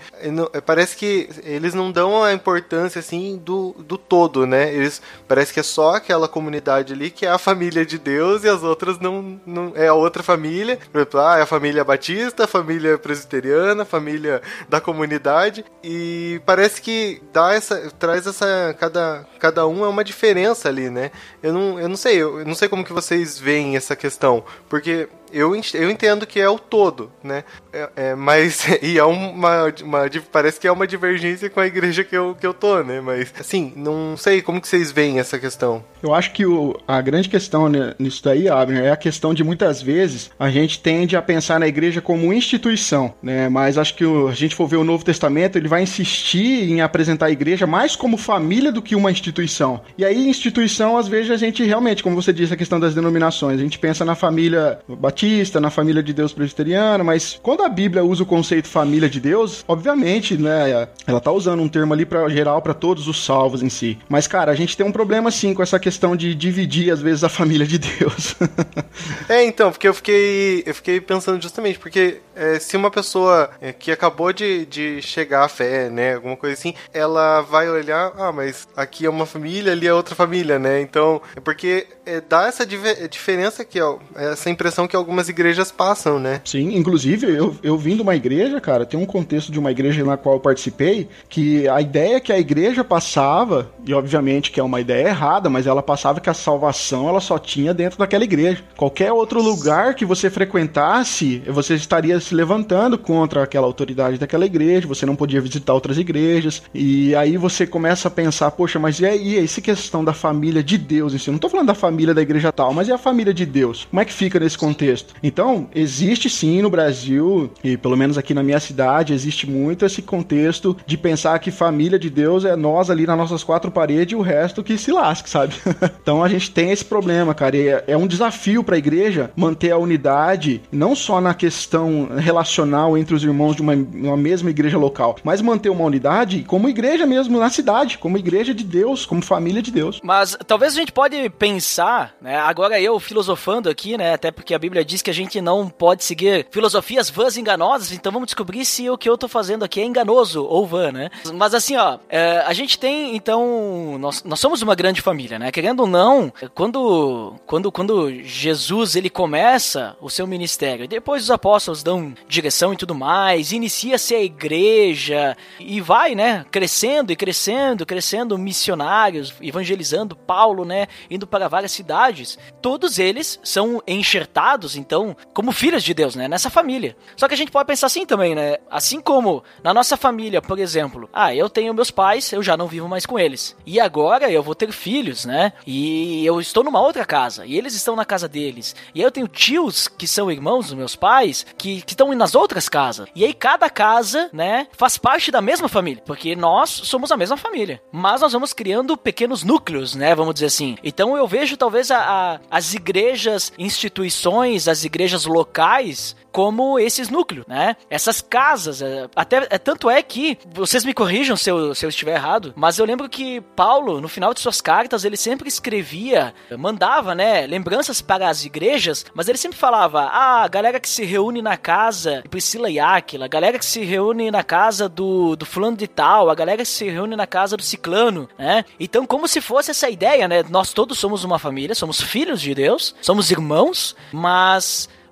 Parece 0.66 0.96
que 0.96 1.30
eles 1.44 1.74
não 1.74 1.92
dão 1.92 2.24
a 2.24 2.34
importância 2.34 3.00
assim 3.00 3.40
do, 3.44 3.76
do 3.80 3.98
todo, 3.98 4.46
né? 4.46 4.74
Eles 4.74 5.02
parece 5.28 5.54
que 5.54 5.60
é 5.60 5.64
só 5.64 5.96
aquela 5.96 6.28
comunidade 6.28 6.94
ali 6.94 7.10
que 7.10 7.26
é 7.26 7.30
a 7.30 7.38
família 7.38 7.86
de 7.86 7.98
Deus 7.98 8.44
e 8.44 8.50
as 8.50 8.64
outras 8.64 9.00
não, 9.00 9.40
não 9.46 9.72
é 9.76 9.88
a 9.88 9.94
outra 9.94 10.22
família. 10.22 10.78
Por 10.92 11.00
exemplo, 11.00 11.20
ah, 11.20 11.38
é 11.38 11.42
a 11.42 11.46
família 11.46 11.84
batista, 11.84 12.44
a 12.44 12.48
família 12.48 12.98
presbiteriana, 12.98 13.84
a 13.84 13.86
família 13.86 14.42
da 14.68 14.82
comunidade 14.82 15.64
e 15.84 16.42
parece 16.46 16.82
que 16.82 17.22
dá 17.32 17.54
essa 17.54 17.92
traz 17.98 18.28
essa 18.28 18.76
cada 18.80 19.26
cada 19.40 19.68
um 19.68 19.86
é 19.86 19.88
uma 19.88 20.04
diferença 20.04 20.68
ali, 20.68 20.90
né? 20.90 21.12
Eu 21.42 21.54
não, 21.54 21.80
eu 21.80 21.88
não 21.88 21.98
sei, 21.98 22.22
eu 22.22 22.46
não 22.46 22.56
sei 22.56 22.68
como 22.68 22.84
que 22.84 22.94
vocês 22.94 23.40
veem 23.40 23.76
essa 23.76 23.96
questão, 23.96 24.44
porque 24.68 25.08
eu, 25.32 25.60
eu 25.74 25.90
entendo 25.90 26.26
que 26.26 26.40
é 26.40 26.50
o 26.50 26.60
todo, 26.60 27.12
né? 27.24 27.44
É, 27.72 27.90
é, 27.96 28.16
mas, 28.16 28.66
e 28.82 28.98
é 28.98 29.04
uma, 29.04 29.74
uma, 29.84 30.00
parece 30.32 30.60
que 30.60 30.68
é 30.68 30.72
uma 30.72 30.88
divergência 30.88 31.50
com 31.50 31.60
a 31.60 31.68
igreja 31.68 32.04
que 32.04 32.16
eu, 32.16 32.36
que 32.40 32.46
eu 32.46 32.54
tô, 32.54 32.84
né? 32.84 33.02
Mas, 33.02 33.34
assim, 33.40 33.74
não 33.76 34.18
sei 34.18 34.42
como 34.42 34.62
que 34.62 34.68
vocês 34.68 34.92
veem 34.92 35.20
essa 35.20 35.38
questão. 35.38 35.84
Eu 36.02 36.14
acho 36.14 36.32
que 36.32 36.46
o, 36.46 36.80
a 36.88 37.02
grande 37.02 37.30
questão 37.30 37.70
nisso 37.98 38.24
daí, 38.24 38.48
Abner, 38.48 38.84
é 38.84 38.92
a 38.92 38.98
questão 38.98 39.34
de 39.34 39.44
muitas 39.44 39.82
vezes 39.82 40.30
a 40.40 40.50
gente 40.50 40.80
tende 40.80 41.16
a 41.16 41.22
pensar 41.22 41.60
na 41.60 41.68
igreja 41.68 42.02
como 42.02 42.32
instituição, 42.34 43.14
né? 43.22 43.50
Mas 43.50 43.78
acho 43.78 43.96
que 43.96 44.06
o, 44.06 44.28
a 44.28 44.34
gente 44.34 44.56
for 44.56 44.68
ver 44.68 44.78
o 44.78 44.84
Novo 44.84 45.04
Testamento, 45.04 45.58
ele 45.58 45.68
vai 45.68 45.84
insistir 45.84 46.70
em 46.70 46.82
apresentar 46.82 47.28
a 47.28 47.32
igreja 47.32 47.68
mais 47.68 47.96
como 47.96 48.18
família 48.18 48.72
do 48.72 48.82
que 48.82 48.96
uma 48.96 49.12
instituição. 49.12 49.82
E 49.98 50.06
aí, 50.06 50.28
instituição, 50.28 50.98
às 50.98 51.08
vezes 51.08 51.32
a 51.32 51.38
gente 51.38 51.64
realmente, 51.64 52.04
como 52.04 52.16
você 52.16 52.32
disse, 52.32 52.54
a 52.54 52.58
questão 52.58 52.80
das 52.80 52.96
denominações, 52.96 53.60
a 53.60 53.64
gente 53.64 53.80
pensa 53.80 54.06
na 54.06 54.16
família 54.16 54.80
batista, 55.18 55.60
na 55.60 55.72
família 55.72 56.04
de 56.04 56.14
Deus 56.14 56.32
presbiteriana, 56.32 57.04
mas 57.04 57.40
quando 57.42 57.64
a 57.64 57.70
Bíblia 57.70 58.04
usa 58.04 58.22
o 58.22 58.26
conceito 58.26 58.68
família 58.68 59.10
de 59.10 59.20
Deus, 59.20 59.66
obviamente, 59.68 60.38
né, 60.38 60.88
ela 61.08 61.20
tá 61.20 61.32
usando 61.32 61.60
um 61.64 61.68
termo 61.68 61.92
ali 61.92 62.06
para 62.06 62.30
geral 62.30 62.62
para 62.62 62.74
todos 62.76 63.08
os 63.08 63.26
salvos 63.26 63.64
em 63.64 63.70
si. 63.70 63.98
Mas 64.08 64.28
cara, 64.28 64.52
a 64.52 64.56
gente 64.56 64.78
tem 64.78 64.86
um 64.86 64.92
problema 64.92 65.32
sim 65.32 65.56
com 65.56 65.64
essa 65.64 65.80
questão 65.80 66.16
de 66.16 66.36
dividir 66.36 66.92
às 66.92 67.02
vezes 67.02 67.24
a 67.24 67.30
família 67.30 67.66
de 67.66 67.80
Deus. 67.80 68.36
é, 69.28 69.44
então, 69.44 69.72
porque 69.72 69.88
eu 69.88 69.94
fiquei 69.94 70.64
eu 70.66 70.76
fiquei 70.76 71.02
pensando 71.02 71.42
justamente 71.42 71.80
porque 71.80 72.22
é, 72.36 72.60
se 72.60 72.78
uma 72.78 72.92
pessoa 72.92 73.50
é, 73.60 73.74
que 73.74 73.92
acabou 73.92 74.32
de, 74.32 74.68
de 74.68 75.02
chegar 75.02 75.44
à 75.44 75.50
fé, 75.50 75.90
né, 75.90 76.16
alguma 76.16 76.38
coisa 76.38 76.54
assim, 76.54 76.76
ela 76.94 77.42
vai 77.42 77.68
olhar, 77.68 78.14
ah, 78.18 78.32
mas 78.32 78.68
aqui 78.76 79.08
é 79.08 79.10
uma 79.10 79.26
família, 79.26 79.72
ali 79.72 79.88
é 79.88 79.94
outra 79.94 80.14
família, 80.14 80.60
né? 80.60 80.80
Então, 80.80 81.20
é 81.36 81.40
porque 81.40 81.88
é, 82.06 82.22
dá 82.22 82.46
essa 82.46 82.66
diferença 82.66 83.66
que 83.66 83.82
ó, 83.82 83.98
essa 84.16 84.50
impressão 84.50 84.88
que 84.88 84.96
algumas 85.08 85.30
igrejas 85.30 85.72
passam, 85.72 86.20
né? 86.20 86.42
Sim, 86.44 86.76
inclusive 86.76 87.32
eu, 87.34 87.56
eu 87.64 87.78
vim 87.78 87.96
de 87.96 88.02
uma 88.02 88.14
igreja, 88.14 88.60
cara, 88.60 88.86
tem 88.86 89.00
um 89.00 89.06
contexto 89.06 89.50
de 89.50 89.58
uma 89.58 89.72
igreja 89.72 90.04
na 90.04 90.18
qual 90.18 90.36
eu 90.36 90.40
participei, 90.42 91.08
que 91.30 91.66
a 91.70 91.80
ideia 91.80 92.20
que 92.20 92.34
a 92.34 92.38
igreja 92.38 92.84
passava, 92.84 93.72
e 93.86 93.94
obviamente 93.94 94.52
que 94.52 94.60
é 94.60 94.64
uma 94.64 94.82
ideia 94.82 95.08
errada, 95.08 95.50
mas 95.50 95.66
ela 95.66 95.82
passava 95.82 96.20
que 96.20 96.30
a 96.30 96.34
salvação 96.34 97.08
ela 97.08 97.22
só 97.22 97.40
tinha 97.40 97.74
dentro 97.74 97.98
daquela 97.98 98.26
igreja. 98.26 98.62
Qualquer 98.76 99.14
outro 99.14 99.42
lugar 99.42 99.96
que 99.96 100.04
você 100.04 100.30
frequentasse, 100.30 101.42
você 101.48 101.76
estaria 101.76 102.20
se 102.20 102.36
levantando 102.36 102.98
contra 102.98 103.44
aquela 103.44 103.66
autoridade 103.66 104.18
daquela 104.18 104.46
igreja, 104.46 104.90
você 104.90 105.06
não 105.06 105.16
podia 105.16 105.40
visitar 105.40 105.74
outras 105.74 105.98
igrejas, 105.98 106.62
e 106.74 107.16
aí 107.16 107.38
você 107.38 107.66
começa 107.66 108.10
a 108.10 108.12
pensar, 108.12 108.52
poxa, 108.52 108.78
mas 108.78 109.00
e 109.00 109.06
aí, 109.06 109.40
essa 109.40 109.62
questão 109.62 110.04
da 110.04 110.14
família 110.14 110.62
de 110.62 110.78
Deus 110.78 111.14
em 111.14 111.18
si? 111.18 111.32
Não 111.32 111.40
tô 111.40 111.48
falando 111.48 111.68
da 111.68 111.76
família 111.76 112.14
da 112.14 112.22
igreja 112.22 112.52
tal, 112.52 112.74
mas 112.74 112.90
e 112.90 112.92
a 112.92 112.98
família 112.98 113.34
de 113.34 113.46
Deus? 113.46 113.88
Como 113.90 114.02
é 114.02 114.06
que 114.06 114.12
fica 114.14 114.38
nesse 114.38 114.58
contexto? 114.58 114.97
Então, 115.22 115.70
existe 115.74 116.30
sim 116.30 116.62
no 116.62 116.70
Brasil, 116.70 117.52
e 117.64 117.78
pelo 117.78 117.98
menos 117.98 118.18
aqui 118.18 118.34
na 118.34 118.44
minha 118.44 118.60
cidade, 118.60 119.14
existe 119.14 119.50
muito 119.50 119.86
esse 119.86 120.02
contexto 120.02 120.76
de 120.86 120.98
pensar 120.98 121.40
que 121.40 121.52
família 121.52 122.00
de 122.00 122.10
Deus 122.10 122.46
é 122.46 122.56
nós 122.56 122.90
ali 122.90 123.06
nas 123.06 123.18
nossas 123.18 123.44
quatro 123.44 123.72
paredes 123.72 124.14
e 124.14 124.16
o 124.16 124.22
resto 124.22 124.64
que 124.64 124.78
se 124.78 124.92
lasque, 124.92 125.30
sabe? 125.30 125.56
então 126.02 126.24
a 126.24 126.30
gente 126.30 126.52
tem 126.52 126.72
esse 126.72 126.86
problema, 126.86 127.34
cara, 127.34 127.58
e 127.58 127.68
é, 127.68 127.84
é 127.88 127.98
um 127.98 128.08
desafio 128.08 128.64
para 128.64 128.76
a 128.76 128.78
igreja 128.78 129.32
manter 129.36 129.72
a 129.72 129.78
unidade, 129.78 130.62
não 130.72 130.96
só 130.96 131.20
na 131.22 131.34
questão 131.34 132.10
relacional 132.18 132.98
entre 132.98 133.16
os 133.16 133.24
irmãos 133.24 133.56
de 133.56 133.62
uma, 133.62 133.74
uma 133.74 134.18
mesma 134.18 134.50
igreja 134.50 134.78
local, 134.78 135.18
mas 135.24 135.42
manter 135.42 135.70
uma 135.70 135.86
unidade 135.86 136.44
como 136.44 136.70
igreja 136.70 137.06
mesmo 137.06 137.40
na 137.40 137.50
cidade, 137.50 137.98
como 137.98 138.18
igreja 138.18 138.54
de 138.54 138.64
Deus, 138.64 139.06
como 139.06 139.22
família 139.22 139.62
de 139.62 139.72
Deus. 139.72 140.00
Mas 140.04 140.38
talvez 140.46 140.74
a 140.74 140.80
gente 140.80 140.92
pode 140.92 141.30
pensar, 141.32 142.16
né, 142.22 142.38
agora 142.38 142.80
eu 142.80 143.00
filosofando 143.00 143.70
aqui, 143.70 143.98
né, 143.98 144.14
até 144.14 144.32
porque 144.32 144.54
a 144.54 144.60
Bíblia 144.60 144.84
diz 144.88 145.02
que 145.02 145.12
a 145.12 145.14
gente 145.14 145.40
não 145.42 145.70
pode 145.70 146.04
seguir 146.04 146.48
filosofias 146.50 147.10
vãs 147.10 147.38
enganosas, 147.38 147.92
então 147.92 148.12
vamos 148.12 148.28
descobrir 148.28 148.66
se 148.66 148.90
o 148.90 148.98
que 148.98 149.10
eu 149.10 149.18
tô 149.18 149.28
fazendo 149.28 149.64
aqui 149.64 149.82
é 149.82 149.86
enganoso 149.86 150.44
ou 150.44 150.66
vã, 150.66 150.92
né? 150.92 151.10
Mas 151.34 151.54
assim, 151.54 151.76
ó, 151.76 152.00
é, 152.10 152.40
a 152.46 152.54
gente 152.54 152.80
tem, 152.80 153.16
então, 153.16 153.98
nós, 154.00 154.24
nós 154.24 154.40
somos 154.40 154.62
uma 154.62 154.74
grande 154.74 155.02
família, 155.02 155.38
né? 155.38 155.52
Querendo 155.52 155.82
ou 155.82 155.88
não, 155.88 156.32
quando, 156.56 157.36
quando, 157.46 157.72
quando 157.72 158.10
Jesus, 158.24 158.96
ele 158.96 159.10
começa 159.10 159.96
o 160.00 160.10
seu 160.10 160.26
ministério, 160.26 160.88
depois 160.88 161.24
os 161.24 161.32
apóstolos 161.32 161.84
dão 161.84 162.14
direção 162.28 162.74
e 162.74 162.78
tudo 162.78 162.96
mais, 162.96 163.52
inicia-se 163.52 164.16
a 164.16 164.22
igreja 164.22 165.36
e 165.60 165.82
vai, 165.82 166.16
né, 166.16 166.46
crescendo 166.50 167.12
e 167.12 167.16
crescendo, 167.16 167.86
crescendo 167.86 168.38
missionários, 168.38 169.34
evangelizando 169.42 170.16
Paulo, 170.16 170.64
né, 170.64 170.88
indo 171.10 171.28
para 171.28 171.48
várias 171.48 171.72
cidades. 171.72 172.40
Todos 172.62 173.00
eles 173.00 173.40
são 173.44 173.82
enxertados, 173.88 174.77
então, 174.78 175.16
como 175.34 175.52
filhos 175.52 175.84
de 175.84 175.94
Deus, 175.94 176.16
né, 176.16 176.28
nessa 176.28 176.50
família. 176.50 176.96
Só 177.16 177.28
que 177.28 177.34
a 177.34 177.38
gente 177.38 177.52
pode 177.52 177.68
pensar 177.68 177.88
assim 177.88 178.06
também, 178.06 178.36
né, 178.36 178.58
assim 178.70 179.02
como 179.02 179.44
na 179.64 179.74
nossa 179.74 179.98
família, 179.98 180.42
por 180.42 180.60
exemplo, 180.60 181.10
ah, 181.14 181.34
eu 181.34 181.50
tenho 181.50 181.74
meus 181.74 181.92
pais, 181.92 182.32
eu 182.32 182.44
já 182.44 182.56
não 182.56 182.68
vivo 182.68 182.88
mais 182.88 183.06
com 183.06 183.20
eles. 183.20 183.56
E 183.66 183.80
agora 183.80 184.32
eu 184.32 184.44
vou 184.44 184.56
ter 184.56 184.72
filhos, 184.72 185.26
né? 185.26 185.54
E 185.66 186.26
eu 186.26 186.40
estou 186.40 186.64
numa 186.64 186.82
outra 186.82 187.06
casa, 187.06 187.46
e 187.46 187.58
eles 187.58 187.74
estão 187.74 187.96
na 187.96 188.06
casa 188.06 188.28
deles. 188.28 188.76
E 188.94 189.00
aí 189.00 189.06
eu 189.06 189.12
tenho 189.12 189.28
tios 189.28 189.88
que 189.88 190.08
são 190.08 190.32
irmãos 190.32 190.68
dos 190.68 190.74
meus 190.74 190.96
pais, 190.96 191.46
que, 191.58 191.82
que 191.82 191.94
estão 191.94 192.14
nas 192.14 192.36
outras 192.36 192.70
casas. 192.70 193.08
E 193.16 193.24
aí 193.24 193.34
cada 193.34 193.70
casa, 193.70 194.30
né, 194.34 194.68
faz 194.74 194.98
parte 194.98 195.32
da 195.32 195.42
mesma 195.42 195.68
família, 195.68 196.04
porque 196.06 196.36
nós 196.36 196.70
somos 196.70 197.12
a 197.12 197.18
mesma 197.18 197.38
família. 197.38 197.82
Mas 197.92 198.22
nós 198.22 198.34
vamos 198.34 198.54
criando 198.54 198.98
pequenos 198.98 199.44
núcleos, 199.44 199.96
né, 199.96 200.14
vamos 200.16 200.34
dizer 200.34 200.48
assim. 200.48 200.78
Então 200.84 201.18
eu 201.18 201.28
vejo 201.28 201.58
talvez 201.58 201.92
a, 201.92 202.00
a 202.00 202.40
as 202.50 202.74
igrejas, 202.74 203.52
instituições, 203.58 204.67
as 204.68 204.84
igrejas 204.84 205.26
locais 205.26 206.16
como 206.38 206.78
esses 206.78 207.10
núcleos, 207.10 207.48
né? 207.48 207.76
Essas 207.90 208.22
casas. 208.22 208.82
É, 208.82 209.08
até 209.16 209.48
é, 209.50 209.58
tanto 209.58 209.90
é 209.90 210.04
que 210.04 210.38
vocês 210.54 210.86
me 210.86 210.94
corrijam 210.94 211.36
se 211.36 211.50
eu, 211.50 211.74
se 211.74 211.84
eu 211.84 211.90
estiver 211.90 212.14
errado, 212.14 212.54
mas 212.56 212.78
eu 212.78 212.86
lembro 212.86 213.10
que 213.10 213.42
Paulo, 213.56 214.00
no 214.00 214.08
final 214.08 214.36
de 214.36 214.40
suas 214.40 214.62
cartas, 214.62 215.04
ele 215.04 215.18
sempre 215.18 215.48
escrevia, 215.48 216.36
mandava, 216.58 217.16
né, 217.16 217.48
lembranças 217.48 218.02
para 218.02 218.30
as 218.30 218.46
igrejas, 218.46 219.04
mas 219.16 219.28
ele 219.28 219.38
sempre 219.38 219.58
falava: 219.58 220.02
ah, 220.02 220.44
a 220.44 220.48
galera 220.48 220.80
que 220.80 220.88
se 220.88 221.04
reúne 221.04 221.42
na 221.42 221.58
casa 221.58 222.22
de 222.22 222.30
Priscila 222.30 222.70
e 222.70 222.80
Áquila, 222.80 223.26
a 223.26 223.30
galera 223.30 223.58
que 223.58 223.66
se 223.66 223.84
reúne 223.84 224.30
na 224.30 224.44
casa 224.44 224.88
do, 224.88 225.36
do 225.36 225.46
fulano 225.46 225.78
de 225.78 225.88
tal, 225.88 226.30
a 226.30 226.36
galera 226.36 226.62
que 226.62 226.70
se 226.70 226.88
reúne 226.88 227.16
na 227.16 227.26
casa 227.26 227.58
do 227.58 227.64
ciclano, 227.64 228.30
né? 228.38 228.64
Então, 228.80 229.06
como 229.06 229.28
se 229.28 229.42
fosse 229.42 229.72
essa 229.72 229.90
ideia, 229.90 230.28
né? 230.28 230.44
Nós 230.50 230.72
todos 230.72 231.00
somos 231.00 231.24
uma 231.24 231.40
família, 231.40 231.74
somos 231.74 232.00
filhos 232.00 232.42
de 232.42 232.54
Deus, 232.54 232.94
somos 233.02 233.32
irmãos, 233.32 233.96
mas 234.12 234.57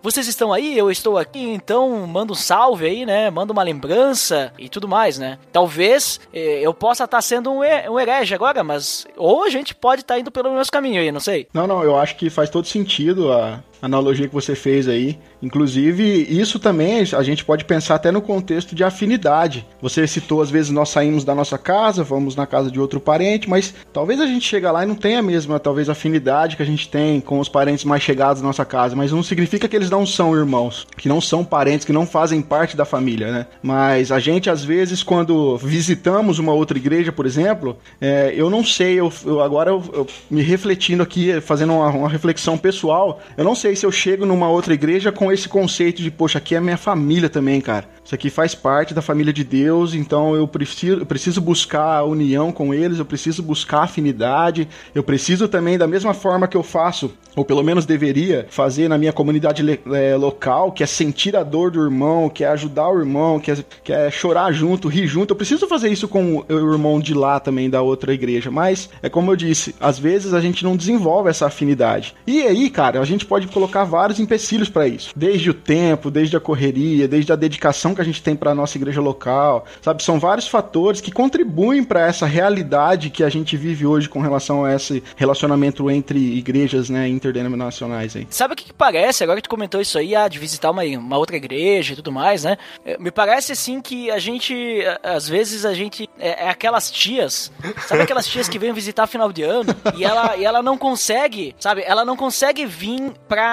vocês 0.05 0.27
estão 0.27 0.53
aí, 0.53 0.77
eu 0.77 0.91
estou 0.91 1.17
aqui, 1.17 1.39
então 1.39 2.05
manda 2.05 2.31
um 2.31 2.35
salve 2.35 2.85
aí, 2.85 3.07
né? 3.07 3.31
Manda 3.31 3.51
uma 3.51 3.63
lembrança 3.63 4.53
e 4.55 4.69
tudo 4.69 4.87
mais, 4.87 5.17
né? 5.17 5.39
Talvez 5.51 6.19
eh, 6.31 6.59
eu 6.61 6.75
possa 6.75 7.05
estar 7.05 7.21
sendo 7.23 7.51
um, 7.51 7.63
herege 7.63 8.35
agora, 8.35 8.63
mas 8.63 9.07
ou 9.17 9.43
a 9.43 9.49
gente 9.49 9.73
pode 9.73 10.01
estar 10.01 10.19
indo 10.19 10.29
pelo 10.29 10.53
mesmo 10.53 10.71
caminho 10.71 11.01
aí, 11.01 11.11
não 11.11 11.19
sei. 11.19 11.47
Não, 11.51 11.65
não, 11.65 11.83
eu 11.83 11.97
acho 11.97 12.17
que 12.17 12.29
faz 12.29 12.51
todo 12.51 12.67
sentido 12.67 13.31
a, 13.31 13.63
analogia 13.85 14.27
que 14.27 14.33
você 14.33 14.55
fez 14.55 14.87
aí. 14.87 15.17
Inclusive, 15.41 16.03
isso 16.29 16.59
também 16.59 17.01
a 17.01 17.23
gente 17.23 17.45
pode 17.45 17.65
pensar 17.65 17.95
até 17.95 18.11
no 18.11 18.21
contexto 18.21 18.75
de 18.75 18.83
afinidade. 18.83 19.65
Você 19.81 20.07
citou, 20.07 20.41
às 20.41 20.49
vezes, 20.49 20.71
nós 20.71 20.89
saímos 20.89 21.23
da 21.23 21.35
nossa 21.35 21.57
casa, 21.57 22.03
vamos 22.03 22.35
na 22.35 22.47
casa 22.47 22.71
de 22.71 22.79
outro 22.79 22.99
parente, 22.99 23.49
mas 23.49 23.73
talvez 23.93 24.19
a 24.19 24.25
gente 24.25 24.47
chega 24.47 24.71
lá 24.71 24.83
e 24.83 24.87
não 24.87 24.95
tenha 24.95 25.19
a 25.19 25.21
mesma, 25.21 25.59
talvez, 25.59 25.87
afinidade 25.87 26.55
que 26.55 26.63
a 26.63 26.65
gente 26.65 26.89
tem 26.89 27.21
com 27.21 27.39
os 27.39 27.47
parentes 27.47 27.85
mais 27.85 28.01
chegados 28.01 28.41
da 28.41 28.47
nossa 28.47 28.65
casa. 28.65 28.95
Mas 28.95 29.11
não 29.11 29.21
significa 29.21 29.67
que 29.67 29.75
eles 29.75 29.89
não 29.89 30.05
são 30.05 30.35
irmãos, 30.35 30.87
que 30.97 31.07
não 31.07 31.21
são 31.21 31.43
parentes, 31.43 31.85
que 31.85 31.93
não 31.93 32.07
fazem 32.07 32.41
parte 32.41 32.75
da 32.75 32.85
família, 32.85 33.31
né? 33.31 33.45
Mas 33.61 34.11
a 34.11 34.19
gente, 34.19 34.49
às 34.49 34.63
vezes, 34.63 35.03
quando 35.03 35.57
visitamos 35.57 36.39
uma 36.39 36.53
outra 36.53 36.77
igreja, 36.77 37.11
por 37.11 37.25
exemplo, 37.25 37.77
é, 38.01 38.33
eu 38.35 38.49
não 38.49 38.63
sei, 38.63 38.99
eu, 38.99 39.11
eu 39.25 39.41
agora 39.41 39.69
eu, 39.69 39.83
eu, 39.93 40.07
me 40.29 40.41
refletindo 40.41 41.03
aqui, 41.03 41.39
fazendo 41.41 41.73
uma, 41.73 41.89
uma 41.89 42.09
reflexão 42.09 42.57
pessoal, 42.57 43.19
eu 43.37 43.43
não 43.43 43.53
sei 43.53 43.74
sei 43.75 43.81
se 43.81 43.85
eu 43.85 43.91
chego 43.91 44.25
numa 44.25 44.47
outra 44.47 44.73
igreja 44.73 45.11
com 45.11 45.31
esse 45.31 45.49
conceito 45.49 46.01
de, 46.01 46.09
poxa, 46.09 46.37
aqui 46.37 46.55
é 46.55 46.61
minha 46.61 46.77
família 46.77 47.29
também, 47.29 47.59
cara. 47.59 47.87
Isso 48.03 48.15
aqui 48.15 48.29
faz 48.29 48.55
parte 48.55 48.93
da 48.93 49.01
família 49.01 49.33
de 49.33 49.43
Deus, 49.43 49.93
então 49.93 50.35
eu 50.35 50.47
preciso, 50.47 50.99
eu 50.99 51.05
preciso 51.05 51.41
buscar 51.41 51.97
a 51.97 52.03
união 52.03 52.51
com 52.51 52.73
eles, 52.73 52.99
eu 52.99 53.05
preciso 53.05 53.43
buscar 53.43 53.83
afinidade, 53.83 54.67
eu 54.93 55.03
preciso 55.03 55.47
também, 55.47 55.77
da 55.77 55.87
mesma 55.87 56.13
forma 56.13 56.47
que 56.47 56.55
eu 56.55 56.63
faço, 56.63 57.11
ou 57.35 57.43
pelo 57.43 57.63
menos 57.63 57.85
deveria 57.85 58.45
fazer 58.49 58.87
na 58.87 58.97
minha 58.97 59.11
comunidade 59.11 59.63
é, 59.91 60.15
local, 60.15 60.71
que 60.71 60.83
é 60.83 60.85
sentir 60.85 61.35
a 61.35 61.43
dor 61.43 61.71
do 61.71 61.83
irmão, 61.83 62.29
que 62.29 62.43
é 62.43 62.47
ajudar 62.47 62.89
o 62.89 62.99
irmão, 62.99 63.39
que 63.39 63.51
é, 63.51 63.57
que 63.83 63.91
é 63.91 64.09
chorar 64.09 64.51
junto, 64.51 64.87
rir 64.87 65.07
junto. 65.07 65.31
Eu 65.31 65.35
preciso 65.35 65.67
fazer 65.67 65.89
isso 65.89 66.07
com 66.07 66.45
o 66.47 66.73
irmão 66.73 66.99
de 66.99 67.13
lá 67.13 67.39
também, 67.39 67.69
da 67.69 67.81
outra 67.81 68.13
igreja. 68.13 68.49
Mas, 68.49 68.89
é 69.01 69.09
como 69.09 69.31
eu 69.31 69.35
disse, 69.35 69.75
às 69.79 69.99
vezes 69.99 70.33
a 70.33 70.39
gente 70.39 70.63
não 70.63 70.77
desenvolve 70.77 71.29
essa 71.29 71.47
afinidade. 71.47 72.15
E 72.25 72.43
aí, 72.43 72.69
cara, 72.69 73.01
a 73.01 73.05
gente 73.05 73.25
pode 73.25 73.47
colocar 73.47 73.64
vários 73.67 74.19
empecilhos 74.19 74.69
para 74.69 74.87
isso. 74.87 75.11
Desde 75.15 75.49
o 75.49 75.53
tempo, 75.53 76.11
desde 76.11 76.35
a 76.37 76.39
correria, 76.39 77.07
desde 77.07 77.31
a 77.31 77.35
dedicação 77.35 77.93
que 77.93 78.01
a 78.01 78.05
gente 78.05 78.21
tem 78.21 78.35
para 78.35 78.55
nossa 78.55 78.77
igreja 78.77 79.01
local, 79.01 79.65
sabe? 79.81 80.03
São 80.03 80.19
vários 80.19 80.47
fatores 80.47 81.01
que 81.01 81.11
contribuem 81.11 81.83
para 81.83 82.07
essa 82.07 82.25
realidade 82.25 83.09
que 83.09 83.23
a 83.23 83.29
gente 83.29 83.57
vive 83.57 83.85
hoje 83.85 84.09
com 84.09 84.19
relação 84.19 84.65
a 84.65 84.73
esse 84.73 85.03
relacionamento 85.15 85.89
entre 85.89 86.19
igrejas, 86.19 86.89
né, 86.89 87.07
interdenominacionais 87.07 88.15
aí. 88.15 88.27
Sabe 88.29 88.53
o 88.53 88.57
que, 88.57 88.65
que 88.65 88.73
parece, 88.73 89.23
agora 89.23 89.37
que 89.41 89.47
tu 89.47 89.49
comentou 89.49 89.81
isso 89.81 89.97
aí, 89.97 90.15
ah, 90.15 90.27
de 90.27 90.39
visitar 90.39 90.71
uma, 90.71 90.83
uma 90.83 91.17
outra 91.17 91.35
igreja 91.35 91.93
e 91.93 91.95
tudo 91.95 92.11
mais, 92.11 92.43
né? 92.43 92.57
É, 92.85 92.97
me 92.97 93.11
parece 93.11 93.51
assim 93.51 93.81
que 93.81 94.09
a 94.11 94.19
gente, 94.19 94.55
às 95.03 95.27
vezes 95.27 95.65
a 95.65 95.73
gente 95.73 96.09
é, 96.19 96.45
é 96.45 96.49
aquelas 96.49 96.89
tias, 96.91 97.51
sabe 97.87 98.03
aquelas 98.03 98.27
tias 98.27 98.47
que 98.47 98.59
vêm 98.59 98.73
visitar 98.73 99.07
final 99.07 99.31
de 99.31 99.43
ano 99.43 99.75
e 99.95 100.03
ela, 100.03 100.37
e 100.37 100.45
ela 100.45 100.61
não 100.61 100.77
consegue, 100.77 101.55
sabe? 101.59 101.83
Ela 101.85 102.05
não 102.05 102.15
consegue 102.15 102.65
vir 102.65 103.13
pra, 103.27 103.44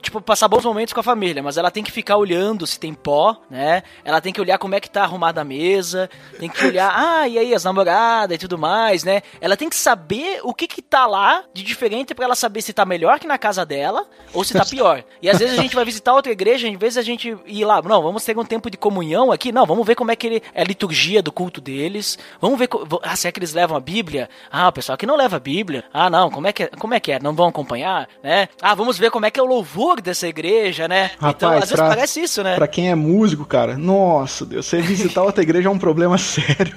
tipo, 0.00 0.20
passar 0.20 0.48
bons 0.48 0.64
momentos 0.64 0.92
com 0.92 1.00
a 1.00 1.02
família, 1.02 1.42
mas 1.42 1.56
ela 1.56 1.70
tem 1.70 1.82
que 1.82 1.90
ficar 1.92 2.16
olhando 2.16 2.66
se 2.66 2.78
tem 2.78 2.94
pó, 2.94 3.36
né? 3.50 3.82
Ela 4.04 4.20
tem 4.20 4.32
que 4.32 4.40
olhar 4.40 4.58
como 4.58 4.74
é 4.74 4.80
que 4.80 4.90
tá 4.90 5.02
arrumada 5.02 5.40
a 5.40 5.44
mesa, 5.44 6.08
tem 6.38 6.48
que 6.48 6.64
olhar, 6.66 6.92
ah, 6.94 7.28
e 7.28 7.38
aí 7.38 7.54
as 7.54 7.64
namoradas 7.64 8.34
e 8.34 8.38
tudo 8.38 8.58
mais, 8.58 9.04
né? 9.04 9.22
Ela 9.40 9.56
tem 9.56 9.68
que 9.68 9.76
saber 9.76 10.40
o 10.42 10.54
que 10.54 10.66
que 10.66 10.82
tá 10.82 11.06
lá 11.06 11.44
de 11.52 11.62
diferente 11.62 12.14
para 12.14 12.24
ela 12.24 12.34
saber 12.34 12.62
se 12.62 12.72
tá 12.72 12.84
melhor 12.84 13.18
que 13.18 13.26
na 13.26 13.38
casa 13.38 13.64
dela 13.64 14.06
ou 14.32 14.44
se 14.44 14.52
tá 14.52 14.64
pior. 14.64 15.04
E 15.20 15.28
às 15.28 15.38
vezes 15.38 15.58
a 15.58 15.62
gente 15.62 15.74
vai 15.74 15.84
visitar 15.84 16.14
outra 16.14 16.32
igreja, 16.32 16.68
em 16.68 16.76
vez 16.76 16.94
de 16.94 17.00
a 17.00 17.02
gente 17.02 17.36
ir 17.46 17.64
lá, 17.64 17.80
não, 17.82 18.02
vamos 18.02 18.24
ter 18.24 18.36
um 18.38 18.44
tempo 18.44 18.70
de 18.70 18.76
comunhão 18.76 19.30
aqui, 19.30 19.52
não, 19.52 19.66
vamos 19.66 19.86
ver 19.86 19.94
como 19.94 20.10
é 20.10 20.16
que 20.16 20.26
ele, 20.26 20.42
é 20.54 20.62
a 20.62 20.64
liturgia 20.64 21.22
do 21.22 21.32
culto 21.32 21.60
deles, 21.60 22.18
vamos 22.40 22.58
ver, 22.58 22.68
ah, 23.02 23.16
se 23.16 23.28
é 23.28 23.32
que 23.32 23.38
eles 23.38 23.52
levam 23.52 23.76
a 23.76 23.80
Bíblia? 23.80 24.28
Ah, 24.50 24.68
o 24.68 24.72
pessoal 24.72 24.96
que 24.98 25.06
não 25.06 25.16
leva 25.16 25.36
a 25.36 25.40
Bíblia. 25.40 25.84
Ah, 25.92 26.10
não, 26.10 26.30
como 26.30 26.46
é 26.46 26.52
que 26.52 26.64
é, 26.64 26.66
como 26.68 26.94
é 26.94 27.00
que 27.00 27.12
é? 27.12 27.20
Não 27.20 27.34
vão 27.34 27.48
acompanhar, 27.48 28.08
né? 28.22 28.48
Ah, 28.60 28.74
vamos 28.74 28.98
ver 28.98 29.10
como 29.10 29.21
é 29.26 29.30
que 29.30 29.40
é 29.40 29.42
o 29.42 29.46
louvor 29.46 30.00
dessa 30.00 30.28
igreja, 30.28 30.86
né? 30.86 31.10
Rapaz, 31.18 31.34
então, 31.34 31.50
às 31.50 31.60
vezes 31.70 31.76
parece 31.76 32.20
isso, 32.20 32.42
né? 32.42 32.54
Pra 32.54 32.68
quem 32.68 32.90
é 32.90 32.94
músico, 32.94 33.44
cara, 33.44 33.62
cara. 33.62 33.78
Nossa, 33.78 34.44
Deus, 34.44 34.66
você 34.66 34.80
visitar 34.80 35.22
outra 35.22 35.42
igreja 35.42 35.68
é 35.68 35.70
um 35.70 35.78
problema 35.78 36.18
sério. 36.18 36.76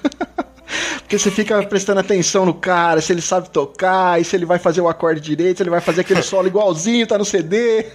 Porque 1.00 1.20
você 1.20 1.30
fica 1.30 1.62
prestando 1.64 2.00
atenção 2.00 2.46
no 2.46 2.54
cara, 2.54 3.00
se 3.00 3.14
ele 3.14 3.22
sabe 3.22 3.50
tocar, 3.50 4.20
e 4.20 4.24
se 4.24 4.36
ele 4.36 4.46
vai 4.46 4.58
fazer 4.58 4.82
o 4.82 4.88
acorde 4.88 5.22
direito, 5.22 5.58
se 5.58 5.64
ele 5.64 5.70
vai 5.70 5.80
fazer 5.82 6.02
aquele 6.02 6.24
solo 6.24 6.48
igualzinho, 6.48 7.06
tá 7.06 7.18
no 7.18 7.26
CD. 7.26 7.86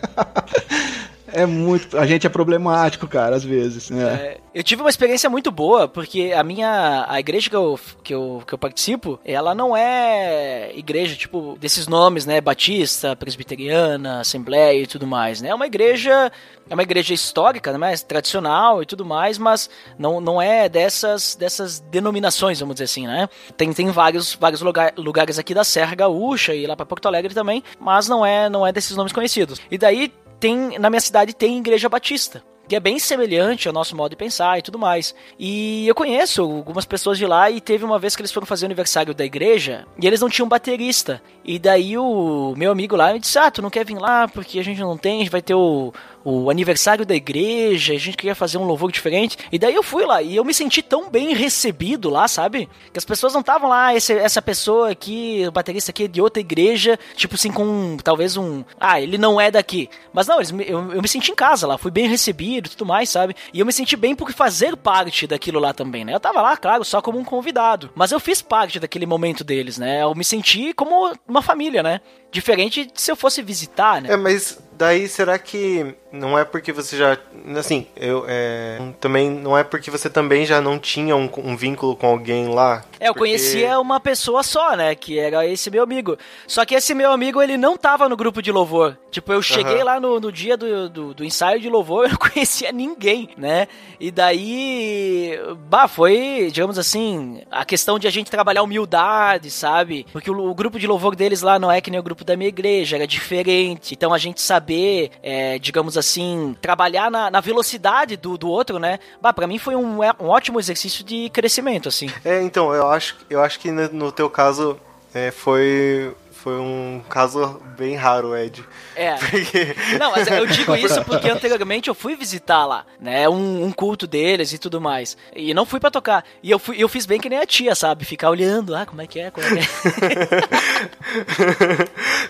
É 1.33 1.47
muito. 1.47 1.99
A 1.99 2.07
gente 2.07 2.27
é 2.27 2.31
problemático, 2.31 3.07
cara, 3.07 3.37
às 3.37 3.45
vezes. 3.45 3.91
Né? 3.91 4.03
É, 4.03 4.41
eu 4.55 4.63
tive 4.63 4.83
uma 4.83 4.91
experiência 4.91 5.31
muito 5.31 5.51
boa, 5.51 5.89
porque 5.89 6.33
a 6.35 6.43
minha. 6.43 7.05
A 7.09 7.21
igreja 7.21 7.49
que 7.49 7.57
eu, 7.57 7.79
que, 8.03 8.15
eu, 8.15 8.43
que 8.47 8.53
eu 8.53 8.59
participo, 8.59 9.19
ela 9.25 9.55
não 9.55 9.77
é 9.77 10.73
igreja, 10.75 11.17
tipo, 11.17 11.57
desses 11.61 11.87
nomes, 11.87 12.27
né? 12.27 12.41
Batista, 12.41 13.15
presbiteriana, 13.15 14.21
assembleia 14.21 14.83
e 14.83 14.87
tudo 14.87 15.07
mais, 15.07 15.41
né? 15.41 15.51
É 15.51 15.55
uma 15.55 15.67
igreja. 15.67 16.31
É 16.69 16.75
uma 16.75 16.85
igreja 16.85 17.13
histórica, 17.13 17.77
né, 17.77 17.97
tradicional 17.97 18.81
e 18.81 18.87
tudo 18.87 19.05
mais, 19.05 19.39
mas 19.39 19.69
não, 19.99 20.21
não 20.21 20.41
é 20.41 20.69
dessas, 20.69 21.35
dessas 21.35 21.81
denominações, 21.81 22.61
vamos 22.61 22.77
dizer 22.77 22.85
assim, 22.85 23.09
né? 23.09 23.29
Tem, 23.57 23.73
tem 23.73 23.91
vários, 23.91 24.37
vários 24.37 24.61
lugar, 24.61 24.93
lugares 24.97 25.37
aqui 25.37 25.53
da 25.53 25.65
Serra 25.65 25.97
Gaúcha 25.97 26.55
e 26.55 26.69
lá 26.69 26.77
para 26.77 26.87
Porto 26.87 27.09
Alegre 27.09 27.35
também, 27.35 27.65
mas 27.81 28.07
não 28.07 28.25
é, 28.25 28.49
não 28.49 28.65
é 28.65 28.71
desses 28.71 28.97
nomes 28.97 29.13
conhecidos. 29.13 29.61
E 29.69 29.77
daí 29.77 30.13
tem 30.41 30.79
na 30.79 30.91
minha 30.91 31.01
cidade 31.01 31.35
tem 31.35 31.59
igreja 31.59 31.89
batista 31.89 32.43
que 32.71 32.77
é 32.77 32.81
bem 32.81 33.01
semelhante 33.01 33.67
ao 33.67 33.75
nosso 33.75 33.97
modo 33.97 34.11
de 34.11 34.17
pensar 34.17 34.57
e 34.57 34.63
tudo 34.63 34.79
mais. 34.79 35.13
E 35.37 35.89
eu 35.89 35.95
conheço 35.95 36.41
algumas 36.41 36.85
pessoas 36.85 37.19
de 37.19 37.27
lá 37.27 37.51
e 37.51 37.61
teve 37.61 37.85
uma 37.85 37.99
vez 37.99 38.15
que 38.15 38.23
eles 38.23 38.31
foram 38.31 38.47
fazer 38.47 38.65
o 38.65 38.69
aniversário 38.69 39.13
da 39.13 39.25
igreja 39.25 39.85
e 40.01 40.07
eles 40.07 40.21
não 40.21 40.29
tinham 40.29 40.49
baterista. 40.49 41.21
E 41.45 41.59
daí 41.59 41.99
o 41.99 42.55
meu 42.57 42.71
amigo 42.71 42.95
lá 42.95 43.13
me 43.13 43.19
disse: 43.19 43.37
Ah, 43.41 43.51
tu 43.51 43.61
não 43.61 43.71
quer 43.71 43.85
vir 43.85 43.99
lá 43.99 44.29
porque 44.29 44.61
a 44.61 44.63
gente 44.63 44.81
não 44.81 44.97
tem, 44.97 45.17
a 45.17 45.19
gente 45.25 45.33
vai 45.33 45.43
ter 45.43 45.55
o, 45.55 45.93
o 46.25 46.51
aniversário 46.51 47.07
da 47.07 47.15
igreja, 47.15 47.95
a 47.95 47.99
gente 47.99 48.17
queria 48.17 48.35
fazer 48.35 48.59
um 48.59 48.65
louvor 48.65 48.93
diferente. 48.93 49.37
E 49.51 49.59
daí 49.59 49.75
eu 49.75 49.83
fui 49.83 50.05
lá 50.05 50.23
e 50.23 50.37
eu 50.37 50.45
me 50.45 50.53
senti 50.53 50.83
tão 50.83 51.11
bem 51.11 51.35
recebido 51.35 52.11
lá, 52.11 52.29
sabe? 52.29 52.69
Que 52.93 52.99
as 52.99 53.05
pessoas 53.05 53.33
não 53.33 53.41
estavam 53.41 53.69
lá, 53.69 53.95
esse, 53.95 54.13
essa 54.13 54.43
pessoa 54.43 54.91
aqui, 54.91 55.45
o 55.47 55.53
baterista 55.53 55.91
aqui 55.91 56.05
é 56.05 56.09
de 56.09 56.21
outra 56.21 56.41
igreja, 56.41 56.99
tipo 57.15 57.35
assim, 57.35 57.51
com 57.51 57.97
talvez 58.03 58.37
um. 58.37 58.65
Ah, 58.79 59.01
ele 59.01 59.19
não 59.19 59.41
é 59.41 59.51
daqui. 59.51 59.89
Mas 60.13 60.27
não, 60.27 60.37
eles, 60.37 60.51
eu, 60.51 60.93
eu 60.93 61.03
me 61.03 61.09
senti 61.09 61.33
em 61.33 61.35
casa 61.35 61.67
lá, 61.67 61.79
fui 61.79 61.91
bem 61.91 62.09
recebido 62.09 62.67
e 62.67 62.71
tudo 62.71 62.87
mais, 62.87 63.09
sabe? 63.09 63.35
E 63.53 63.61
eu 63.61 63.67
me 63.67 63.73
senti 63.73 63.97
bem 63.97 64.15
por 64.15 64.31
fazer 64.33 64.77
parte 64.77 65.27
daquilo 65.27 65.59
lá 65.59 65.73
também, 65.73 66.05
né? 66.05 66.15
Eu 66.15 66.21
tava 66.21 66.43
lá, 66.43 66.57
claro, 66.57 66.85
só 66.85 67.01
como 67.01 67.19
um 67.19 67.25
convidado. 67.25 67.91
Mas 67.95 68.13
eu 68.13 68.21
fiz 68.21 68.43
parte 68.43 68.79
daquele 68.79 69.07
momento 69.07 69.43
deles, 69.43 69.79
né? 69.79 70.03
Eu 70.03 70.15
me 70.15 70.25
senti 70.25 70.73
como 70.75 71.13
uma 71.27 71.43
família, 71.43 71.83
né? 71.83 72.01
Diferente 72.31 72.87
de 72.87 73.01
se 73.01 73.11
eu 73.11 73.17
fosse 73.17 73.43
visitar, 73.43 74.01
né? 74.01 74.13
É, 74.13 74.17
mas 74.17 74.59
daí 74.81 75.07
será 75.07 75.39
que 75.39 75.95
não 76.11 76.39
é 76.39 76.45
porque 76.45 76.73
você 76.73 76.97
já. 76.97 77.19
Assim, 77.57 77.87
eu. 77.95 78.25
É, 78.27 78.81
também 78.99 79.31
não 79.31 79.57
é 79.57 79.63
porque 79.63 79.91
você 79.91 80.09
também 80.09 80.47
já 80.47 80.61
não 80.61 80.79
tinha 80.79 81.15
um, 81.15 81.31
um 81.45 81.55
vínculo 81.55 81.95
com 81.95 82.07
alguém 82.07 82.49
lá? 82.49 82.83
É, 82.99 83.09
eu 83.09 83.15
porque... 83.15 83.31
conhecia 83.31 83.79
uma 83.79 84.01
pessoa 84.01 84.43
só, 84.43 84.75
né? 84.75 84.95
Que 84.95 85.19
era 85.19 85.47
esse 85.47 85.71
meu 85.71 85.83
amigo. 85.83 86.17
Só 86.47 86.65
que 86.65 86.75
esse 86.75 86.95
meu 86.95 87.13
amigo, 87.13 87.43
ele 87.43 87.57
não 87.57 87.77
tava 87.77 88.09
no 88.09 88.17
grupo 88.17 88.41
de 88.43 88.51
louvor. 88.51 88.97
Tipo, 89.11 89.33
eu 89.33 89.43
cheguei 89.43 89.79
uhum. 89.79 89.85
lá 89.85 90.01
no, 90.01 90.21
no 90.21 90.33
dia 90.33 90.57
do, 90.57 90.89
do, 90.89 91.15
do, 91.15 91.25
ensaio 91.25 91.61
de 91.61 91.69
louvor, 91.69 92.07
eu 92.07 92.11
não 92.11 92.17
conhecia 92.17 92.73
ninguém, 92.73 93.31
né? 93.37 93.69
E 93.99 94.11
daí. 94.11 95.39
Bah, 95.69 95.89
foi, 95.89 96.49
digamos 96.51 96.79
assim, 96.79 97.43
a 97.51 97.65
questão 97.65 97.99
de 97.99 98.09
a 98.09 98.11
gente 98.11 98.31
trabalhar 98.31 98.63
humildade, 98.63 99.51
sabe? 99.51 100.07
Porque 100.13 100.31
o, 100.31 100.51
o 100.51 100.55
grupo 100.55 100.79
de 100.79 100.87
louvor 100.87 101.15
deles 101.15 101.43
lá 101.43 101.59
não 101.59 101.71
é 101.71 101.81
que 101.81 101.91
nem 101.91 102.01
o 102.01 102.03
grupo 102.03 102.25
da 102.25 102.37
minha 102.37 102.49
igreja, 102.49 102.97
era 102.97 103.07
diferente. 103.07 103.95
Então 103.95 104.15
a 104.15 104.19
gente 104.19 104.41
saber, 104.71 105.11
é, 105.23 105.59
digamos 105.59 105.99
assim, 105.99 106.57
trabalhar 106.61 107.11
na, 107.11 107.31
na 107.31 107.41
velocidade 107.41 108.17
do, 108.17 108.39
do 108.39 108.49
outro, 108.49 108.79
né? 108.79 109.01
Bah, 109.21 109.33
pra 109.33 109.47
mim 109.47 109.59
foi 109.59 109.75
um, 109.75 110.01
um 110.01 110.29
ótimo 110.29 110.61
exercício 110.61 111.05
de 111.05 111.29
crescimento, 111.31 111.89
assim. 111.89 112.09
É, 112.25 112.41
então, 112.43 112.73
eu 112.73 112.89
acho, 112.89 113.17
eu 113.29 113.43
acho 113.43 113.59
que 113.59 113.71
no 113.71 114.13
teu 114.13 114.31
caso 114.31 114.79
é, 115.15 115.31
foi 115.31 116.15
foi 116.43 116.59
um 116.59 117.03
caso 117.07 117.61
bem 117.77 117.97
raro, 117.97 118.35
Ed. 118.35 118.65
É. 118.97 119.15
Porque... 119.21 119.77
Não, 119.99 120.11
mas 120.11 120.27
eu 120.27 120.47
digo 120.47 120.75
isso 120.77 121.05
porque 121.05 121.29
anteriormente 121.29 121.89
eu 121.89 121.95
fui 121.95 122.17
visitar 122.17 122.65
lá, 122.65 122.87
né? 122.99 123.29
Um, 123.29 123.65
um, 123.65 123.73
culto 123.73 124.07
deles 124.07 124.51
e 124.55 124.59
tudo 124.59 124.81
mais. 124.81 125.19
E 125.37 125.53
não 125.53 125.67
fui 125.67 125.79
para 125.79 125.91
tocar. 125.91 126.25
E 126.43 126.51
eu, 126.51 126.59
fui, 126.59 126.83
eu 126.83 126.89
fiz 126.89 127.05
bem 127.05 127.21
que 127.21 127.29
nem 127.29 127.39
a 127.39 127.47
tia, 127.47 127.75
sabe? 127.75 128.07
Ficar 128.07 128.31
olhando, 128.31 128.75
ah, 128.75 128.87
como 128.87 129.03
é 129.03 129.07
que 129.07 129.21
é, 129.21 129.31
como 129.31 129.47
é 129.47 129.51
que 129.51 129.59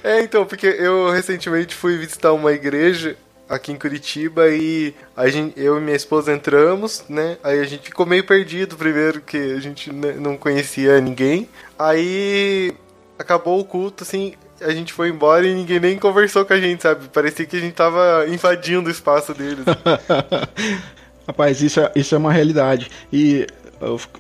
é. 0.03 0.19
é, 0.19 0.23
então, 0.23 0.45
porque 0.45 0.67
eu 0.67 1.11
recentemente 1.11 1.73
fui 1.73 1.97
visitar 1.97 2.33
uma 2.33 2.53
igreja 2.53 3.17
aqui 3.51 3.73
em 3.73 3.77
Curitiba 3.77 4.49
e 4.49 4.95
a 5.17 5.29
gente, 5.29 5.59
eu 5.61 5.77
e 5.77 5.81
minha 5.81 5.97
esposa 5.97 6.33
entramos, 6.33 7.05
né? 7.09 7.37
Aí 7.43 7.59
a 7.59 7.65
gente 7.65 7.83
ficou 7.83 8.07
meio 8.07 8.25
perdido 8.25 8.77
primeiro 8.77 9.21
que 9.21 9.37
a 9.37 9.61
gente 9.61 9.93
não 9.93 10.37
conhecia 10.37 11.01
ninguém. 11.01 11.49
Aí 11.81 12.75
acabou 13.19 13.59
o 13.59 13.65
culto, 13.65 14.05
assim, 14.05 14.35
a 14.61 14.71
gente 14.71 14.93
foi 14.93 15.09
embora 15.09 15.47
e 15.47 15.55
ninguém 15.55 15.81
nem 15.81 15.99
conversou 15.99 16.45
com 16.45 16.53
a 16.53 16.61
gente, 16.61 16.83
sabe? 16.83 17.09
Parecia 17.09 17.47
que 17.47 17.57
a 17.57 17.61
gente 17.61 17.73
tava 17.73 18.27
invadindo 18.29 18.91
o 18.91 18.93
espaço 18.93 19.33
deles. 19.33 19.65
Rapaz, 21.27 21.63
isso 21.63 21.81
é, 21.81 21.91
isso 21.97 22.15
é 22.15 22.19
uma 22.19 22.35
realidade. 22.35 22.91
E 23.11 23.47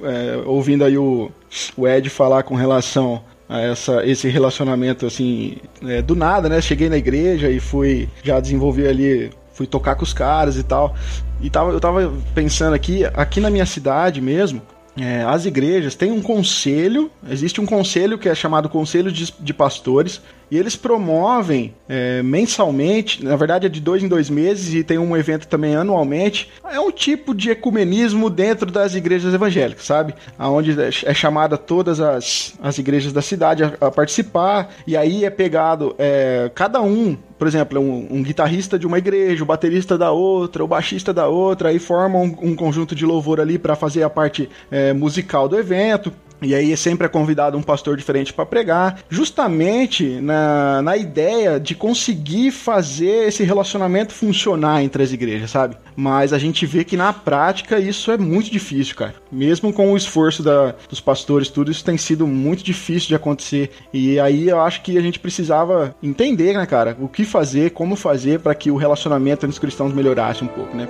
é, 0.03 0.43
ouvindo 0.47 0.87
aí 0.87 0.97
o, 0.97 1.31
o 1.77 1.87
Ed 1.87 2.09
falar 2.09 2.45
com 2.45 2.55
relação 2.55 3.23
a 3.47 3.61
essa, 3.61 4.07
esse 4.07 4.27
relacionamento 4.27 5.05
assim, 5.05 5.59
é, 5.87 6.01
do 6.01 6.17
nada, 6.17 6.49
né? 6.49 6.63
Cheguei 6.63 6.89
na 6.89 6.97
igreja 6.97 7.51
e 7.51 7.61
fui 7.61 8.09
já 8.23 8.41
desenvolver 8.41 8.89
ali, 8.89 9.31
fui 9.53 9.67
tocar 9.67 9.97
com 9.97 10.05
os 10.05 10.15
caras 10.15 10.57
e 10.57 10.63
tal. 10.63 10.95
E 11.43 11.51
tava, 11.51 11.73
eu 11.73 11.81
tava 11.81 12.11
pensando 12.35 12.73
aqui, 12.73 13.05
aqui 13.13 13.39
na 13.39 13.51
minha 13.51 13.67
cidade 13.67 14.19
mesmo, 14.23 14.63
é, 15.05 15.23
as 15.25 15.47
igrejas 15.47 15.95
têm 15.95 16.11
um 16.11 16.21
conselho, 16.21 17.11
existe 17.29 17.61
um 17.61 17.67
conselho 17.67 18.19
que 18.19 18.29
é 18.29 18.35
chamado 18.35 18.69
Conselho 18.69 19.11
de, 19.11 19.33
de 19.39 19.55
Pastores, 19.55 20.21
E 20.51 20.59
eles 20.59 20.75
promovem 20.75 21.75
é, 21.89 22.23
mensalmente, 22.23 23.25
na 23.25 23.37
verdade 23.37 23.67
é 23.67 23.69
de 23.69 23.81
dois 23.81 24.03
em 24.03 24.09
dois 24.09 24.29
meses 24.29 24.75
e 24.75 24.83
tem 24.83 24.99
um 24.99 25.17
evento 25.17 25.47
também 25.47 25.77
anualmente. 25.77 26.51
É 26.65 26.81
um 26.81 26.91
tipo 26.91 27.35
de 27.35 27.51
ecumenismo 27.51 28.29
dentro 28.29 28.71
das 28.71 28.95
igrejas 28.95 29.33
evangélicas, 29.33 29.85
sabe? 29.85 30.15
Onde 30.39 30.77
é 30.81 31.15
chamada 31.15 31.57
todas 31.57 32.01
as, 32.01 32.55
as 32.63 32.79
igrejas 32.79 33.13
da 33.13 33.23
cidade 33.23 33.63
a, 33.63 33.73
a 33.81 33.91
participar 33.91 34.75
e 34.87 34.97
aí 34.97 35.25
é 35.25 35.31
pegado 35.31 35.95
é, 35.99 36.51
cada 36.55 36.81
um 36.83 37.17
por 37.41 37.49
exemplo, 37.49 37.81
um, 37.81 38.07
um, 38.19 38.23
guitarrista 38.23 38.79
de 38.79 38.87
uma 38.87 38.99
igreja, 38.99 39.43
o 39.43 39.47
baterista 39.47 39.97
da 39.97 40.11
outra, 40.11 40.63
o 40.63 40.69
baixista 40.69 41.11
da 41.11 41.27
outra, 41.27 41.71
aí 41.71 41.79
formam 41.79 42.25
um, 42.25 42.51
um 42.51 42.55
conjunto 42.55 42.95
de 42.95 43.07
louvor 43.07 43.41
ali 43.41 43.59
para 43.59 43.75
fazer 43.75 44.03
a 44.03 44.11
parte 44.11 44.51
é, 44.71 44.93
musical 44.93 45.49
do 45.49 45.59
evento. 45.59 46.13
E 46.43 46.55
aí 46.55 46.77
sempre 46.77 47.07
é 47.07 47.09
convidado 47.09 47.57
um 47.57 47.63
pastor 47.63 47.97
diferente 47.97 48.33
para 48.33 48.47
pregar, 48.47 49.01
justamente 49.09 50.21
na, 50.21 50.81
na 50.83 50.97
ideia 50.97 51.61
de 51.61 51.75
conseguir 51.75 52.51
fazer 52.51 53.29
esse 53.29 53.45
relacionamento 53.45 54.15
funcionar 54.15 54.83
entre 54.83 55.03
as 55.03 55.13
igrejas, 55.13 55.51
sabe? 55.51 55.77
Mas 55.95 56.33
a 56.33 56.39
gente 56.39 56.65
vê 56.65 56.85
que 56.85 56.97
na 56.97 57.13
prática 57.13 57.79
isso 57.79 58.11
é 58.11 58.17
muito 58.17 58.51
difícil, 58.51 58.97
cara. 58.97 59.15
Mesmo 59.31 59.73
com 59.73 59.93
o 59.93 59.97
esforço 59.97 60.43
da, 60.43 60.75
dos 60.89 61.01
pastores, 61.01 61.49
tudo 61.49 61.71
isso 61.71 61.85
tem 61.85 61.99
sido 61.99 62.27
muito 62.27 62.65
difícil 62.65 63.09
de 63.09 63.15
acontecer. 63.15 63.71
E 63.93 64.19
aí 64.19 64.49
eu 64.49 64.61
acho 64.61 64.83
que 64.83 64.97
a 64.97 65.03
gente 65.03 65.19
precisava 65.19 65.95
entender, 66.03 66.55
né, 66.55 66.65
cara, 66.67 66.97
o 67.01 67.09
que 67.09 67.25
fazer, 67.25 67.71
como 67.71 67.97
fazer 67.97 68.41
para 68.41 68.55
que 68.55 68.71
o 68.71 68.77
relacionamento 68.77 69.45
entre 69.45 69.53
os 69.53 69.59
cristãos 69.59 69.93
melhorasse 69.93 70.43
um 70.43 70.49
pouco, 70.49 70.77
né? 70.77 70.89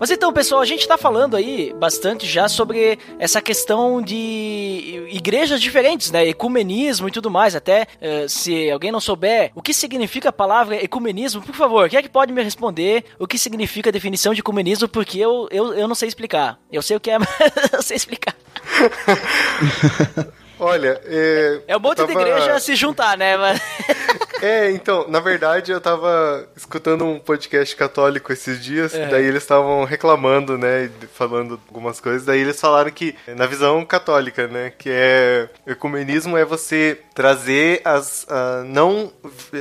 Mas 0.00 0.10
então, 0.10 0.32
pessoal, 0.32 0.62
a 0.62 0.64
gente 0.64 0.80
está 0.80 0.96
falando 0.96 1.36
aí 1.36 1.74
bastante 1.74 2.26
já 2.26 2.48
sobre 2.48 2.98
essa 3.18 3.42
questão 3.42 4.00
de 4.00 5.06
igrejas 5.10 5.60
diferentes, 5.60 6.10
né? 6.10 6.26
Ecumenismo 6.26 7.06
e 7.06 7.10
tudo 7.10 7.30
mais. 7.30 7.54
Até 7.54 7.82
uh, 7.82 8.26
se 8.26 8.70
alguém 8.70 8.90
não 8.90 8.98
souber 8.98 9.52
o 9.54 9.60
que 9.60 9.74
significa 9.74 10.30
a 10.30 10.32
palavra 10.32 10.82
ecumenismo, 10.82 11.42
por 11.42 11.54
favor, 11.54 11.86
quem 11.90 11.98
é 11.98 12.02
que 12.02 12.08
pode 12.08 12.32
me 12.32 12.42
responder 12.42 13.04
o 13.18 13.26
que 13.26 13.36
significa 13.36 13.90
a 13.90 13.92
definição 13.92 14.32
de 14.32 14.40
ecumenismo? 14.40 14.88
Porque 14.88 15.18
eu, 15.18 15.46
eu, 15.50 15.74
eu 15.74 15.86
não 15.86 15.94
sei 15.94 16.08
explicar. 16.08 16.58
Eu 16.72 16.80
sei 16.80 16.96
o 16.96 17.00
que 17.00 17.10
é, 17.10 17.18
mas 17.20 17.28
eu 17.70 17.82
sei 17.82 17.98
explicar. 17.98 18.34
Olha, 20.58 20.98
é. 21.04 21.60
É 21.68 21.76
um 21.76 21.80
monte 21.80 21.98
tava... 21.98 22.14
de 22.14 22.18
igreja 22.18 22.58
se 22.58 22.74
juntar, 22.74 23.18
né? 23.18 23.36
Mas... 23.36 23.60
É, 24.40 24.70
então, 24.70 25.06
na 25.08 25.20
verdade 25.20 25.70
eu 25.70 25.80
tava 25.80 26.48
escutando 26.56 27.04
um 27.04 27.18
podcast 27.18 27.74
católico 27.76 28.32
esses 28.32 28.62
dias, 28.62 28.94
é. 28.94 29.06
daí 29.08 29.24
eles 29.24 29.42
estavam 29.42 29.84
reclamando, 29.84 30.56
né, 30.56 30.90
falando 31.12 31.60
algumas 31.68 32.00
coisas, 32.00 32.24
daí 32.24 32.40
eles 32.40 32.60
falaram 32.60 32.90
que, 32.90 33.14
na 33.36 33.46
visão 33.46 33.84
católica, 33.84 34.46
né, 34.46 34.72
que 34.76 34.88
é, 34.90 35.48
ecumenismo 35.66 36.36
é 36.36 36.44
você 36.44 36.98
trazer 37.14 37.82
as, 37.84 38.26
não, 38.66 39.12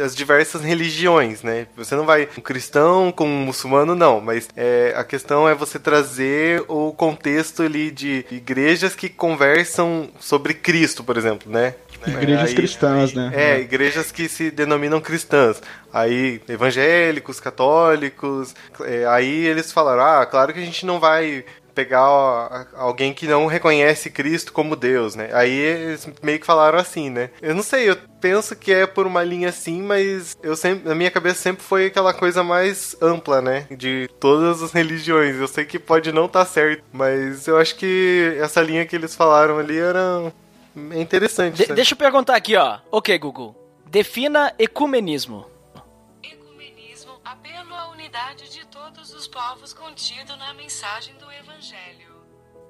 as 0.04 0.16
diversas 0.16 0.62
religiões, 0.62 1.44
né, 1.44 1.68
você 1.76 1.96
não 1.96 2.06
vai 2.06 2.30
um 2.38 2.42
cristão 2.42 3.12
com 3.12 3.26
um 3.26 3.46
muçulmano, 3.46 3.96
não, 3.96 4.22
mas 4.22 4.48
é, 4.56 4.94
a 4.96 5.04
questão 5.04 5.48
é 5.48 5.54
você 5.54 5.78
trazer 5.78 6.64
o 6.68 6.94
contexto 6.94 7.64
ali 7.64 7.92
de 7.92 8.26
igrejas 8.32 8.96
que 8.96 9.10
conversam 9.10 10.10
sobre 10.20 10.54
Cristo, 10.54 11.04
por 11.04 11.18
exemplo, 11.18 11.52
né, 11.52 11.76
Igrejas 12.08 12.50
aí, 12.50 12.56
cristãs, 12.56 13.14
né? 13.14 13.32
É, 13.34 13.60
igrejas 13.60 14.12
que 14.12 14.30
se 14.30 14.52
denominam 14.52 15.02
cristãs. 15.02 15.62
Aí, 15.92 16.42
evangélicos, 16.48 17.40
católicos. 17.40 18.56
É, 18.82 19.06
aí 19.08 19.46
eles 19.46 19.72
falaram: 19.72 20.04
ah, 20.04 20.26
claro 20.26 20.54
que 20.54 20.60
a 20.60 20.66
gente 20.66 20.86
não 20.86 21.00
vai 21.00 21.44
pegar 21.80 22.68
alguém 22.76 23.14
que 23.14 23.26
não 23.26 23.46
reconhece 23.46 24.10
Cristo 24.10 24.52
como 24.52 24.76
Deus, 24.76 25.16
né? 25.16 25.30
Aí 25.32 25.54
eles 25.54 26.10
meio 26.22 26.38
que 26.38 26.46
falaram 26.46 26.78
assim, 26.78 27.10
né? 27.10 27.30
Eu 27.42 27.56
não 27.56 27.64
sei, 27.64 27.90
eu 27.90 27.96
penso 28.20 28.54
que 28.54 28.74
é 28.74 28.86
por 28.86 29.08
uma 29.08 29.24
linha 29.24 29.48
assim, 29.48 29.82
mas 29.82 30.38
eu 30.44 30.58
sempre, 30.58 30.90
na 30.90 30.94
minha 30.94 31.10
cabeça 31.10 31.40
sempre 31.40 31.64
foi 31.64 31.86
aquela 31.86 32.14
coisa 32.14 32.44
mais 32.44 32.98
ampla, 33.02 33.42
né? 33.42 33.66
De 33.72 34.10
todas 34.20 34.62
as 34.62 34.74
religiões. 34.74 35.38
Eu 35.38 35.48
sei 35.48 35.64
que 35.64 35.80
pode 35.80 36.12
não 36.12 36.26
estar 36.26 36.44
tá 36.44 36.52
certo, 36.52 36.84
mas 36.92 37.48
eu 37.48 37.58
acho 37.58 37.76
que 37.78 38.36
essa 38.42 38.62
linha 38.62 38.86
que 38.86 38.96
eles 38.96 39.16
falaram 39.16 39.58
ali 39.58 39.78
era 39.80 40.34
é 40.92 41.02
interessante. 41.02 41.66
De 41.66 41.74
deixa 41.74 41.94
eu 41.94 41.98
perguntar 41.98 42.36
aqui, 42.36 42.56
ó. 42.56 42.80
Ok, 42.92 43.18
Google. 43.18 43.56
Defina 43.86 44.54
ecumenismo. 44.60 45.46
Ecumenismo, 46.22 47.20
apelo 47.24 47.74
à 47.74 47.90
unidade 47.90 48.50
de 48.52 48.66
todos 48.68 49.14
os 49.14 49.28
povos 49.28 49.74
contido 49.74 50.36
na 50.38 50.54
mensagem 50.54 51.16
do 51.16 51.32
Evangelho. 51.32 52.09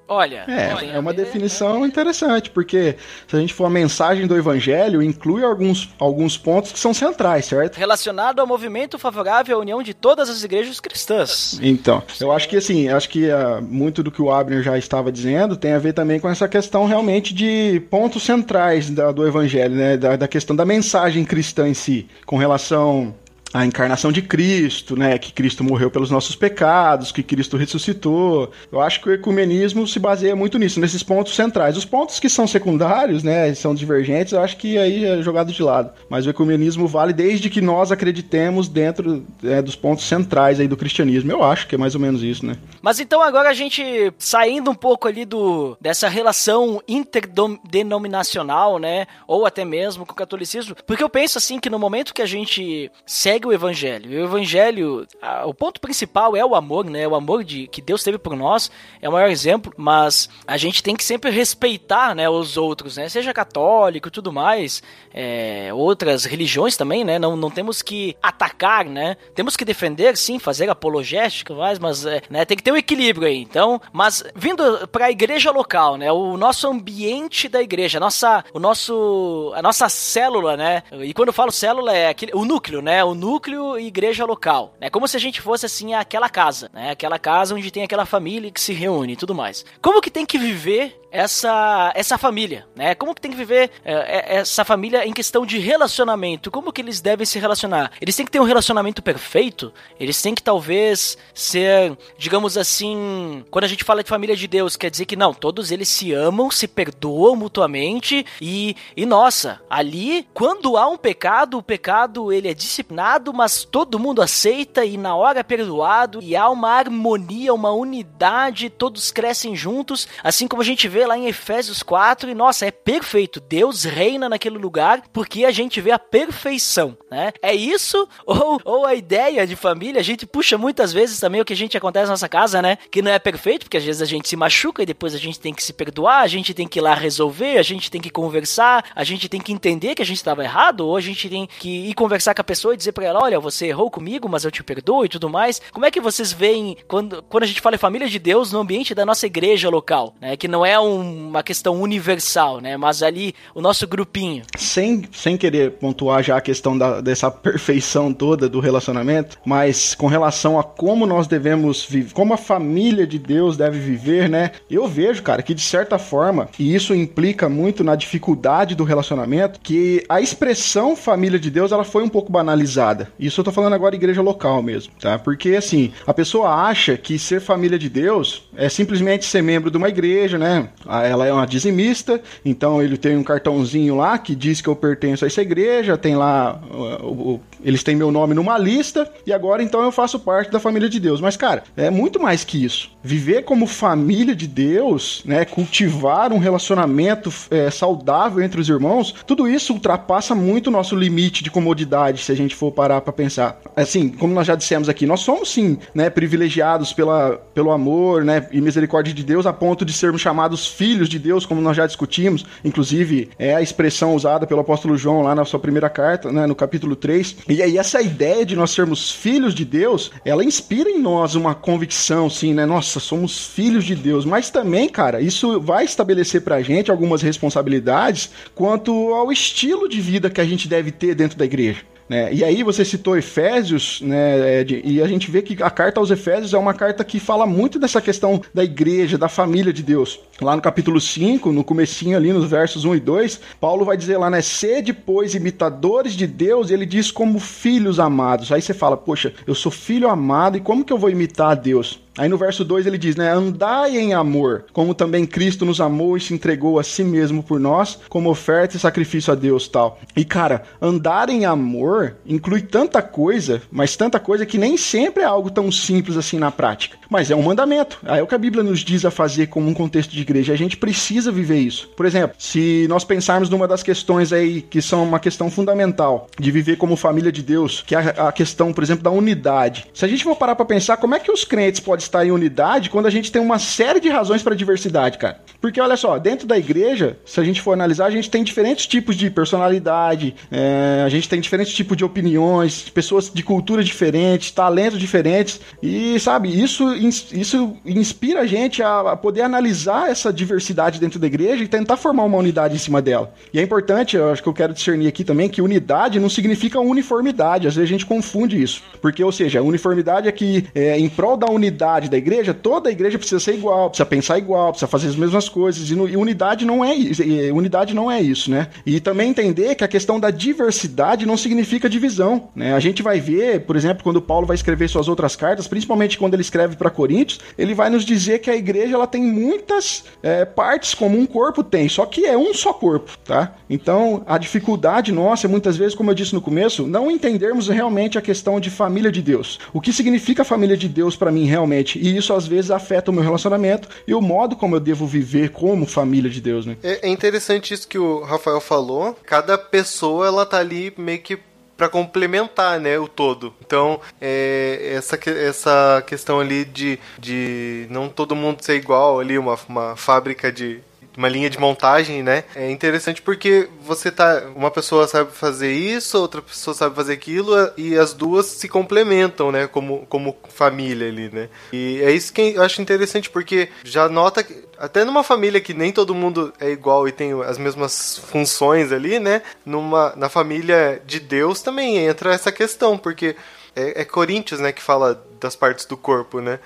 Olha, 0.10 0.44
é, 0.48 0.74
olha, 0.74 0.92
é 0.94 1.00
uma 1.00 1.14
definição 1.14 1.86
interessante, 1.86 2.50
porque 2.50 2.96
se 3.28 3.36
a 3.36 3.40
gente 3.40 3.54
for 3.54 3.66
a 3.66 3.70
mensagem 3.70 4.26
do 4.26 4.36
evangelho, 4.36 5.04
inclui 5.04 5.44
alguns, 5.44 5.94
alguns 6.00 6.36
pontos 6.36 6.72
que 6.72 6.80
são 6.80 6.96
centrais, 6.96 7.46
certo? 7.46 7.78
Relacionado 7.78 8.40
ao 8.40 8.48
movimento 8.48 8.98
favorável 8.98 9.58
à 9.58 9.60
união 9.60 9.84
de 9.84 9.94
todas 9.94 10.28
as 10.28 10.44
igrejas 10.44 10.80
cristãs. 10.80 11.60
Então, 11.62 12.02
eu 12.20 12.32
acho 12.32 12.50
que 12.50 12.58
assim, 12.58 12.90
acho 12.90 13.08
que 13.08 13.28
uh, 13.28 13.62
muito 13.62 14.02
do 14.02 14.12
que 14.12 14.22
o 14.22 14.32
Abner 14.32 14.64
já 14.64 14.80
estava 14.80 15.12
dizendo 15.12 15.56
tem 15.56 15.74
a 15.74 15.80
ver 15.80 15.94
também 15.94 16.20
com 16.20 16.28
essa 16.28 16.48
questão 16.48 16.88
realmente 16.88 17.32
de 17.32 17.80
pontos 17.92 18.24
centrais 18.24 18.90
da, 18.90 19.12
do 19.12 19.28
evangelho, 19.28 19.76
né? 19.76 19.96
Da, 19.96 20.16
da 20.16 20.28
questão 20.28 20.56
da 20.56 20.66
mensagem 20.66 21.24
cristã 21.24 21.70
em 21.70 21.76
si, 21.76 22.08
com 22.26 22.36
relação 22.36 23.14
a 23.54 23.66
encarnação 23.66 24.12
de 24.12 24.22
Cristo, 24.22 24.96
né, 24.96 25.18
que 25.18 25.34
Cristo 25.34 25.64
morreu 25.64 25.90
pelos 25.90 26.12
nossos 26.12 26.36
pecados, 26.36 27.12
que 27.12 27.24
Cristo 27.24 27.58
ressuscitou. 27.58 28.52
Eu 28.72 28.80
acho 28.80 29.02
que 29.02 29.10
o 29.10 29.14
ecumenismo 29.14 29.88
se 29.88 30.00
baseia 30.00 30.36
muito 30.36 30.58
nisso, 30.58 30.80
nesses 30.80 31.02
pontos 31.02 31.36
centrais. 31.36 31.76
Os 31.76 31.86
pontos 31.86 32.20
que 32.20 32.30
são 32.30 32.48
secundários, 32.48 33.24
né, 33.24 33.54
são 33.56 33.74
divergentes, 33.74 34.34
eu 34.34 34.42
acho 34.42 34.58
que 34.58 34.78
aí 34.78 35.06
é 35.06 35.22
jogado 35.22 35.52
de 35.52 35.64
lado. 35.64 35.92
Mas 36.10 36.26
o 36.26 36.30
ecumenismo 36.30 36.88
vale 36.88 37.14
desde 37.14 37.50
que 37.50 37.62
nós 37.62 37.92
acreditemos 37.92 38.68
dentro 38.68 39.26
é, 39.44 39.62
dos 39.62 39.76
pontos 39.76 40.06
centrais 40.06 40.60
aí 40.60 40.68
do 40.68 40.78
cristianismo. 40.78 41.32
Eu 41.32 41.44
acho 41.44 41.68
que 41.68 41.76
é 41.76 41.78
mais 41.78 41.96
ou 41.96 42.02
menos 42.02 42.22
isso, 42.22 42.46
né? 42.46 42.56
Mas 42.82 43.00
então 43.00 43.22
agora 43.22 43.50
a 43.50 43.54
gente 43.54 44.14
saindo 44.18 44.70
um 44.70 44.76
pouco 44.76 45.08
ali 45.08 45.26
do 45.26 45.78
dessa 45.82 46.08
relação 46.08 46.82
interdenominacional, 46.88 48.78
né, 48.80 49.08
ou 49.28 49.46
até 49.46 49.66
mesmo 49.66 50.06
com 50.06 50.14
o 50.14 50.16
catolicismo, 50.16 50.76
porque 50.86 51.04
eu 51.04 51.10
penso 51.10 51.38
assim 51.38 51.60
que 51.60 51.70
no 51.70 51.80
momento 51.80 52.14
que 52.14 52.22
a 52.22 52.26
gente 52.26 52.92
segue 53.06 53.39
segue 53.40 53.48
o 53.48 53.54
evangelho. 53.54 54.10
O 54.10 54.26
evangelho, 54.26 55.08
a, 55.22 55.46
o 55.46 55.54
ponto 55.54 55.80
principal 55.80 56.36
é 56.36 56.46
o 56.46 56.54
amor, 56.54 56.86
né? 56.86 57.08
O 57.08 57.16
amor 57.16 57.44
de 57.44 57.68
que 57.68 57.82
Deus 57.82 58.04
teve 58.04 58.18
por 58.18 58.36
nós 58.36 58.70
é 59.02 59.08
o 59.08 59.12
maior 59.12 59.30
exemplo, 59.30 59.74
mas 59.78 60.30
a 60.46 60.58
gente 60.58 60.84
tem 60.84 60.96
que 60.96 61.04
sempre 61.04 61.32
respeitar, 61.32 62.14
né, 62.14 62.30
os 62.30 62.58
outros, 62.58 62.98
né? 62.98 63.08
Seja 63.08 63.34
católico 63.34 64.10
e 64.10 64.12
tudo 64.12 64.32
mais, 64.32 64.84
é, 65.14 65.70
outras 65.74 66.26
religiões 66.26 66.76
também, 66.76 67.04
né? 67.04 67.18
Não, 67.18 67.36
não 67.36 67.50
temos 67.50 67.82
que 67.82 68.16
atacar, 68.22 68.86
né? 68.86 69.16
Temos 69.34 69.56
que 69.56 69.66
defender, 69.66 70.18
sim, 70.18 70.38
fazer 70.38 70.70
apologética, 70.70 71.54
mas, 71.54 71.80
mas 71.80 72.06
é, 72.06 72.22
né, 72.30 72.46
tem 72.46 72.58
que 72.58 72.64
ter 72.64 72.72
um 72.72 72.78
equilíbrio 72.78 73.28
aí. 73.28 73.38
Então, 73.38 73.82
mas 73.94 74.24
vindo 74.36 74.88
para 74.90 75.06
a 75.06 75.12
igreja 75.12 75.52
local, 75.52 75.96
né? 75.96 76.12
O 76.12 76.38
nosso 76.38 76.68
ambiente 76.68 77.48
da 77.48 77.62
igreja, 77.62 78.00
nossa, 78.00 78.44
o 78.54 78.60
nosso, 78.60 79.52
a 79.56 79.62
nossa 79.62 79.88
célula, 79.88 80.58
né? 80.58 80.84
E 80.92 81.14
quando 81.14 81.30
eu 81.30 81.34
falo 81.34 81.52
célula 81.52 81.96
é 81.96 82.10
aquele, 82.10 82.34
o 82.34 82.44
núcleo, 82.44 82.82
né? 82.82 83.04
O 83.04 83.14
núcleo 83.14 83.29
núcleo 83.30 83.78
e 83.78 83.86
igreja 83.86 84.26
local. 84.26 84.74
É 84.82 84.90
como 84.90 85.08
se 85.08 85.16
a 85.16 85.20
gente 85.20 85.40
fosse 85.40 85.66
assim 85.66 85.94
aquela 85.94 86.30
casa, 86.30 86.70
né? 86.74 86.92
Aquela 86.92 87.20
casa 87.20 87.54
onde 87.54 87.70
tem 87.70 87.84
aquela 87.84 88.06
família 88.06 88.50
que 88.52 88.60
se 88.60 88.74
reúne 88.74 89.14
e 89.14 89.16
tudo 89.16 89.36
mais. 89.36 89.64
Como 89.82 90.02
que 90.02 90.10
tem 90.10 90.26
que 90.26 90.38
viver 90.38 91.00
essa 91.12 91.92
essa 91.96 92.18
família, 92.18 92.68
né? 92.76 92.96
Como 92.96 93.14
que 93.14 93.22
tem 93.22 93.32
que 93.32 93.38
viver 93.38 93.72
é, 93.84 93.94
é, 93.94 94.36
essa 94.38 94.64
família 94.64 95.06
em 95.06 95.14
questão 95.14 95.46
de 95.46 95.60
relacionamento? 95.60 96.52
Como 96.52 96.72
que 96.72 96.82
eles 96.82 97.02
devem 97.02 97.26
se 97.26 97.40
relacionar? 97.40 97.92
Eles 98.02 98.16
têm 98.16 98.26
que 98.26 98.32
ter 98.32 98.40
um 98.40 98.46
relacionamento 98.46 99.02
perfeito? 99.02 99.74
Eles 100.00 100.22
têm 100.22 100.36
que 100.36 100.44
talvez 100.44 101.18
ser, 101.34 101.98
digamos 102.18 102.58
assim, 102.58 103.44
quando 103.50 103.66
a 103.66 103.68
gente 103.68 103.84
fala 103.84 104.04
de 104.04 104.10
família 104.10 104.36
de 104.36 104.48
Deus, 104.48 104.76
quer 104.76 104.90
dizer 104.90 105.06
que 105.06 105.16
não, 105.16 105.34
todos 105.34 105.72
eles 105.72 105.90
se 105.90 106.14
amam, 106.14 106.52
se 106.52 106.68
perdoam 106.68 107.36
mutuamente 107.36 108.26
e 108.42 108.76
e 108.96 109.06
nossa, 109.06 109.62
ali 109.70 110.28
quando 110.34 110.78
há 110.78 110.88
um 110.88 110.98
pecado, 110.98 111.58
o 111.58 111.64
pecado 111.64 112.32
ele 112.32 112.48
é 112.48 112.54
disciplinado, 112.54 113.19
mas 113.34 113.64
todo 113.64 114.00
mundo 114.00 114.22
aceita 114.22 114.86
e 114.86 114.98
na 114.98 115.16
hora 115.16 115.40
é 115.40 115.44
perdoado 115.44 116.20
e 116.22 116.36
há 116.36 116.50
uma 116.50 116.70
harmonia, 116.70 117.54
uma 117.54 117.72
unidade, 117.72 118.70
todos 118.70 119.12
crescem 119.12 119.56
juntos, 119.56 120.08
assim 120.24 120.48
como 120.48 120.62
a 120.62 120.66
gente 120.66 120.88
vê 120.88 121.06
lá 121.06 121.18
em 121.18 121.28
Efésios 121.28 121.84
4 121.84 122.30
e 122.30 122.36
nossa, 122.36 122.66
é 122.66 122.72
perfeito. 122.72 123.40
Deus 123.40 123.84
reina 123.84 124.30
naquele 124.30 124.58
lugar 124.58 125.04
porque 125.12 125.46
a 125.46 125.52
gente 125.52 125.82
vê 125.82 125.92
a 125.92 126.00
perfeição, 126.00 126.98
né? 127.10 127.32
É 127.42 127.54
isso 127.54 128.08
ou, 128.26 128.60
ou 128.64 128.86
a 128.86 128.96
ideia 128.96 129.46
de 129.46 129.56
família, 129.56 130.00
a 130.00 130.04
gente 130.04 130.26
puxa 130.26 130.58
muitas 130.58 130.94
vezes 130.94 131.20
também 131.20 131.42
o 131.42 131.46
que 131.46 131.54
a 131.54 131.56
gente 131.56 131.78
acontece 131.78 132.06
na 132.06 132.12
nossa 132.12 132.30
casa, 132.30 132.62
né? 132.62 132.78
Que 132.92 133.02
não 133.02 133.12
é 133.12 133.20
perfeito, 133.20 133.66
porque 133.66 133.78
às 133.78 133.84
vezes 133.84 134.02
a 134.02 134.06
gente 134.06 134.28
se 134.28 134.36
machuca 134.36 134.84
e 134.84 134.86
depois 134.86 135.14
a 135.14 135.18
gente 135.18 135.40
tem 135.40 135.54
que 135.54 135.64
se 135.64 135.74
perdoar, 135.74 136.22
a 136.22 136.28
gente 136.28 136.54
tem 136.54 136.68
que 136.68 136.80
ir 136.80 136.82
lá 136.82 136.94
resolver, 136.94 137.58
a 137.58 137.64
gente 137.64 137.90
tem 137.92 138.02
que 138.02 138.10
conversar, 138.10 138.86
a 138.96 139.04
gente 139.04 139.28
tem 139.28 139.42
que 139.42 139.52
entender 139.52 139.96
que 139.96 140.02
a 140.02 140.06
gente 140.06 140.18
estava 140.18 140.44
errado 140.44 140.82
ou 140.82 140.96
a 140.96 141.02
gente 141.02 141.30
tem 141.30 141.48
que 141.60 141.90
ir 141.90 141.94
conversar 141.94 142.34
com 142.34 142.42
a 142.42 142.44
pessoa 142.44 142.74
e 142.74 142.78
dizer 142.78 142.92
para 142.92 143.06
ela, 143.10 143.22
olha, 143.22 143.40
você 143.40 143.68
errou 143.68 143.90
comigo, 143.90 144.30
mas 144.30 144.44
eu 144.44 144.52
te 144.52 144.64
perdoo 144.64 145.06
e 145.06 145.10
tudo 145.10 145.30
mais. 145.30 145.62
Como 145.72 145.86
é 145.86 145.92
que 145.92 146.00
vocês 146.00 146.32
veem 146.32 146.78
quando, 146.88 147.24
quando 147.24 147.44
a 147.44 147.48
gente 147.48 147.62
fala 147.62 147.76
em 147.76 147.80
família 147.80 148.08
de 148.08 148.20
Deus 148.20 148.52
no 148.52 148.60
ambiente 148.60 148.96
da 148.96 149.06
nossa 149.06 149.26
igreja 149.26 149.70
local, 149.70 150.14
né? 150.22 150.38
Que 150.38 150.48
não 150.48 150.66
é 150.66 150.80
um, 150.80 151.30
uma 151.30 151.44
questão 151.44 151.82
universal, 151.82 152.60
né? 152.60 152.78
Mas 152.78 153.04
ali 153.04 153.34
o 153.54 153.62
nosso 153.62 153.88
grupinho. 153.88 154.44
Sem, 154.58 155.04
sem 155.12 155.38
querer 155.38 155.72
pontuar 155.72 156.24
já 156.24 156.38
a 156.38 156.42
questão 156.42 156.78
da, 156.78 157.02
dessa 157.02 157.30
perfeição 157.32 158.14
toda 158.14 158.48
do 158.48 158.60
relacionamento, 158.60 159.38
mas 159.46 159.96
com 159.96 160.08
relação 160.08 160.60
a 160.60 160.64
como 160.64 161.06
nós 161.06 161.28
devemos 161.28 161.86
viver, 161.86 162.14
como 162.14 162.34
a 162.34 162.38
família 162.38 163.06
de 163.06 163.18
Deus 163.18 163.58
deve 163.58 163.80
viver, 163.80 164.30
né? 164.30 164.52
Eu 164.70 164.88
vejo, 164.88 165.24
cara, 165.24 165.42
que 165.42 165.54
de 165.54 165.62
certa 165.62 165.98
forma, 165.98 166.50
e 166.58 166.74
isso 166.74 166.94
implica 166.94 167.50
muito 167.50 167.84
na 167.84 167.96
dificuldade 167.96 168.76
do 168.76 168.84
relacionamento, 168.84 169.60
que 169.62 170.04
a 170.10 170.22
expressão 170.22 170.96
família 170.96 171.40
de 171.40 171.50
Deus 171.50 171.72
ela 171.72 171.84
foi 171.84 172.04
um 172.04 172.10
pouco 172.10 172.32
banalizada. 172.32 172.99
Isso 173.20 173.40
eu 173.40 173.46
tô 173.46 173.52
falando 173.52 173.74
agora 173.74 173.96
igreja 173.96 174.22
local 174.22 174.62
mesmo, 174.62 174.94
tá? 175.00 175.18
Porque 175.20 175.56
assim, 175.56 175.92
a 176.06 176.14
pessoa 176.14 176.50
acha 176.50 176.98
que 176.98 177.20
ser 177.20 177.40
família 177.40 177.78
de 177.78 177.90
Deus 177.90 178.44
é 178.56 178.70
simplesmente 178.70 179.26
ser 179.26 179.42
membro 179.42 179.72
de 179.72 179.78
uma 179.78 179.90
igreja, 179.90 180.38
né? 180.38 180.70
Ela 180.88 181.26
é 181.26 181.34
uma 181.34 181.46
dizimista, 181.46 182.22
então 182.44 182.82
ele 182.82 182.98
tem 182.98 183.18
um 183.18 183.24
cartãozinho 183.24 183.96
lá 183.96 184.18
que 184.18 184.36
diz 184.36 184.62
que 184.62 184.68
eu 184.68 184.76
pertenço 184.76 185.26
a 185.26 185.28
essa 185.28 185.42
igreja, 185.42 185.98
tem 185.98 186.16
lá 186.16 186.60
o, 187.02 187.40
eles 187.64 187.84
têm 187.84 187.96
meu 187.96 188.12
nome 188.12 188.34
numa 188.34 188.58
lista 188.58 189.10
e 189.26 189.34
agora 189.34 189.62
então 189.62 189.82
eu 189.82 189.92
faço 189.92 190.20
parte 190.20 190.52
da 190.52 190.60
família 190.60 190.90
de 190.90 191.00
Deus. 191.00 191.22
Mas 191.22 191.36
cara, 191.36 191.64
é 191.76 191.90
muito 191.90 192.20
mais 192.20 192.44
que 192.44 192.64
isso. 192.64 192.92
Viver 193.04 193.44
como 193.44 193.68
família 193.68 194.36
de 194.36 194.48
Deus, 194.48 195.22
né? 195.26 195.46
Cultivar 195.46 196.32
um 196.34 196.38
relacionamento 196.38 197.32
é, 197.50 197.70
saudável 197.70 198.44
entre 198.44 198.60
os 198.60 198.70
irmãos, 198.70 199.14
tudo 199.26 199.48
isso 199.48 199.74
ultrapassa 199.74 200.36
muito 200.36 200.68
o 200.68 200.72
nosso 200.72 200.96
limite 200.96 201.44
de 201.44 201.52
comodidade, 201.52 202.24
se 202.24 202.32
a 202.32 202.36
gente 202.36 202.56
for 202.56 202.72
parar 202.90 203.02
para 203.02 203.14
pensar. 203.14 203.62
Assim, 203.76 204.10
como 204.10 204.34
nós 204.34 204.48
já 204.48 204.56
dissemos 204.56 204.90
aqui, 204.90 205.06
nós 205.06 205.20
somos 205.20 205.52
sim, 205.52 205.78
né, 205.94 206.10
privilegiados 206.10 206.92
pela, 206.92 207.38
pelo 207.54 207.70
amor, 207.72 208.26
né, 208.26 208.48
e 208.52 208.60
misericórdia 208.60 209.14
de 209.14 209.24
Deus 209.24 209.46
a 209.46 209.54
ponto 209.54 209.86
de 209.86 209.94
sermos 209.94 210.22
chamados 210.22 210.66
filhos 210.68 211.08
de 211.08 211.20
Deus, 211.20 211.46
como 211.46 211.62
nós 211.62 211.78
já 211.78 211.86
discutimos. 211.86 212.44
Inclusive, 212.66 213.30
é 213.38 213.54
a 213.56 213.62
expressão 213.62 214.16
usada 214.16 214.48
pelo 214.48 214.62
apóstolo 214.62 214.98
João 214.98 215.22
lá 215.22 215.36
na 215.36 215.46
sua 215.46 215.60
primeira 215.60 215.90
carta, 215.90 216.32
né, 216.32 216.48
no 216.48 216.56
capítulo 216.56 216.96
3. 216.96 217.38
E 217.48 217.62
aí 217.62 217.78
essa 217.78 218.02
ideia 218.02 218.44
de 218.44 218.56
nós 218.56 218.72
sermos 218.72 219.12
filhos 219.12 219.54
de 219.54 219.64
Deus, 219.64 220.12
ela 220.26 220.44
inspira 220.44 220.90
em 220.90 221.00
nós 221.00 221.36
uma 221.36 221.54
convicção, 221.54 222.30
sim, 222.30 222.54
né? 222.54 222.66
Nossa, 222.66 223.00
somos 223.00 223.46
filhos 223.46 223.86
de 223.86 223.96
Deus. 223.96 224.26
Mas 224.26 224.50
também, 224.50 224.90
cara, 224.90 225.22
isso 225.22 225.62
vai 225.62 225.86
estabelecer 225.86 226.42
pra 226.42 226.62
gente 226.62 226.90
algumas 226.90 227.22
responsabilidades 227.22 228.32
quanto 228.56 228.92
ao 229.14 229.32
estilo 229.32 229.88
de 229.88 230.02
vida 230.02 230.30
que 230.30 230.42
a 230.42 230.46
gente 230.46 230.68
deve 230.68 230.92
ter 230.92 231.14
dentro 231.14 231.38
da 231.38 231.46
igreja. 231.46 231.82
Né? 232.10 232.34
E 232.34 232.44
aí 232.44 232.64
você 232.64 232.84
citou 232.84 233.16
Efésios, 233.16 234.02
né, 234.02 234.62
Ed, 234.62 234.82
e 234.84 235.00
a 235.00 235.08
gente 235.08 235.30
vê 235.30 235.44
que 235.44 235.62
a 235.62 235.70
carta 235.70 236.00
aos 236.00 236.10
Efésios 236.10 236.56
é 236.56 236.58
uma 236.58 236.74
carta 236.74 237.04
que 237.04 237.20
fala 237.20 237.46
muito 237.46 237.78
dessa 237.78 238.02
questão 238.02 238.42
da 238.52 238.64
igreja, 238.64 239.16
da 239.16 239.30
família 239.30 239.72
de 239.72 239.84
Deus. 239.84 240.20
Lá 240.42 240.56
no 240.56 240.62
capítulo 240.62 241.02
5, 241.02 241.52
no 241.52 241.64
comecinho 241.64 242.16
ali, 242.16 242.32
nos 242.32 242.50
versos 242.50 242.86
1 242.86 242.96
e 242.96 243.00
2, 243.00 243.42
Paulo 243.60 243.84
vai 243.84 243.98
dizer 243.98 244.18
lá, 244.18 244.30
né, 244.30 244.42
sede, 244.42 244.94
pois, 244.94 245.36
imitadores 245.36 246.14
de 246.14 246.26
Deus, 246.26 246.70
e 246.70 246.74
ele 246.74 246.86
diz 246.86 247.12
como 247.12 247.40
filhos 247.40 248.00
amados. 248.00 248.52
Aí 248.52 248.62
você 248.62 248.74
fala, 248.74 248.96
poxa, 248.96 249.34
eu 249.46 249.54
sou 249.54 249.72
filho 249.72 250.10
amado, 250.10 250.58
e 250.58 250.62
como 250.62 250.86
que 250.86 250.94
eu 250.94 250.98
vou 250.98 251.10
imitar 251.10 251.52
a 251.52 251.56
Deus? 251.56 252.00
Aí 252.20 252.28
no 252.28 252.38
verso 252.38 252.66
2 252.66 252.86
ele 252.86 252.98
diz, 252.98 253.16
né? 253.16 253.32
Andai 253.32 253.98
em 253.98 254.14
amor, 254.14 254.66
como 254.74 254.94
também 254.94 255.26
Cristo 255.26 255.66
nos 255.66 255.80
amou 255.80 256.18
e 256.18 256.20
se 256.20 256.34
entregou 256.34 256.78
a 256.78 256.84
si 256.84 257.02
mesmo 257.02 257.42
por 257.42 257.62
nós, 257.62 257.98
como 258.10 258.30
oferta 258.30 258.76
e 258.76 258.80
sacrifício 258.80 259.32
a 259.32 259.36
Deus, 259.38 259.70
tal. 259.70 259.98
E 260.18 260.26
cara, 260.26 260.64
andar 260.82 261.30
em 261.30 261.46
amor 261.46 262.18
inclui 262.26 262.62
tanta 262.62 263.02
coisa, 263.02 263.62
mas 263.72 263.96
tanta 263.96 264.20
coisa 264.20 264.46
que 264.46 264.58
nem 264.58 264.76
sempre 264.76 265.24
é 265.24 265.26
algo 265.26 265.50
tão 265.50 265.72
simples 265.72 266.18
assim 266.18 266.38
na 266.38 266.52
prática. 266.52 266.98
Mas 267.10 267.32
é 267.32 267.36
um 267.38 267.42
mandamento. 267.42 268.02
É 268.06 268.22
o 268.22 268.28
que 268.28 268.36
a 268.36 268.40
Bíblia 268.40 268.64
nos 268.64 268.82
diz 268.82 269.06
a 269.06 269.12
fazer 269.12 269.48
como 269.48 269.70
um 269.70 269.74
contexto 269.74 270.12
de 270.12 270.26
igreja. 270.30 270.54
A 270.54 270.58
gente 270.58 270.78
precisa 270.78 271.32
viver 271.32 271.60
isso. 271.60 271.90
Por 271.96 272.06
exemplo, 272.06 272.36
se 272.40 272.86
nós 272.88 273.04
pensarmos 273.04 273.50
numa 273.50 273.68
das 273.68 273.84
questões 273.84 274.32
aí 274.32 274.62
que 274.62 274.82
são 274.82 275.04
uma 275.04 275.20
questão 275.20 275.50
fundamental 275.50 276.28
de 276.40 276.52
viver 276.52 276.78
como 276.78 276.96
família 276.96 277.32
de 277.32 277.42
Deus, 277.42 277.84
que 277.86 277.96
é 277.96 278.16
a 278.18 278.32
questão, 278.32 278.72
por 278.72 278.84
exemplo, 278.84 279.04
da 279.04 279.12
unidade. 279.12 279.88
Se 279.94 280.06
a 280.06 280.08
gente 280.08 280.24
for 280.24 280.36
parar 280.36 280.56
para 280.56 280.66
pensar, 280.66 280.98
como 280.98 281.16
é 281.16 281.20
que 281.20 281.32
os 281.32 281.44
crentes 281.44 281.80
podem 281.80 282.04
estar 282.04 282.26
em 282.26 282.32
unidade 282.32 282.90
quando 282.90 283.08
a 283.08 283.10
gente 283.10 283.32
tem 283.32 283.42
uma 283.42 283.60
série 283.60 284.00
de 284.00 284.10
razões 284.10 284.44
para 284.44 284.56
diversidade, 284.56 285.18
cara. 285.18 285.42
Porque 285.62 285.82
olha 285.82 285.98
só, 285.98 286.18
dentro 286.18 286.48
da 286.48 286.58
igreja, 286.58 287.18
se 287.26 287.40
a 287.40 287.44
gente 287.44 287.62
for 287.62 287.74
analisar, 287.74 288.06
a 288.06 288.12
gente 288.12 288.30
tem 288.30 288.44
diferentes 288.44 288.88
tipos 288.88 289.16
de 289.16 289.30
personalidade, 289.30 290.36
é, 290.52 291.04
a 291.06 291.10
gente 291.10 291.28
tem 291.28 291.42
diferentes 291.42 291.74
tipos 291.74 291.98
de 291.98 292.06
opiniões, 292.06 292.90
pessoas 292.90 293.30
de 293.34 293.44
cultura 293.44 293.84
diferentes, 293.84 294.52
talentos 294.52 295.00
diferentes, 295.00 295.60
e 295.82 296.18
sabe, 296.20 296.50
isso, 296.50 296.94
isso 296.96 297.78
inspira 297.86 298.42
a 298.42 298.46
gente 298.46 298.82
a, 298.82 299.16
poder 299.18 299.42
analisar 299.42 300.10
essa 300.20 300.34
diversidade 300.34 301.00
dentro 301.00 301.20
da 301.20 301.28
igreja 301.28 301.64
e 301.64 301.68
tentar 301.68 301.98
formar 301.98 302.24
uma 302.24 302.38
unidade 302.38 302.76
em 302.76 302.80
cima 302.80 303.02
dela. 303.02 303.34
E 303.54 303.60
é 303.60 303.62
importante, 303.62 304.16
eu 304.16 304.32
acho 304.32 304.44
que 304.44 304.50
eu 304.50 304.54
quero 304.54 304.74
discernir 304.74 305.08
aqui 305.08 305.24
também, 305.24 305.50
que 305.50 305.62
unidade 305.62 306.20
não 306.20 306.30
significa 306.30 306.80
uniformidade, 306.80 307.68
às 307.68 307.76
vezes 307.76 307.90
a 307.90 307.94
gente 307.94 308.06
confunde 308.06 308.62
isso. 308.62 308.82
Porque, 309.02 309.24
ou 309.24 309.32
seja, 309.32 309.62
uniformidade 309.62 310.28
é 310.28 310.32
que, 310.32 310.66
é, 310.76 311.00
em 311.00 311.10
prol 311.10 311.38
da 311.38 311.48
unidade, 311.48 311.80
unidade 311.80 312.10
da 312.10 312.18
igreja, 312.18 312.54
toda 312.54 312.90
a 312.90 312.92
igreja 312.92 313.18
precisa 313.18 313.40
ser 313.40 313.54
igual, 313.54 313.90
precisa 313.90 314.06
pensar 314.06 314.38
igual, 314.38 314.72
precisa 314.72 314.88
fazer 314.88 315.08
as 315.08 315.16
mesmas 315.16 315.48
coisas. 315.48 315.90
E, 315.90 315.96
no, 315.96 316.08
e 316.08 316.18
unidade 316.18 316.66
não 316.66 316.84
é 316.84 316.94
isso. 316.94 317.22
Unidade 317.54 317.94
não 317.94 318.12
é 318.12 318.22
isso, 318.22 318.52
né? 318.52 318.68
E 318.86 319.00
também 319.00 319.30
entender 319.30 319.76
que 319.76 319.84
a 319.84 319.88
questão 319.88 320.20
da 320.20 320.32
diversidade 320.32 321.26
não 321.26 321.38
significa 321.38 321.90
divisão. 321.90 322.50
Né? 322.56 322.74
A 322.74 322.80
gente 322.80 323.02
vai 323.02 323.20
ver, 323.20 323.62
por 323.62 323.76
exemplo, 323.76 324.04
quando 324.04 324.22
Paulo 324.22 324.46
vai 324.46 324.56
escrever 324.56 324.88
suas 324.90 325.08
outras 325.08 325.36
cartas, 325.36 325.68
principalmente 325.68 326.18
quando 326.18 326.34
ele 326.34 326.42
escreve 326.42 326.76
para 326.76 326.90
Coríntios, 326.90 327.40
ele 327.58 327.74
vai 327.74 327.90
nos 327.90 328.04
dizer 328.04 328.40
que 328.40 328.50
a 328.50 328.56
igreja 328.56 328.96
ela 328.96 329.08
tem 329.08 329.24
muitas 329.24 330.04
é, 330.22 330.46
partes 330.46 330.94
como 330.94 331.18
um 331.18 331.26
corpo 331.26 331.64
tem, 331.64 331.88
só 331.88 332.06
que 332.06 332.26
é 332.26 332.38
um 332.38 332.54
só 332.54 332.74
corpo, 332.74 333.18
tá? 333.24 333.56
Então 333.70 334.24
a 334.26 334.38
dificuldade 334.38 335.12
nossa 335.12 335.48
é 335.48 335.50
muitas 335.50 335.78
vezes, 335.78 335.96
como 335.96 336.12
eu 336.12 336.16
disse 336.16 336.34
no 336.34 336.42
começo, 336.42 336.86
não 336.86 337.10
entendermos 337.10 337.68
realmente 337.68 338.18
a 338.18 338.22
questão 338.22 338.60
de 338.60 338.70
família 338.70 339.12
de 339.12 339.22
Deus. 339.22 339.60
O 339.74 339.82
que 339.82 339.94
significa 339.94 340.44
família 340.44 340.78
de 340.78 340.88
Deus 340.88 341.16
para 341.16 341.32
mim 341.32 341.46
realmente? 341.46 342.00
E 342.00 342.16
isso 342.16 342.34
às 342.34 342.48
vezes 342.48 342.72
afeta 342.72 343.12
o 343.12 343.14
meu 343.14 343.24
relacionamento 343.24 343.88
e 344.08 344.14
o 344.14 344.22
modo 344.22 344.56
como 344.56 344.76
eu 344.76 344.80
devo 344.80 345.06
viver 345.06 345.50
como 345.50 345.86
família 345.86 346.30
de 346.30 346.42
Deus, 346.42 346.66
né? 346.66 346.78
É, 346.84 347.08
é 347.08 347.10
interessante 347.10 347.74
isso 347.74 347.88
que 347.88 347.98
o 347.98 348.22
Rafael 348.22 348.62
falou. 348.62 349.16
Cada 349.26 349.58
pessoa 349.58 350.28
ela 350.28 350.46
tá 350.46 350.58
ali 350.58 350.94
meio 350.98 351.20
que 351.20 351.38
para 351.80 351.88
complementar, 351.88 352.78
né, 352.78 353.00
o 353.00 353.08
todo. 353.08 353.54
Então, 353.66 354.02
é, 354.20 354.92
essa, 354.98 355.18
essa 355.30 356.04
questão 356.06 356.42
ali 356.42 356.66
de, 356.66 357.00
de 357.18 357.88
não 357.90 358.10
todo 358.10 358.36
mundo 358.36 358.62
ser 358.62 358.76
igual 358.76 359.18
ali, 359.18 359.38
uma, 359.38 359.58
uma 359.70 359.96
fábrica 359.96 360.52
de, 360.52 360.82
uma 361.20 361.28
linha 361.28 361.50
de 361.50 361.60
montagem, 361.60 362.24
né? 362.24 362.46
É 362.56 362.72
interessante 362.72 363.22
porque 363.22 363.68
você 363.82 364.10
tá. 364.10 364.42
Uma 364.56 364.72
pessoa 364.72 365.06
sabe 365.06 365.34
fazer 365.34 365.70
isso, 365.70 366.18
outra 366.18 366.42
pessoa 366.42 366.74
sabe 366.74 366.96
fazer 366.96 367.12
aquilo, 367.12 367.54
e 367.76 367.98
as 367.98 368.14
duas 368.14 368.46
se 368.46 368.70
complementam, 368.70 369.52
né? 369.52 369.68
Como, 369.68 370.06
como 370.08 370.38
família 370.48 371.10
ali, 371.10 371.30
né? 371.30 371.50
E 371.74 372.00
é 372.02 372.12
isso 372.12 372.32
que 372.32 372.54
eu 372.56 372.64
acho 372.64 372.82
interessante, 372.82 373.30
porque 373.30 373.68
já 373.84 374.08
nota 374.08 374.42
que. 374.42 374.70
Até 374.78 375.04
numa 375.04 375.26
família 375.26 375.60
que 375.60 375.74
nem 375.74 375.92
todo 375.92 376.16
mundo 376.16 376.54
é 376.58 376.70
igual 376.70 377.06
e 377.06 377.12
tem 377.12 377.34
as 377.44 377.58
mesmas 377.58 378.18
funções 378.32 378.94
ali, 378.94 379.20
né? 379.20 379.42
Numa, 379.66 380.14
na 380.16 380.30
família 380.30 381.02
de 381.06 381.20
Deus 381.20 381.62
também 381.62 381.98
entra 381.98 382.34
essa 382.34 382.50
questão, 382.50 382.98
porque 382.98 383.36
é, 383.76 384.02
é 384.02 384.06
Coríntios, 384.06 384.62
né, 384.62 384.72
que 384.72 384.82
fala 384.82 385.22
das 385.40 385.56
partes 385.56 385.86
do 385.86 385.98
corpo, 385.98 386.40
né? 386.40 386.60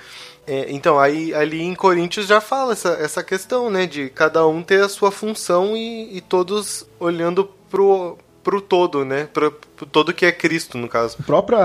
É, 0.46 0.72
então, 0.72 1.00
aí 1.00 1.34
ali 1.34 1.62
em 1.62 1.74
Coríntios 1.74 2.28
já 2.28 2.42
fala 2.42 2.74
essa, 2.74 2.90
essa 2.94 3.24
questão, 3.24 3.70
né? 3.70 3.86
De 3.86 4.10
cada 4.10 4.46
um 4.46 4.62
ter 4.62 4.84
a 4.84 4.90
sua 4.90 5.12
função 5.12 5.76
e, 5.76 6.18
e 6.18 6.22
todos 6.22 6.86
olhando 7.00 7.50
pro, 7.70 8.18
pro 8.44 8.62
todo, 8.62 9.06
né? 9.06 9.28
Todo 9.86 10.14
que 10.14 10.26
é 10.26 10.32
Cristo, 10.32 10.78
no 10.78 10.88
caso. 10.88 11.18
O 11.20 11.24
próprio, 11.24 11.58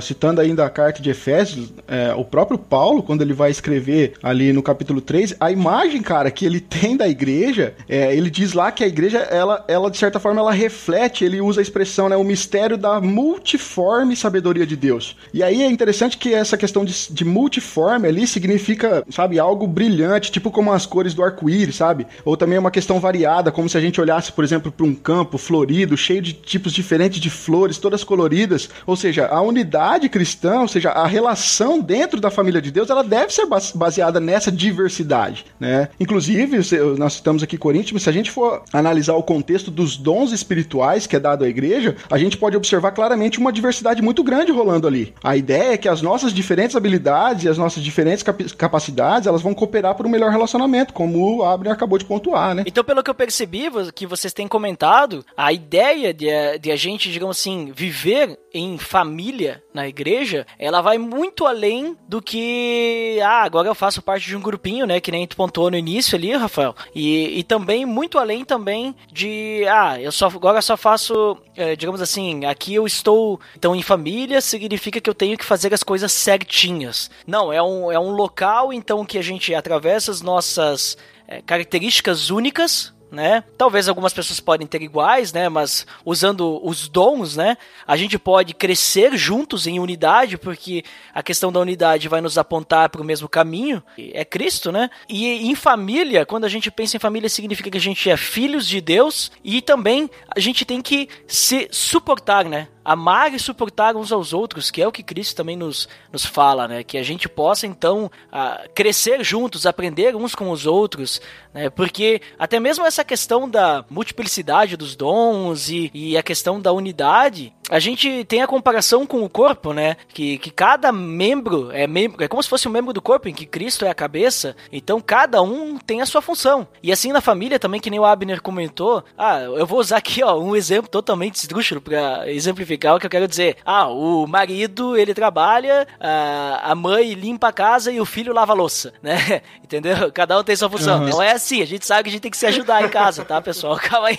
citando 0.00 0.40
ainda 0.40 0.64
a 0.64 0.70
carta 0.70 1.02
de 1.02 1.10
Efésios, 1.10 1.72
é, 1.86 2.14
o 2.14 2.24
próprio 2.24 2.58
Paulo, 2.58 3.02
quando 3.02 3.22
ele 3.22 3.32
vai 3.32 3.50
escrever 3.50 4.14
ali 4.22 4.52
no 4.52 4.62
capítulo 4.62 5.00
3, 5.00 5.36
a 5.38 5.50
imagem, 5.50 6.02
cara, 6.02 6.30
que 6.30 6.44
ele 6.44 6.60
tem 6.60 6.96
da 6.96 7.08
igreja, 7.08 7.74
é, 7.88 8.14
ele 8.14 8.30
diz 8.30 8.52
lá 8.52 8.70
que 8.72 8.84
a 8.84 8.86
igreja, 8.86 9.18
ela, 9.18 9.64
ela, 9.68 9.90
de 9.90 9.98
certa 9.98 10.18
forma, 10.18 10.40
ela 10.40 10.52
reflete, 10.52 11.24
ele 11.24 11.40
usa 11.40 11.60
a 11.60 11.62
expressão, 11.62 12.08
né, 12.08 12.16
o 12.16 12.24
mistério 12.24 12.76
da 12.76 13.00
multiforme 13.00 14.16
sabedoria 14.16 14.66
de 14.66 14.76
Deus. 14.76 15.16
E 15.32 15.42
aí 15.42 15.62
é 15.62 15.66
interessante 15.66 16.18
que 16.18 16.34
essa 16.34 16.56
questão 16.56 16.84
de, 16.84 17.12
de 17.12 17.24
multiforme 17.24 18.08
ali 18.08 18.26
significa, 18.26 19.04
sabe, 19.10 19.38
algo 19.38 19.66
brilhante, 19.66 20.30
tipo 20.30 20.50
como 20.50 20.72
as 20.72 20.86
cores 20.86 21.14
do 21.14 21.22
arco-íris, 21.22 21.76
sabe? 21.76 22.06
Ou 22.24 22.36
também 22.36 22.58
uma 22.58 22.70
questão 22.70 23.00
variada, 23.00 23.52
como 23.52 23.68
se 23.68 23.76
a 23.76 23.80
gente 23.80 24.00
olhasse, 24.00 24.32
por 24.32 24.44
exemplo, 24.44 24.70
para 24.70 24.86
um 24.86 24.94
campo 24.94 25.38
florido, 25.38 25.96
cheio 25.96 26.22
de 26.22 26.32
tipos 26.32 26.72
diferentes 26.72 27.20
de 27.20 27.30
flores 27.30 27.51
flores, 27.52 27.76
todas 27.76 28.02
coloridas. 28.02 28.70
Ou 28.86 28.96
seja, 28.96 29.26
a 29.26 29.42
unidade 29.42 30.08
cristã, 30.08 30.60
ou 30.60 30.68
seja, 30.68 30.88
a 30.90 31.06
relação 31.06 31.78
dentro 31.78 32.18
da 32.18 32.30
família 32.30 32.62
de 32.62 32.70
Deus, 32.70 32.88
ela 32.88 33.04
deve 33.04 33.30
ser 33.30 33.46
baseada 33.74 34.18
nessa 34.18 34.50
diversidade, 34.50 35.44
né? 35.60 35.90
Inclusive, 36.00 36.60
nós 36.96 37.14
estamos 37.14 37.42
aqui 37.42 37.58
Coríntios, 37.58 38.02
se 38.02 38.08
a 38.08 38.12
gente 38.12 38.30
for 38.30 38.62
analisar 38.72 39.14
o 39.16 39.22
contexto 39.22 39.70
dos 39.70 39.98
dons 39.98 40.32
espirituais 40.32 41.06
que 41.06 41.14
é 41.14 41.20
dado 41.20 41.44
à 41.44 41.48
igreja, 41.48 41.94
a 42.10 42.16
gente 42.16 42.38
pode 42.38 42.56
observar 42.56 42.92
claramente 42.92 43.38
uma 43.38 43.52
diversidade 43.52 44.00
muito 44.00 44.24
grande 44.24 44.50
rolando 44.50 44.86
ali. 44.86 45.12
A 45.22 45.36
ideia 45.36 45.74
é 45.74 45.76
que 45.76 45.88
as 45.88 46.00
nossas 46.00 46.32
diferentes 46.32 46.74
habilidades 46.74 47.44
e 47.44 47.50
as 47.50 47.58
nossas 47.58 47.82
diferentes 47.82 48.24
capacidades, 48.56 49.26
elas 49.26 49.42
vão 49.42 49.52
cooperar 49.52 49.94
para 49.94 50.06
um 50.06 50.10
melhor 50.10 50.30
relacionamento, 50.30 50.94
como 50.94 51.36
o 51.36 51.44
Abner 51.44 51.72
acabou 51.72 51.98
de 51.98 52.06
pontuar, 52.06 52.54
né? 52.54 52.64
Então, 52.66 52.82
pelo 52.82 53.02
que 53.02 53.10
eu 53.10 53.14
percebi, 53.14 53.68
que 53.94 54.06
vocês 54.06 54.32
têm 54.32 54.48
comentado, 54.48 55.22
a 55.36 55.52
ideia 55.52 56.14
de, 56.14 56.26
de 56.58 56.70
a 56.70 56.76
gente, 56.76 57.12
digamos 57.12 57.31
assim, 57.32 57.72
viver 57.74 58.38
em 58.54 58.78
família 58.78 59.62
na 59.72 59.88
igreja, 59.88 60.46
ela 60.58 60.80
vai 60.80 60.98
muito 60.98 61.46
além 61.46 61.96
do 62.06 62.20
que, 62.20 63.18
ah, 63.24 63.42
agora 63.42 63.68
eu 63.68 63.74
faço 63.74 64.02
parte 64.02 64.26
de 64.26 64.36
um 64.36 64.40
grupinho, 64.40 64.86
né, 64.86 65.00
que 65.00 65.10
nem 65.10 65.26
tu 65.26 65.36
pontuou 65.36 65.70
no 65.70 65.76
início 65.76 66.16
ali, 66.16 66.32
Rafael, 66.34 66.74
e, 66.94 67.38
e 67.38 67.42
também 67.42 67.84
muito 67.84 68.18
além 68.18 68.44
também 68.44 68.94
de, 69.10 69.64
ah, 69.68 70.00
eu 70.00 70.12
só 70.12 70.26
agora 70.26 70.58
eu 70.58 70.62
só 70.62 70.76
faço, 70.76 71.38
é, 71.56 71.74
digamos 71.74 72.00
assim, 72.00 72.44
aqui 72.44 72.74
eu 72.74 72.86
estou 72.86 73.40
então 73.56 73.74
em 73.74 73.82
família, 73.82 74.40
significa 74.40 75.00
que 75.00 75.08
eu 75.08 75.14
tenho 75.14 75.36
que 75.36 75.44
fazer 75.44 75.72
as 75.72 75.82
coisas 75.82 76.12
certinhas. 76.12 77.10
Não, 77.26 77.52
é 77.52 77.62
um, 77.62 77.90
é 77.90 77.98
um 77.98 78.10
local 78.10 78.72
então 78.72 79.04
que 79.04 79.18
a 79.18 79.22
gente 79.22 79.54
atravessa 79.54 80.10
as 80.10 80.20
nossas 80.20 80.96
é, 81.26 81.40
características 81.42 82.30
únicas 82.30 82.92
né? 83.12 83.44
Talvez 83.58 83.88
algumas 83.88 84.14
pessoas 84.14 84.40
podem 84.40 84.66
ter 84.66 84.80
iguais, 84.82 85.32
né? 85.32 85.48
Mas 85.48 85.86
usando 86.04 86.58
os 86.66 86.88
dons, 86.88 87.36
né? 87.36 87.58
A 87.86 87.96
gente 87.96 88.18
pode 88.18 88.54
crescer 88.54 89.16
juntos 89.16 89.66
em 89.66 89.78
unidade, 89.78 90.38
porque 90.38 90.82
a 91.14 91.22
questão 91.22 91.52
da 91.52 91.60
unidade 91.60 92.08
vai 92.08 92.22
nos 92.22 92.38
apontar 92.38 92.88
para 92.88 93.02
o 93.02 93.04
mesmo 93.04 93.28
caminho, 93.28 93.82
é 93.98 94.24
Cristo, 94.24 94.72
né? 94.72 94.88
E 95.08 95.46
em 95.50 95.54
família, 95.54 96.24
quando 96.24 96.44
a 96.44 96.48
gente 96.48 96.70
pensa 96.70 96.96
em 96.96 97.00
família, 97.00 97.28
significa 97.28 97.70
que 97.70 97.78
a 97.78 97.80
gente 97.80 98.08
é 98.08 98.16
filhos 98.16 98.66
de 98.66 98.80
Deus 98.80 99.30
e 99.44 99.60
também 99.60 100.08
a 100.34 100.40
gente 100.40 100.64
tem 100.64 100.80
que 100.80 101.08
se 101.26 101.68
suportar, 101.70 102.46
né? 102.46 102.68
Amar 102.84 103.32
e 103.32 103.38
suportar 103.38 103.96
uns 103.96 104.12
aos 104.12 104.32
outros, 104.32 104.70
que 104.70 104.82
é 104.82 104.86
o 104.86 104.92
que 104.92 105.02
Cristo 105.02 105.36
também 105.36 105.56
nos, 105.56 105.88
nos 106.12 106.24
fala, 106.24 106.66
né? 106.66 106.82
Que 106.82 106.98
a 106.98 107.02
gente 107.02 107.28
possa 107.28 107.66
então 107.66 108.10
uh, 108.32 108.68
crescer 108.74 109.22
juntos, 109.24 109.66
aprender 109.66 110.14
uns 110.16 110.34
com 110.34 110.50
os 110.50 110.66
outros, 110.66 111.20
né? 111.52 111.70
Porque 111.70 112.20
até 112.38 112.58
mesmo 112.58 112.84
essa 112.84 113.04
questão 113.04 113.48
da 113.48 113.84
multiplicidade 113.90 114.76
dos 114.76 114.96
dons 114.96 115.68
e, 115.68 115.90
e 115.94 116.16
a 116.16 116.22
questão 116.22 116.60
da 116.60 116.72
unidade, 116.72 117.52
a 117.72 117.78
gente 117.78 118.22
tem 118.24 118.42
a 118.42 118.46
comparação 118.46 119.06
com 119.06 119.22
o 119.22 119.30
corpo, 119.30 119.72
né? 119.72 119.96
Que, 120.08 120.36
que 120.36 120.50
cada 120.50 120.92
membro 120.92 121.70
é 121.72 121.86
membro, 121.86 122.22
é 122.22 122.28
como 122.28 122.42
se 122.42 122.48
fosse 122.48 122.68
um 122.68 122.70
membro 122.70 122.92
do 122.92 123.00
corpo 123.00 123.30
em 123.30 123.32
que 123.32 123.46
Cristo 123.46 123.86
é 123.86 123.90
a 123.90 123.94
cabeça. 123.94 124.54
Então 124.70 125.00
cada 125.00 125.40
um 125.40 125.78
tem 125.78 126.02
a 126.02 126.06
sua 126.06 126.20
função. 126.20 126.68
E 126.82 126.92
assim 126.92 127.12
na 127.12 127.22
família 127.22 127.58
também, 127.58 127.80
que 127.80 127.88
nem 127.88 127.98
o 127.98 128.04
Abner 128.04 128.42
comentou. 128.42 129.02
Ah, 129.16 129.40
eu 129.40 129.66
vou 129.66 129.80
usar 129.80 129.96
aqui 129.96 130.22
ó 130.22 130.38
um 130.38 130.54
exemplo 130.54 130.90
totalmente 130.90 131.36
esdrúxulo 131.36 131.80
para 131.80 132.30
exemplificar 132.30 132.94
o 132.94 133.00
que 133.00 133.06
eu 133.06 133.10
quero 133.10 133.26
dizer. 133.26 133.56
Ah, 133.64 133.88
o 133.88 134.26
marido, 134.26 134.94
ele 134.94 135.14
trabalha, 135.14 135.88
a 135.98 136.74
mãe 136.74 137.14
limpa 137.14 137.48
a 137.48 137.52
casa 137.52 137.90
e 137.90 137.98
o 137.98 138.04
filho 138.04 138.34
lava 138.34 138.52
a 138.52 138.56
louça, 138.56 138.92
né? 139.02 139.40
Entendeu? 139.64 140.12
Cada 140.12 140.38
um 140.38 140.44
tem 140.44 140.54
sua 140.54 140.68
função. 140.68 141.00
Uhum. 141.00 141.08
Não 141.08 141.22
é 141.22 141.32
assim, 141.32 141.62
a 141.62 141.66
gente 141.66 141.86
sabe 141.86 142.02
que 142.02 142.08
a 142.10 142.12
gente 142.12 142.22
tem 142.22 142.30
que 142.30 142.36
se 142.36 142.44
ajudar 142.44 142.84
em 142.84 142.90
casa, 142.90 143.24
tá, 143.24 143.40
pessoal? 143.40 143.78
Calma 143.88 144.08
aí. 144.08 144.18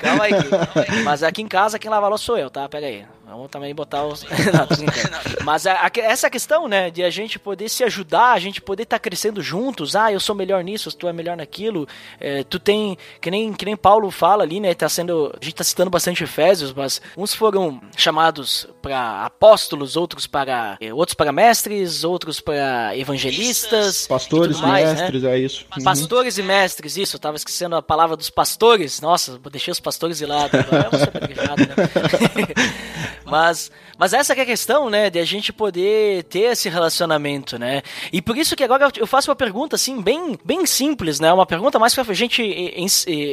Calma 0.00 0.24
aí. 0.24 1.02
Mas 1.04 1.22
aqui 1.22 1.42
em 1.42 1.48
casa 1.48 1.78
quem 1.78 1.88
lava 1.88 2.06
a 2.06 2.08
louça 2.08 2.15
sou 2.18 2.38
eu, 2.38 2.50
tá? 2.50 2.68
Pega 2.68 2.86
aí. 2.86 3.06
Vamos 3.36 3.50
também 3.50 3.74
botar 3.74 4.04
os. 4.04 4.22
não, 4.24 5.44
Mas 5.44 5.66
a, 5.66 5.74
a, 5.74 5.90
essa 5.96 6.30
questão, 6.30 6.66
né, 6.66 6.90
de 6.90 7.02
a 7.02 7.10
gente 7.10 7.38
poder 7.38 7.68
se 7.68 7.84
ajudar, 7.84 8.32
a 8.32 8.38
gente 8.38 8.62
poder 8.62 8.84
estar 8.84 8.96
tá 8.96 9.00
crescendo 9.00 9.42
juntos. 9.42 9.94
Ah, 9.94 10.10
eu 10.10 10.18
sou 10.18 10.34
melhor 10.34 10.64
nisso, 10.64 10.90
tu 10.96 11.06
é 11.06 11.12
melhor 11.12 11.36
naquilo. 11.36 11.86
É, 12.18 12.42
tu 12.44 12.58
tem. 12.58 12.96
Que 13.20 13.30
nem, 13.30 13.52
que 13.52 13.64
nem 13.64 13.76
Paulo 13.76 14.10
fala 14.10 14.42
ali, 14.42 14.58
né? 14.58 14.72
Tá 14.74 14.88
sendo. 14.88 15.32
A 15.38 15.44
gente 15.44 15.54
tá 15.54 15.64
citando 15.64 15.90
bastante 15.90 16.24
Efésios, 16.24 16.72
mas 16.72 17.00
uns 17.16 17.34
foram 17.34 17.80
chamados 17.96 18.66
para 18.80 19.26
apóstolos, 19.26 19.96
outros 19.96 20.26
para. 20.26 20.78
É, 20.80 20.92
outros 20.94 21.14
para 21.14 21.30
mestres, 21.30 22.04
outros 22.04 22.40
para 22.40 22.96
evangelistas. 22.96 24.06
Pastores, 24.06 24.60
mais, 24.60 24.86
né? 24.86 24.94
mestres, 24.94 25.22
né? 25.22 25.34
é 25.34 25.38
isso. 25.38 25.66
Uhum. 25.76 25.84
Pastores 25.84 26.38
e 26.38 26.42
mestres, 26.42 26.96
isso. 26.96 27.16
Eu 27.16 27.20
tava 27.20 27.36
esquecendo 27.36 27.76
a 27.76 27.82
palavra 27.82 28.16
dos 28.16 28.30
pastores. 28.30 29.00
Nossa, 29.00 29.38
deixei 29.50 29.72
os 29.72 29.80
pastores 29.80 30.18
de 30.18 30.24
lado. 30.26 30.56
Agora 30.56 30.84
eu 30.84 30.90
vou 30.90 31.00
ser 31.00 31.10
né? 31.56 33.06
Mas, 33.26 33.70
mas 33.98 34.12
essa 34.12 34.32
é 34.32 34.40
a 34.40 34.46
questão, 34.46 34.88
né, 34.88 35.10
de 35.10 35.18
a 35.18 35.24
gente 35.24 35.52
poder 35.52 36.24
ter 36.24 36.52
esse 36.52 36.68
relacionamento, 36.68 37.58
né? 37.58 37.82
E 38.12 38.22
por 38.22 38.36
isso 38.36 38.54
que 38.54 38.64
agora 38.64 38.88
eu 38.96 39.06
faço 39.06 39.30
uma 39.30 39.36
pergunta 39.36 39.76
assim 39.76 40.00
bem, 40.00 40.38
bem 40.44 40.64
simples, 40.64 41.18
né? 41.20 41.32
Uma 41.32 41.46
pergunta 41.46 41.78
mais 41.78 41.94
para 41.94 42.04
a 42.08 42.14
gente 42.14 42.42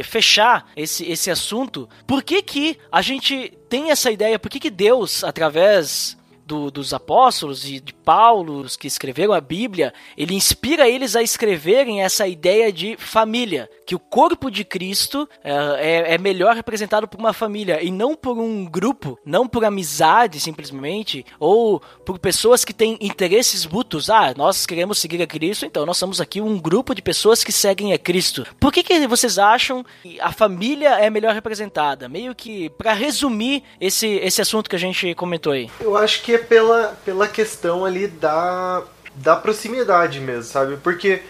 fechar 0.04 0.70
esse, 0.76 1.06
esse 1.10 1.30
assunto. 1.30 1.88
Por 2.08 2.24
que 2.24 2.42
que 2.42 2.78
a 2.92 3.02
gente 3.02 3.54
tem 3.70 3.92
essa 3.92 4.12
ideia? 4.12 4.40
Por 4.40 4.50
que 4.50 4.60
que 4.60 4.70
Deus, 4.70 5.24
através 5.24 6.18
do, 6.46 6.70
dos 6.70 6.94
apóstolos 6.94 7.66
e 7.66 7.80
de 7.80 7.94
Paulo, 8.04 8.66
que 8.80 8.88
escreveram 8.88 9.34
a 9.34 9.42
Bíblia, 9.42 9.94
ele 10.18 10.34
inspira 10.34 10.90
eles 10.90 11.16
a 11.16 11.22
escreverem 11.22 12.02
essa 12.02 12.28
ideia 12.28 12.72
de 12.72 12.96
família, 12.98 13.70
que 13.86 13.96
o 13.96 14.00
corpo 14.00 14.50
de 14.50 14.64
Cristo 14.64 15.28
é, 15.44 15.52
é, 15.52 16.14
é 16.16 16.18
melhor 16.18 16.56
representado 16.56 17.08
por 17.08 17.20
uma 17.20 17.34
família 17.34 17.84
e 17.84 17.92
não 17.92 18.16
por 18.16 18.38
um 18.38 18.66
grupo, 18.66 19.18
não 19.26 19.48
por 19.48 19.64
amizade 19.64 20.40
simplesmente, 20.40 21.26
ou 21.40 21.82
por 22.06 22.20
pessoas 22.20 22.66
que 22.66 22.74
têm 22.74 22.98
interesses 23.00 23.66
mútuos. 23.66 24.10
Ah, 24.10 24.34
nós 24.36 24.66
queremos 24.66 24.98
seguir 25.00 25.22
a 25.22 25.28
Cristo, 25.28 25.66
então 25.66 25.86
nós 25.86 25.98
somos 25.98 26.20
aqui 26.20 26.42
um 26.42 26.60
grupo 26.60 26.94
de 26.94 27.02
pessoas 27.02 27.44
que 27.44 27.52
seguem 27.52 27.94
a 27.94 27.98
Cristo. 27.98 28.46
Por 28.60 28.72
que, 28.72 28.84
que 28.84 29.08
vocês 29.08 29.38
acham 29.38 29.86
que 30.02 30.20
a 30.20 30.32
família 30.32 31.00
é 31.00 31.10
melhor 31.10 31.34
representada? 31.34 32.10
Meio 32.10 32.36
que 32.36 32.70
para 32.72 32.94
resumir 32.94 33.64
esse, 33.80 34.08
esse 34.08 34.42
assunto 34.42 34.70
que 34.70 34.76
a 34.76 34.80
gente 34.80 35.14
comentou 35.16 35.54
aí. 35.54 35.70
Eu 35.80 35.96
acho 35.96 36.22
que 36.22 36.34
é 36.34 36.38
pela, 36.38 36.98
pela 37.06 37.28
questão 37.28 37.86
ali 37.86 37.93
da, 38.08 38.84
da 39.16 39.36
proximidade 39.36 40.20
mesmo, 40.20 40.44
sabe? 40.44 40.78
Porque 40.78 41.22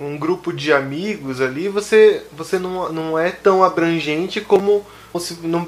um 0.00 0.16
grupo 0.16 0.52
de 0.52 0.72
amigos 0.72 1.40
ali, 1.40 1.68
você, 1.68 2.22
você 2.32 2.58
não, 2.58 2.92
não 2.92 3.18
é 3.18 3.30
tão 3.30 3.64
abrangente 3.64 4.40
como 4.40 4.86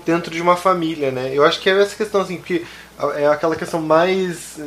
dentro 0.04 0.30
de 0.30 0.40
uma 0.40 0.56
família, 0.56 1.10
né? 1.10 1.30
Eu 1.32 1.44
acho 1.44 1.60
que 1.60 1.68
é 1.68 1.80
essa 1.80 1.96
questão, 1.96 2.20
assim, 2.20 2.36
porque 2.36 2.64
é 3.16 3.26
aquela 3.26 3.56
questão 3.56 3.80
mais 3.80 4.60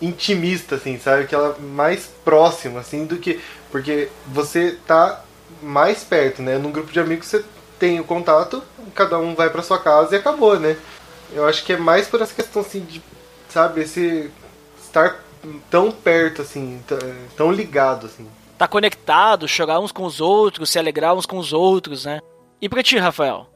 intimista, 0.00 0.76
assim, 0.76 0.98
sabe? 0.98 1.24
Aquela 1.24 1.56
mais 1.58 2.08
próxima, 2.24 2.80
assim, 2.80 3.04
do 3.04 3.16
que... 3.16 3.40
Porque 3.70 4.08
você 4.26 4.78
tá 4.86 5.22
mais 5.62 6.04
perto, 6.04 6.40
né? 6.40 6.56
Num 6.58 6.70
grupo 6.70 6.92
de 6.92 7.00
amigos 7.00 7.26
você 7.26 7.44
tem 7.78 8.00
o 8.00 8.04
contato, 8.04 8.62
cada 8.94 9.18
um 9.18 9.34
vai 9.34 9.50
para 9.50 9.62
sua 9.62 9.78
casa 9.78 10.14
e 10.14 10.18
acabou, 10.18 10.58
né? 10.58 10.76
Eu 11.32 11.46
acho 11.46 11.64
que 11.64 11.72
é 11.72 11.76
mais 11.76 12.06
por 12.06 12.22
essa 12.22 12.32
questão, 12.32 12.62
assim, 12.62 12.80
de 12.80 13.02
sabe, 13.48 13.82
esse 13.82 14.30
estar 14.94 15.24
tão 15.70 15.90
perto, 15.90 16.42
assim, 16.42 16.80
tão 17.36 17.50
ligado, 17.50 18.06
assim. 18.06 18.26
Tá 18.56 18.68
conectado, 18.68 19.48
chorar 19.48 19.80
uns 19.80 19.90
com 19.90 20.04
os 20.04 20.20
outros, 20.20 20.70
se 20.70 20.78
alegrar 20.78 21.14
uns 21.14 21.26
com 21.26 21.38
os 21.38 21.52
outros, 21.52 22.04
né? 22.04 22.20
E 22.60 22.68
pra 22.68 22.82
ti, 22.82 22.96
Rafael? 22.96 23.48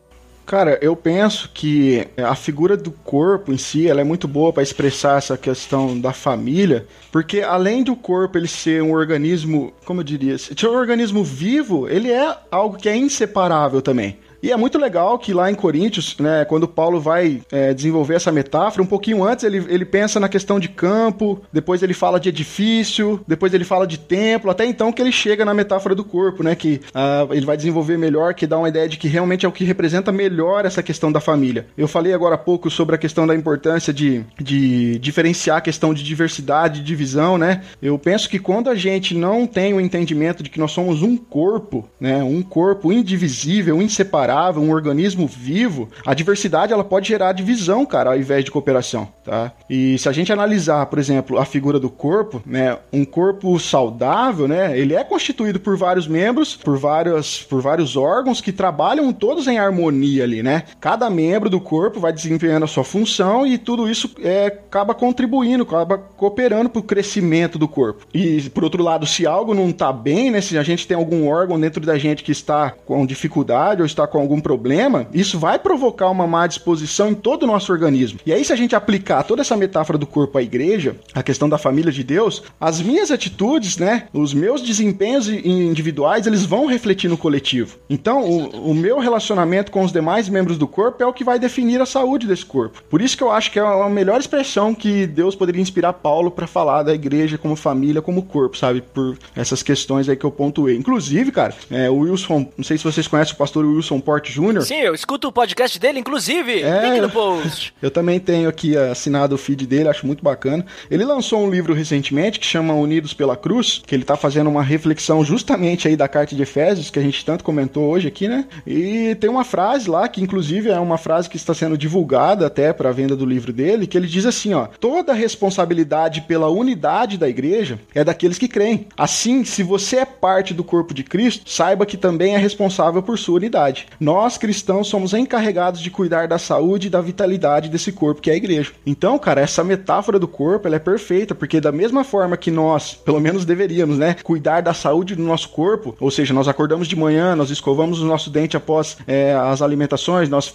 Cara, 0.44 0.78
eu 0.80 0.96
penso 0.96 1.50
que 1.52 2.08
a 2.16 2.34
figura 2.34 2.74
do 2.74 2.90
corpo 2.90 3.52
em 3.52 3.58
si, 3.58 3.86
ela 3.86 4.00
é 4.00 4.04
muito 4.04 4.26
boa 4.26 4.50
para 4.50 4.62
expressar 4.62 5.18
essa 5.18 5.36
questão 5.36 6.00
da 6.00 6.12
família, 6.12 6.86
porque 7.12 7.42
além 7.42 7.84
do 7.84 7.94
corpo 7.94 8.38
ele 8.38 8.48
ser 8.48 8.82
um 8.82 8.92
organismo, 8.92 9.74
como 9.84 10.00
eu 10.00 10.04
diria, 10.04 10.38
ser 10.38 10.66
um 10.66 10.74
organismo 10.74 11.22
vivo, 11.22 11.86
ele 11.86 12.10
é 12.10 12.34
algo 12.50 12.78
que 12.78 12.88
é 12.88 12.96
inseparável 12.96 13.82
também. 13.82 14.18
E 14.42 14.52
é 14.52 14.56
muito 14.56 14.78
legal 14.78 15.18
que 15.18 15.34
lá 15.34 15.50
em 15.50 15.54
Coríntios, 15.54 16.16
né, 16.18 16.44
quando 16.44 16.68
Paulo 16.68 17.00
vai 17.00 17.42
é, 17.50 17.74
desenvolver 17.74 18.14
essa 18.14 18.30
metáfora, 18.30 18.82
um 18.82 18.86
pouquinho 18.86 19.24
antes 19.24 19.44
ele, 19.44 19.64
ele 19.68 19.84
pensa 19.84 20.20
na 20.20 20.28
questão 20.28 20.60
de 20.60 20.68
campo, 20.68 21.42
depois 21.52 21.82
ele 21.82 21.94
fala 21.94 22.20
de 22.20 22.28
edifício, 22.28 23.20
depois 23.26 23.52
ele 23.52 23.64
fala 23.64 23.86
de 23.86 23.98
templo, 23.98 24.50
até 24.50 24.64
então 24.64 24.92
que 24.92 25.02
ele 25.02 25.10
chega 25.10 25.44
na 25.44 25.52
metáfora 25.52 25.94
do 25.94 26.04
corpo, 26.04 26.42
né, 26.42 26.54
que 26.54 26.80
uh, 26.94 27.32
ele 27.32 27.44
vai 27.44 27.56
desenvolver 27.56 27.98
melhor, 27.98 28.34
que 28.34 28.46
dá 28.46 28.56
uma 28.58 28.68
ideia 28.68 28.88
de 28.88 28.96
que 28.96 29.08
realmente 29.08 29.44
é 29.44 29.48
o 29.48 29.52
que 29.52 29.64
representa 29.64 30.12
melhor 30.12 30.64
essa 30.64 30.82
questão 30.82 31.10
da 31.10 31.20
família. 31.20 31.66
Eu 31.76 31.88
falei 31.88 32.12
agora 32.12 32.36
há 32.36 32.38
pouco 32.38 32.70
sobre 32.70 32.94
a 32.94 32.98
questão 32.98 33.26
da 33.26 33.34
importância 33.34 33.92
de, 33.92 34.24
de 34.40 34.98
diferenciar 34.98 35.58
a 35.58 35.60
questão 35.60 35.92
de 35.92 36.02
diversidade, 36.02 36.78
de 36.80 36.86
divisão, 36.86 37.36
né? 37.36 37.62
Eu 37.82 37.98
penso 37.98 38.28
que 38.28 38.38
quando 38.38 38.70
a 38.70 38.74
gente 38.74 39.14
não 39.14 39.46
tem 39.46 39.74
o 39.74 39.80
entendimento 39.80 40.42
de 40.42 40.50
que 40.50 40.58
nós 40.58 40.70
somos 40.70 41.02
um 41.02 41.16
corpo, 41.16 41.88
né, 42.00 42.22
um 42.22 42.42
corpo 42.42 42.92
indivisível, 42.92 43.80
inseparável, 43.82 44.27
um 44.60 44.70
organismo 44.70 45.26
vivo, 45.26 45.88
a 46.04 46.14
diversidade 46.14 46.72
ela 46.72 46.84
pode 46.84 47.08
gerar 47.08 47.32
divisão, 47.32 47.86
cara, 47.86 48.10
ao 48.10 48.18
invés 48.18 48.44
de 48.44 48.50
cooperação, 48.50 49.08
tá? 49.24 49.52
E 49.68 49.98
se 49.98 50.08
a 50.08 50.12
gente 50.12 50.32
analisar, 50.32 50.86
por 50.86 50.98
exemplo, 50.98 51.38
a 51.38 51.44
figura 51.44 51.78
do 51.78 51.88
corpo, 51.88 52.42
né, 52.44 52.76
um 52.92 53.04
corpo 53.04 53.58
saudável, 53.58 54.46
né, 54.46 54.78
ele 54.78 54.94
é 54.94 55.02
constituído 55.02 55.58
por 55.58 55.76
vários 55.76 56.06
membros, 56.06 56.56
por 56.56 56.76
vários, 56.76 57.42
por 57.42 57.62
vários 57.62 57.96
órgãos 57.96 58.40
que 58.40 58.52
trabalham 58.52 59.12
todos 59.12 59.46
em 59.46 59.58
harmonia 59.58 60.24
ali, 60.24 60.42
né? 60.42 60.64
Cada 60.80 61.08
membro 61.08 61.48
do 61.48 61.60
corpo 61.60 62.00
vai 62.00 62.12
desempenhando 62.12 62.64
a 62.64 62.68
sua 62.68 62.84
função 62.84 63.46
e 63.46 63.56
tudo 63.56 63.88
isso 63.88 64.10
é, 64.22 64.46
acaba 64.46 64.94
contribuindo, 64.94 65.62
acaba 65.62 65.98
cooperando 65.98 66.68
para 66.68 66.80
o 66.80 66.82
crescimento 66.82 67.58
do 67.58 67.68
corpo. 67.68 68.06
E 68.12 68.42
por 68.50 68.64
outro 68.64 68.82
lado, 68.82 69.06
se 69.06 69.26
algo 69.26 69.54
não 69.54 69.70
está 69.70 69.92
bem, 69.92 70.30
né, 70.30 70.40
se 70.40 70.58
a 70.58 70.62
gente 70.62 70.86
tem 70.86 70.96
algum 70.96 71.28
órgão 71.28 71.58
dentro 71.58 71.84
da 71.84 71.96
gente 71.96 72.22
que 72.22 72.32
está 72.32 72.70
com 72.70 73.06
dificuldade 73.06 73.80
ou 73.80 73.86
está 73.86 74.06
com 74.06 74.17
algum 74.18 74.40
problema, 74.40 75.06
isso 75.12 75.38
vai 75.38 75.58
provocar 75.58 76.10
uma 76.10 76.26
má 76.26 76.46
disposição 76.46 77.10
em 77.10 77.14
todo 77.14 77.42
o 77.44 77.46
nosso 77.46 77.72
organismo. 77.72 78.20
E 78.24 78.32
aí, 78.32 78.44
se 78.44 78.52
a 78.52 78.56
gente 78.56 78.74
aplicar 78.74 79.22
toda 79.22 79.42
essa 79.42 79.56
metáfora 79.56 79.98
do 79.98 80.06
corpo 80.06 80.38
à 80.38 80.42
igreja, 80.42 80.96
a 81.14 81.22
questão 81.22 81.48
da 81.48 81.58
família 81.58 81.92
de 81.92 82.02
Deus, 82.02 82.42
as 82.60 82.80
minhas 82.80 83.10
atitudes, 83.10 83.76
né, 83.76 84.08
os 84.12 84.34
meus 84.34 84.62
desempenhos 84.62 85.28
individuais, 85.28 86.26
eles 86.26 86.44
vão 86.44 86.66
refletir 86.66 87.08
no 87.08 87.16
coletivo. 87.16 87.76
Então, 87.88 88.24
o, 88.24 88.70
o 88.70 88.74
meu 88.74 88.98
relacionamento 88.98 89.70
com 89.70 89.82
os 89.82 89.92
demais 89.92 90.28
membros 90.28 90.58
do 90.58 90.66
corpo 90.66 91.02
é 91.02 91.06
o 91.06 91.12
que 91.12 91.24
vai 91.24 91.38
definir 91.38 91.80
a 91.80 91.86
saúde 91.86 92.26
desse 92.26 92.44
corpo. 92.44 92.82
Por 92.88 93.00
isso 93.00 93.16
que 93.16 93.22
eu 93.22 93.30
acho 93.30 93.50
que 93.50 93.58
é 93.58 93.62
a 93.62 93.88
melhor 93.88 94.20
expressão 94.20 94.74
que 94.74 95.06
Deus 95.06 95.34
poderia 95.34 95.62
inspirar 95.62 95.92
Paulo 95.92 96.30
para 96.30 96.46
falar 96.46 96.82
da 96.82 96.94
igreja 96.94 97.38
como 97.38 97.56
família, 97.56 98.02
como 98.02 98.22
corpo, 98.22 98.56
sabe? 98.56 98.82
Por 98.82 99.18
essas 99.34 99.62
questões 99.62 100.08
aí 100.08 100.16
que 100.16 100.24
eu 100.24 100.30
pontuei. 100.30 100.76
Inclusive, 100.76 101.30
cara, 101.30 101.54
é, 101.70 101.88
o 101.90 101.98
Wilson, 101.98 102.46
não 102.56 102.64
sei 102.64 102.78
se 102.78 102.84
vocês 102.84 103.06
conhecem 103.06 103.34
o 103.34 103.36
pastor 103.36 103.64
Wilson 103.64 104.00
Porte 104.08 104.32
Jr. 104.32 104.62
Sim, 104.62 104.80
eu 104.80 104.94
escuto 104.94 105.28
o 105.28 105.32
podcast 105.32 105.78
dele, 105.78 105.98
inclusive. 105.98 106.62
É, 106.62 106.88
link 106.88 107.02
no 107.02 107.10
post. 107.10 107.74
Eu 107.82 107.90
também 107.90 108.18
tenho 108.18 108.48
aqui 108.48 108.74
assinado 108.74 109.34
o 109.34 109.38
feed 109.38 109.66
dele, 109.66 109.86
acho 109.86 110.06
muito 110.06 110.24
bacana. 110.24 110.64
Ele 110.90 111.04
lançou 111.04 111.44
um 111.44 111.50
livro 111.50 111.74
recentemente 111.74 112.40
que 112.40 112.46
chama 112.46 112.72
Unidos 112.72 113.12
pela 113.12 113.36
Cruz, 113.36 113.82
que 113.86 113.94
ele 113.94 114.04
tá 114.04 114.16
fazendo 114.16 114.48
uma 114.48 114.62
reflexão 114.62 115.22
justamente 115.22 115.86
aí 115.86 115.94
da 115.94 116.08
carta 116.08 116.34
de 116.34 116.40
Efésios, 116.40 116.88
que 116.88 116.98
a 116.98 117.02
gente 117.02 117.22
tanto 117.22 117.44
comentou 117.44 117.84
hoje 117.84 118.08
aqui, 118.08 118.28
né? 118.28 118.46
E 118.66 119.14
tem 119.16 119.28
uma 119.28 119.44
frase 119.44 119.90
lá, 119.90 120.08
que 120.08 120.22
inclusive 120.22 120.70
é 120.70 120.80
uma 120.80 120.96
frase 120.96 121.28
que 121.28 121.36
está 121.36 121.52
sendo 121.52 121.76
divulgada 121.76 122.46
até 122.46 122.72
para 122.72 122.88
a 122.88 122.92
venda 122.92 123.14
do 123.14 123.26
livro 123.26 123.52
dele, 123.52 123.86
que 123.86 123.98
ele 123.98 124.06
diz 124.06 124.24
assim, 124.24 124.54
ó: 124.54 124.68
"Toda 124.80 125.12
responsabilidade 125.12 126.22
pela 126.22 126.48
unidade 126.48 127.18
da 127.18 127.28
igreja 127.28 127.78
é 127.94 128.02
daqueles 128.02 128.38
que 128.38 128.48
creem. 128.48 128.86
Assim, 128.96 129.44
se 129.44 129.62
você 129.62 129.98
é 129.98 130.04
parte 130.06 130.54
do 130.54 130.64
corpo 130.64 130.94
de 130.94 131.04
Cristo, 131.04 131.50
saiba 131.50 131.84
que 131.84 131.98
também 131.98 132.34
é 132.34 132.38
responsável 132.38 133.02
por 133.02 133.18
sua 133.18 133.36
unidade. 133.36 133.86
Nós 134.00 134.38
cristãos 134.38 134.88
somos 134.88 135.12
encarregados 135.12 135.80
de 135.80 135.90
cuidar 135.90 136.28
da 136.28 136.38
saúde 136.38 136.86
e 136.86 136.90
da 136.90 137.00
vitalidade 137.00 137.68
desse 137.68 137.90
corpo 137.92 138.20
que 138.20 138.30
é 138.30 138.34
a 138.34 138.36
igreja. 138.36 138.72
Então, 138.86 139.18
cara, 139.18 139.40
essa 139.40 139.64
metáfora 139.64 140.18
do 140.18 140.28
corpo, 140.28 140.68
ela 140.68 140.76
é 140.76 140.80
perfeita, 140.80 141.34
porque 141.34 141.60
da 141.60 141.72
mesma 141.72 142.04
forma 142.04 142.36
que 142.36 142.50
nós, 142.50 142.94
pelo 142.94 143.20
menos 143.20 143.44
deveríamos, 143.44 143.98
né, 143.98 144.16
cuidar 144.22 144.60
da 144.60 144.72
saúde 144.72 145.14
do 145.14 145.22
nosso 145.22 145.48
corpo, 145.50 145.96
ou 146.00 146.10
seja, 146.10 146.32
nós 146.32 146.48
acordamos 146.48 146.86
de 146.86 146.96
manhã, 146.96 147.34
nós 147.34 147.50
escovamos 147.50 148.00
o 148.00 148.06
nosso 148.06 148.30
dente 148.30 148.56
após 148.56 148.96
é, 149.06 149.34
as 149.34 149.62
alimentações, 149.62 150.28
nós 150.28 150.54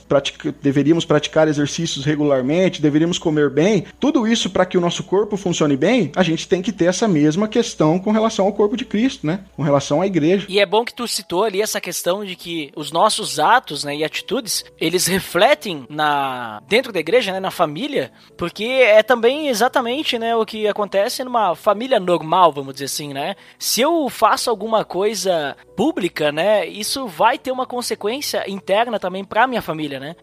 deveríamos 0.62 1.06
praticar 1.06 1.48
exercícios 1.48 2.06
regularmente, 2.06 2.82
deveríamos 2.82 3.18
comer 3.18 3.50
bem, 3.50 3.86
tudo 4.00 4.28
isso 4.28 4.50
para 4.50 4.66
que 4.66 4.78
o 4.78 4.82
nosso 4.82 5.04
corpo 5.04 5.36
funcione 5.36 5.76
bem, 5.76 6.12
a 6.16 6.24
gente 6.24 6.48
tem 6.48 6.62
que 6.62 6.72
ter 6.72 6.86
essa 6.86 7.08
mesma 7.08 7.48
questão 7.48 8.00
com 8.00 8.12
relação 8.12 8.46
ao 8.46 8.54
corpo 8.54 8.78
de 8.78 8.86
Cristo, 8.86 9.26
né? 9.26 9.42
Com 9.56 9.64
relação 9.64 10.02
à 10.02 10.08
igreja. 10.08 10.46
E 10.50 10.60
é 10.60 10.66
bom 10.66 10.86
que 10.86 10.94
tu 10.94 11.08
citou 11.08 11.44
ali 11.44 11.62
essa 11.62 11.82
questão 11.82 12.24
de 12.24 12.36
que 12.36 12.72
os 12.76 12.92
nossos 12.92 13.33
atos, 13.40 13.84
né, 13.84 13.96
e 13.96 14.04
atitudes, 14.04 14.66
eles 14.80 15.08
refletem 15.08 15.86
na 15.90 16.62
dentro 16.68 16.92
da 16.92 17.00
igreja, 17.00 17.32
né, 17.32 17.40
na 17.40 17.52
família, 17.52 18.12
porque 18.38 18.64
é 18.64 19.04
também 19.04 19.48
exatamente, 19.48 20.18
né, 20.18 20.36
o 20.36 20.46
que 20.46 20.68
acontece 20.68 21.24
numa 21.24 21.56
família 21.56 22.00
normal, 22.00 22.52
vamos 22.52 22.74
dizer 22.74 22.86
assim, 22.86 23.14
né? 23.14 23.36
Se 23.58 23.82
eu 23.82 24.10
faço 24.10 24.50
alguma 24.50 24.84
coisa 24.84 25.56
pública, 25.76 26.32
né, 26.32 26.66
isso 26.66 27.08
vai 27.08 27.38
ter 27.38 27.52
uma 27.52 27.66
consequência 27.66 28.50
interna 28.50 29.00
também 29.00 29.24
para 29.24 29.48
minha 29.48 29.62
família, 29.62 30.00
né? 30.00 30.16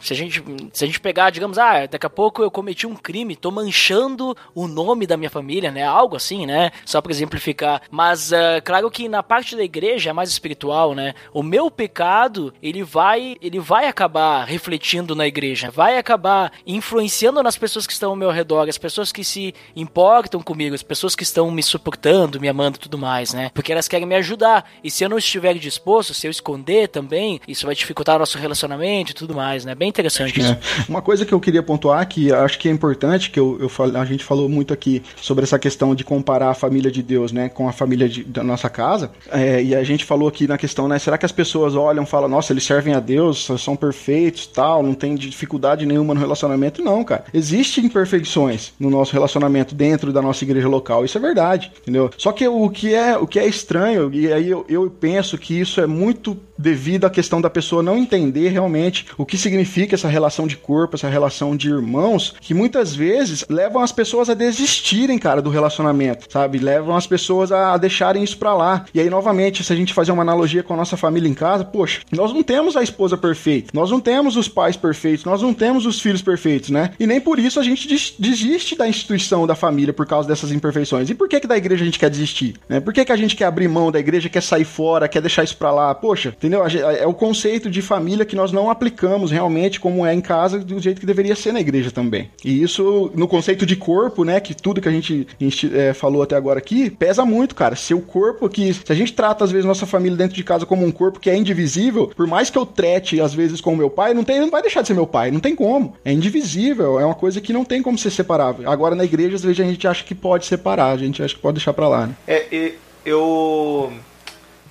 Se 0.00 0.12
a 0.12 0.16
gente 0.16 0.42
se 0.72 0.84
a 0.84 0.86
gente 0.86 1.00
pegar, 1.00 1.30
digamos, 1.30 1.58
ah, 1.58 1.86
daqui 1.86 2.06
a 2.06 2.10
pouco 2.10 2.42
eu 2.42 2.50
cometi 2.50 2.86
um 2.86 2.94
crime, 2.94 3.36
tô 3.36 3.50
manchando 3.50 4.36
o 4.54 4.66
nome 4.66 5.06
da 5.06 5.16
minha 5.16 5.30
família, 5.30 5.70
né? 5.70 5.84
Algo 5.84 6.16
assim, 6.16 6.46
né? 6.46 6.70
Só 6.84 7.00
para 7.00 7.12
exemplificar. 7.12 7.82
Mas 7.90 8.32
uh, 8.32 8.62
claro 8.64 8.90
que 8.90 9.08
na 9.08 9.22
parte 9.22 9.56
da 9.56 9.62
igreja 9.62 10.10
é 10.10 10.12
mais 10.12 10.30
espiritual, 10.30 10.94
né? 10.94 11.14
O 11.32 11.42
meu 11.42 11.70
pecado, 11.70 12.51
ele 12.62 12.82
vai 12.82 13.36
ele 13.40 13.58
vai 13.58 13.86
acabar 13.86 14.44
refletindo 14.44 15.14
na 15.14 15.26
igreja, 15.26 15.70
vai 15.70 15.98
acabar 15.98 16.52
influenciando 16.66 17.42
nas 17.42 17.56
pessoas 17.56 17.86
que 17.86 17.92
estão 17.92 18.10
ao 18.10 18.16
meu 18.16 18.30
redor, 18.30 18.68
as 18.68 18.78
pessoas 18.78 19.12
que 19.12 19.24
se 19.24 19.54
importam 19.74 20.40
comigo, 20.42 20.74
as 20.74 20.82
pessoas 20.82 21.14
que 21.14 21.22
estão 21.22 21.50
me 21.50 21.62
suportando, 21.62 22.40
me 22.40 22.48
amando 22.48 22.76
e 22.76 22.80
tudo 22.80 22.98
mais, 22.98 23.32
né? 23.32 23.50
Porque 23.54 23.72
elas 23.72 23.88
querem 23.88 24.06
me 24.06 24.14
ajudar. 24.16 24.64
E 24.82 24.90
se 24.90 25.04
eu 25.04 25.08
não 25.08 25.18
estiver 25.18 25.54
disposto, 25.54 26.14
se 26.14 26.26
eu 26.26 26.30
esconder 26.30 26.88
também, 26.88 27.40
isso 27.46 27.66
vai 27.66 27.74
dificultar 27.74 28.16
o 28.16 28.18
nosso 28.18 28.38
relacionamento 28.38 29.12
e 29.12 29.14
tudo 29.14 29.34
mais, 29.34 29.64
né? 29.64 29.74
Bem 29.74 29.88
interessante 29.88 30.40
é. 30.40 30.44
isso. 30.44 30.56
Uma 30.88 31.02
coisa 31.02 31.24
que 31.24 31.32
eu 31.32 31.40
queria 31.40 31.62
pontuar, 31.62 32.06
que 32.06 32.32
acho 32.32 32.58
que 32.58 32.68
é 32.68 32.72
importante, 32.72 33.30
que 33.30 33.38
eu, 33.38 33.58
eu 33.60 33.70
a 33.98 34.04
gente 34.04 34.24
falou 34.24 34.48
muito 34.48 34.72
aqui 34.72 35.02
sobre 35.16 35.44
essa 35.44 35.58
questão 35.58 35.94
de 35.94 36.04
comparar 36.04 36.50
a 36.50 36.54
família 36.54 36.90
de 36.90 37.02
Deus, 37.02 37.32
né, 37.32 37.48
com 37.48 37.68
a 37.68 37.72
família 37.72 38.08
de, 38.08 38.22
da 38.24 38.42
nossa 38.42 38.68
casa, 38.68 39.10
é, 39.30 39.62
e 39.62 39.74
a 39.74 39.82
gente 39.82 40.04
falou 40.04 40.28
aqui 40.28 40.46
na 40.46 40.58
questão, 40.58 40.88
né, 40.88 40.98
será 40.98 41.18
que 41.18 41.26
as 41.26 41.32
pessoas 41.32 41.74
olham 41.74 42.04
e 42.04 42.06
falam, 42.06 42.28
nossa, 42.28 42.41
eles 42.50 42.64
servem 42.64 42.94
a 42.94 43.00
Deus, 43.00 43.48
são 43.58 43.76
perfeitos, 43.76 44.46
tal, 44.46 44.82
não 44.82 44.94
tem 44.94 45.14
dificuldade 45.14 45.86
nenhuma 45.86 46.14
no 46.14 46.20
relacionamento? 46.20 46.82
Não, 46.82 47.04
cara. 47.04 47.24
Existem 47.32 47.84
imperfeições 47.84 48.72
no 48.78 48.90
nosso 48.90 49.12
relacionamento 49.12 49.74
dentro 49.74 50.12
da 50.12 50.22
nossa 50.22 50.44
igreja 50.44 50.68
local, 50.68 51.04
isso 51.04 51.18
é 51.18 51.20
verdade, 51.20 51.70
entendeu? 51.82 52.10
Só 52.16 52.32
que 52.32 52.46
o 52.46 52.68
que 52.70 52.94
é, 52.94 53.16
o 53.16 53.26
que 53.26 53.38
é 53.38 53.46
estranho, 53.46 54.10
e 54.12 54.32
aí 54.32 54.48
eu, 54.48 54.64
eu 54.68 54.90
penso 54.90 55.36
que 55.38 55.58
isso 55.58 55.80
é 55.80 55.86
muito 55.86 56.36
devido 56.62 57.04
à 57.04 57.10
questão 57.10 57.40
da 57.40 57.50
pessoa 57.50 57.82
não 57.82 57.98
entender 57.98 58.48
realmente 58.48 59.06
o 59.18 59.26
que 59.26 59.36
significa 59.36 59.94
essa 59.94 60.08
relação 60.08 60.46
de 60.46 60.56
corpo, 60.56 60.94
essa 60.94 61.08
relação 61.08 61.56
de 61.56 61.68
irmãos, 61.68 62.34
que 62.40 62.54
muitas 62.54 62.94
vezes 62.94 63.44
levam 63.48 63.82
as 63.82 63.92
pessoas 63.92 64.30
a 64.30 64.34
desistirem, 64.34 65.18
cara, 65.18 65.42
do 65.42 65.50
relacionamento, 65.50 66.26
sabe? 66.30 66.58
Levam 66.58 66.96
as 66.96 67.06
pessoas 67.06 67.50
a 67.50 67.76
deixarem 67.76 68.22
isso 68.22 68.38
pra 68.38 68.54
lá. 68.54 68.84
E 68.94 69.00
aí, 69.00 69.10
novamente, 69.10 69.64
se 69.64 69.72
a 69.72 69.76
gente 69.76 69.92
fazer 69.92 70.12
uma 70.12 70.22
analogia 70.22 70.62
com 70.62 70.74
a 70.74 70.76
nossa 70.76 70.96
família 70.96 71.28
em 71.28 71.34
casa, 71.34 71.64
poxa, 71.64 72.00
nós 72.12 72.31
não 72.32 72.42
temos 72.42 72.76
a 72.76 72.82
esposa 72.82 73.16
perfeita, 73.16 73.70
nós 73.72 73.90
não 73.90 74.00
temos 74.00 74.36
os 74.36 74.48
pais 74.48 74.76
perfeitos, 74.76 75.24
nós 75.24 75.42
não 75.42 75.54
temos 75.54 75.86
os 75.86 76.00
filhos 76.00 76.22
perfeitos, 76.22 76.70
né? 76.70 76.92
E 76.98 77.06
nem 77.06 77.20
por 77.20 77.38
isso 77.38 77.60
a 77.60 77.62
gente 77.62 77.88
desiste 78.18 78.76
da 78.76 78.88
instituição 78.88 79.46
da 79.46 79.54
família 79.54 79.92
por 79.92 80.06
causa 80.06 80.28
dessas 80.28 80.52
imperfeições. 80.52 81.10
E 81.10 81.14
por 81.14 81.28
que 81.28 81.40
que 81.40 81.46
da 81.46 81.56
igreja 81.56 81.82
a 81.82 81.84
gente 81.84 81.98
quer 81.98 82.10
desistir? 82.10 82.54
Né? 82.68 82.80
Por 82.80 82.92
que 82.92 83.04
que 83.04 83.12
a 83.12 83.16
gente 83.16 83.36
quer 83.36 83.44
abrir 83.44 83.68
mão 83.68 83.90
da 83.90 83.98
igreja, 83.98 84.28
quer 84.28 84.42
sair 84.42 84.64
fora, 84.64 85.08
quer 85.08 85.20
deixar 85.20 85.44
isso 85.44 85.56
pra 85.56 85.70
lá? 85.70 85.94
Poxa, 85.94 86.30
entendeu? 86.30 86.62
É 86.66 87.06
o 87.06 87.14
conceito 87.14 87.70
de 87.70 87.82
família 87.82 88.24
que 88.24 88.36
nós 88.36 88.52
não 88.52 88.70
aplicamos 88.70 89.30
realmente 89.30 89.80
como 89.80 90.06
é 90.06 90.14
em 90.14 90.20
casa 90.20 90.58
do 90.58 90.80
jeito 90.80 91.00
que 91.00 91.06
deveria 91.06 91.34
ser 91.34 91.52
na 91.52 91.60
igreja 91.60 91.90
também. 91.90 92.30
E 92.44 92.62
isso, 92.62 93.10
no 93.14 93.28
conceito 93.28 93.66
de 93.66 93.76
corpo, 93.76 94.24
né, 94.24 94.40
que 94.40 94.54
tudo 94.54 94.80
que 94.80 94.88
a 94.88 94.92
gente, 94.92 95.26
a 95.40 95.44
gente 95.44 95.70
é, 95.76 95.92
falou 95.92 96.22
até 96.22 96.36
agora 96.36 96.58
aqui, 96.58 96.90
pesa 96.90 97.24
muito, 97.24 97.54
cara. 97.54 97.76
Se 97.76 97.94
o 97.94 98.00
corpo 98.00 98.46
aqui, 98.46 98.72
se 98.72 98.92
a 98.92 98.94
gente 98.94 99.12
trata 99.12 99.44
às 99.44 99.50
vezes 99.50 99.66
nossa 99.66 99.86
família 99.86 100.16
dentro 100.16 100.36
de 100.36 100.44
casa 100.44 100.66
como 100.66 100.84
um 100.84 100.90
corpo 100.90 101.20
que 101.20 101.30
é 101.30 101.36
indivisível, 101.36 102.10
por 102.22 102.28
mais 102.28 102.50
que 102.50 102.56
eu 102.56 102.64
trete 102.64 103.20
às 103.20 103.34
vezes 103.34 103.60
com 103.60 103.72
o 103.72 103.76
meu 103.76 103.90
pai, 103.90 104.14
não 104.14 104.22
tem, 104.22 104.38
não 104.38 104.48
vai 104.48 104.62
deixar 104.62 104.80
de 104.80 104.86
ser 104.86 104.94
meu 104.94 105.08
pai, 105.08 105.32
não 105.32 105.40
tem 105.40 105.56
como. 105.56 105.96
É 106.04 106.12
indivisível, 106.12 107.00
é 107.00 107.04
uma 107.04 107.16
coisa 107.16 107.40
que 107.40 107.52
não 107.52 107.64
tem 107.64 107.82
como 107.82 107.98
ser 107.98 108.12
separável. 108.12 108.70
Agora 108.70 108.94
na 108.94 109.02
igreja 109.02 109.34
às 109.34 109.42
vezes 109.42 109.58
a 109.58 109.68
gente 109.68 109.88
acha 109.88 110.04
que 110.04 110.14
pode 110.14 110.46
separar, 110.46 110.92
a 110.92 110.96
gente 110.96 111.20
acha 111.20 111.34
que 111.34 111.40
pode 111.40 111.56
deixar 111.56 111.72
para 111.72 111.88
lá, 111.88 112.06
né? 112.06 112.14
É, 112.28 112.74
eu 113.04 113.92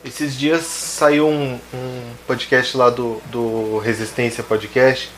esses 0.05 0.39
dias 0.39 0.61
saiu 0.61 1.27
um, 1.27 1.59
um 1.73 2.13
podcast 2.25 2.77
lá 2.77 2.89
do, 2.89 3.21
do 3.25 3.79
Resistência 3.79 4.41
Podcast. 4.45 5.09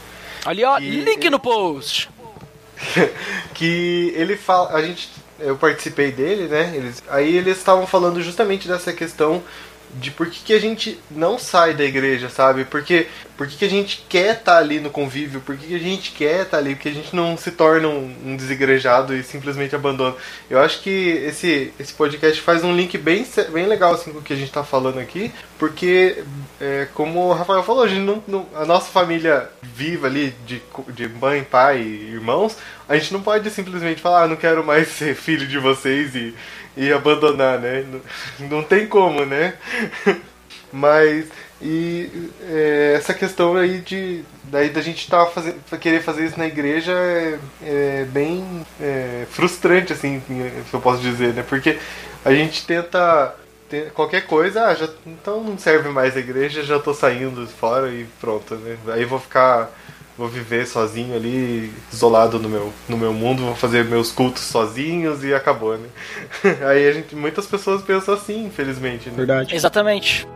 Ali, 0.43 0.65
ó, 0.65 0.79
link 0.79 1.29
no 1.29 1.39
post! 1.39 2.09
que 3.53 4.11
ele 4.15 4.35
fala. 4.35 4.71
A 4.71 4.81
gente. 4.81 5.07
Eu 5.39 5.55
participei 5.55 6.11
dele, 6.11 6.47
né? 6.47 6.73
Eles, 6.75 7.03
aí 7.09 7.35
eles 7.35 7.57
estavam 7.57 7.85
falando 7.85 8.21
justamente 8.23 8.67
dessa 8.67 8.91
questão 8.91 9.43
de 9.95 10.11
por 10.11 10.27
que, 10.29 10.43
que 10.43 10.53
a 10.53 10.59
gente 10.59 10.99
não 11.09 11.37
sai 11.37 11.73
da 11.73 11.83
igreja, 11.83 12.29
sabe? 12.29 12.65
Porque 12.65 13.07
por 13.37 13.47
que, 13.47 13.57
que 13.57 13.65
a 13.65 13.69
gente 13.69 14.05
quer 14.07 14.37
estar 14.37 14.53
tá 14.53 14.57
ali 14.57 14.79
no 14.79 14.89
convívio? 14.89 15.41
Por 15.41 15.57
que, 15.57 15.67
que 15.67 15.75
a 15.75 15.79
gente 15.79 16.11
quer 16.11 16.41
estar 16.41 16.51
tá 16.51 16.57
ali? 16.57 16.75
Porque 16.75 16.89
a 16.89 16.93
gente 16.93 17.15
não 17.15 17.35
se 17.35 17.51
torna 17.51 17.87
um, 17.87 18.15
um 18.25 18.35
desigrejado 18.35 19.15
e 19.15 19.23
simplesmente 19.23 19.75
abandona. 19.75 20.15
Eu 20.49 20.59
acho 20.59 20.81
que 20.81 20.89
esse, 20.89 21.73
esse 21.79 21.93
podcast 21.93 22.39
faz 22.41 22.63
um 22.63 22.75
link 22.75 22.97
bem, 22.97 23.25
bem 23.51 23.65
legal 23.65 23.93
assim, 23.93 24.11
com 24.11 24.19
o 24.19 24.21
que 24.21 24.33
a 24.33 24.35
gente 24.35 24.49
está 24.49 24.63
falando 24.63 24.99
aqui, 24.99 25.31
porque, 25.57 26.23
é, 26.61 26.87
como 26.93 27.27
o 27.27 27.33
Rafael 27.33 27.63
falou, 27.63 27.83
a, 27.83 27.87
não, 27.87 28.23
não, 28.27 28.47
a 28.55 28.65
nossa 28.65 28.91
família 28.91 29.49
viva 29.61 30.07
ali, 30.07 30.33
de, 30.45 30.61
de 30.89 31.07
mãe, 31.07 31.43
pai 31.43 31.81
e 31.81 32.11
irmãos, 32.13 32.55
a 32.87 32.95
gente 32.95 33.13
não 33.13 33.21
pode 33.21 33.49
simplesmente 33.49 34.01
falar, 34.01 34.23
ah, 34.23 34.27
não 34.27 34.35
quero 34.35 34.63
mais 34.63 34.89
ser 34.93 35.15
filho 35.15 35.47
de 35.47 35.57
vocês 35.57 36.15
e 36.15 36.35
e 36.75 36.91
abandonar, 36.91 37.59
né? 37.59 37.85
Não, 38.39 38.63
tem 38.63 38.87
como, 38.87 39.25
né? 39.25 39.55
Mas 40.71 41.27
E 41.61 42.09
é, 42.41 42.93
essa 42.97 43.13
questão 43.13 43.55
aí 43.55 43.79
de 43.79 44.23
daí 44.45 44.69
da 44.69 44.81
gente 44.81 45.09
tá 45.09 45.25
fazendo, 45.27 45.61
querer 45.79 46.01
fazer 46.01 46.25
isso 46.25 46.37
na 46.37 46.45
igreja 46.47 46.91
é, 46.91 47.39
é 47.63 48.05
bem 48.05 48.65
é, 48.81 49.25
frustrante, 49.31 49.93
assim, 49.93 50.21
se 50.27 50.73
eu 50.73 50.81
posso 50.81 51.01
dizer, 51.01 51.33
né? 51.33 51.43
Porque 51.47 51.79
a 52.25 52.33
gente 52.33 52.65
tenta 52.65 53.35
qualquer 53.95 54.27
coisa, 54.27 54.67
ah, 54.67 54.75
já, 54.75 54.87
então 55.05 55.43
não 55.43 55.57
serve 55.57 55.89
mais 55.89 56.15
a 56.15 56.19
igreja, 56.19 56.63
já 56.63 56.77
tô 56.79 56.93
saindo 56.93 57.47
fora 57.47 57.89
e 57.89 58.05
pronto, 58.19 58.55
né? 58.55 58.77
Aí 58.89 59.05
vou 59.05 59.19
ficar 59.19 59.71
vou 60.17 60.27
viver 60.27 60.67
sozinho 60.67 61.15
ali, 61.15 61.73
isolado 61.91 62.39
no 62.39 62.47
meu, 62.47 62.73
no 62.87 62.97
meu 62.97 63.13
mundo, 63.13 63.43
vou 63.43 63.55
fazer 63.55 63.83
meus 63.85 64.11
cultos 64.11 64.43
sozinhos 64.43 65.23
e 65.23 65.33
acabou, 65.33 65.77
né? 65.77 65.87
Aí 66.69 66.87
a 66.87 66.91
gente, 66.91 67.15
muitas 67.15 67.47
pessoas 67.47 67.81
pensam 67.81 68.13
assim, 68.13 68.45
infelizmente. 68.45 69.09
Né? 69.09 69.15
Verdade. 69.15 69.55
Exatamente. 69.55 70.27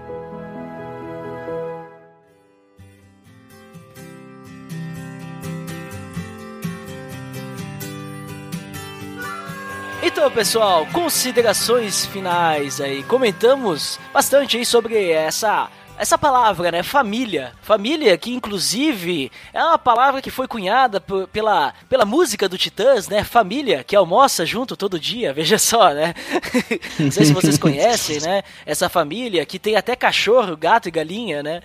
Então, 10.02 10.32
pessoal, 10.32 10.88
considerações 10.88 12.06
finais 12.08 12.82
aí. 12.82 13.04
Comentamos 13.04 14.00
bastante 14.12 14.58
aí 14.58 14.66
sobre 14.66 15.12
essa 15.12 15.70
essa 15.98 16.18
palavra, 16.18 16.72
né? 16.72 16.84
Família. 16.84 17.54
Família, 17.62 18.18
que 18.18 18.34
inclusive 18.34 19.32
é 19.54 19.64
uma 19.64 19.78
palavra 19.78 20.22
que 20.22 20.30
foi 20.30 20.48
cunhada 20.48 21.02
pela, 21.02 21.74
pela 21.90 22.06
música 22.06 22.48
do 22.48 22.58
Titãs, 22.58 23.08
né? 23.08 23.24
Família, 23.24 23.84
que 23.84 23.96
almoça 23.96 24.46
junto 24.46 24.78
todo 24.78 25.00
dia, 25.00 25.34
veja 25.34 25.58
só, 25.58 25.94
né? 25.94 26.14
Não 27.00 27.12
sei 27.12 27.26
se 27.26 27.34
vocês 27.34 27.58
conhecem, 27.58 28.20
né? 28.22 28.44
Essa 28.66 28.88
família 28.90 29.46
que 29.46 29.58
tem 29.58 29.76
até 29.76 29.96
cachorro, 29.96 30.56
gato 30.56 30.88
e 30.88 30.92
galinha, 30.92 31.42
né? 31.42 31.62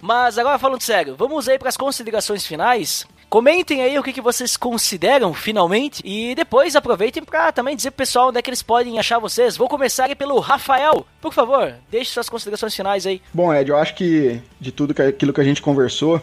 Mas 0.00 0.38
agora 0.38 0.58
falando 0.58 0.80
sério, 0.80 1.16
vamos 1.16 1.48
aí 1.48 1.58
para 1.58 1.68
as 1.68 1.76
considerações 1.76 2.46
finais. 2.46 3.06
Comentem 3.28 3.82
aí 3.82 3.98
o 3.98 4.02
que, 4.02 4.12
que 4.12 4.22
vocês 4.22 4.56
consideram 4.56 5.34
finalmente 5.34 6.00
e 6.02 6.34
depois 6.34 6.74
aproveitem 6.74 7.22
para 7.22 7.52
também 7.52 7.76
dizer 7.76 7.90
pro 7.90 7.98
pessoal 7.98 8.28
onde 8.28 8.38
é 8.38 8.42
que 8.42 8.48
eles 8.48 8.62
podem 8.62 8.98
achar 8.98 9.18
vocês. 9.18 9.54
Vou 9.54 9.68
começar 9.68 10.08
pelo 10.16 10.38
Rafael. 10.38 11.06
Por 11.20 11.34
favor, 11.34 11.74
deixe 11.90 12.10
suas 12.10 12.28
considerações 12.30 12.74
finais 12.74 13.06
aí. 13.06 13.20
Bom, 13.34 13.52
Ed, 13.52 13.70
eu 13.70 13.76
acho 13.76 13.94
que 13.94 14.40
de 14.58 14.72
tudo 14.72 14.94
aquilo 15.02 15.34
que 15.34 15.40
a 15.42 15.44
gente 15.44 15.60
conversou, 15.60 16.22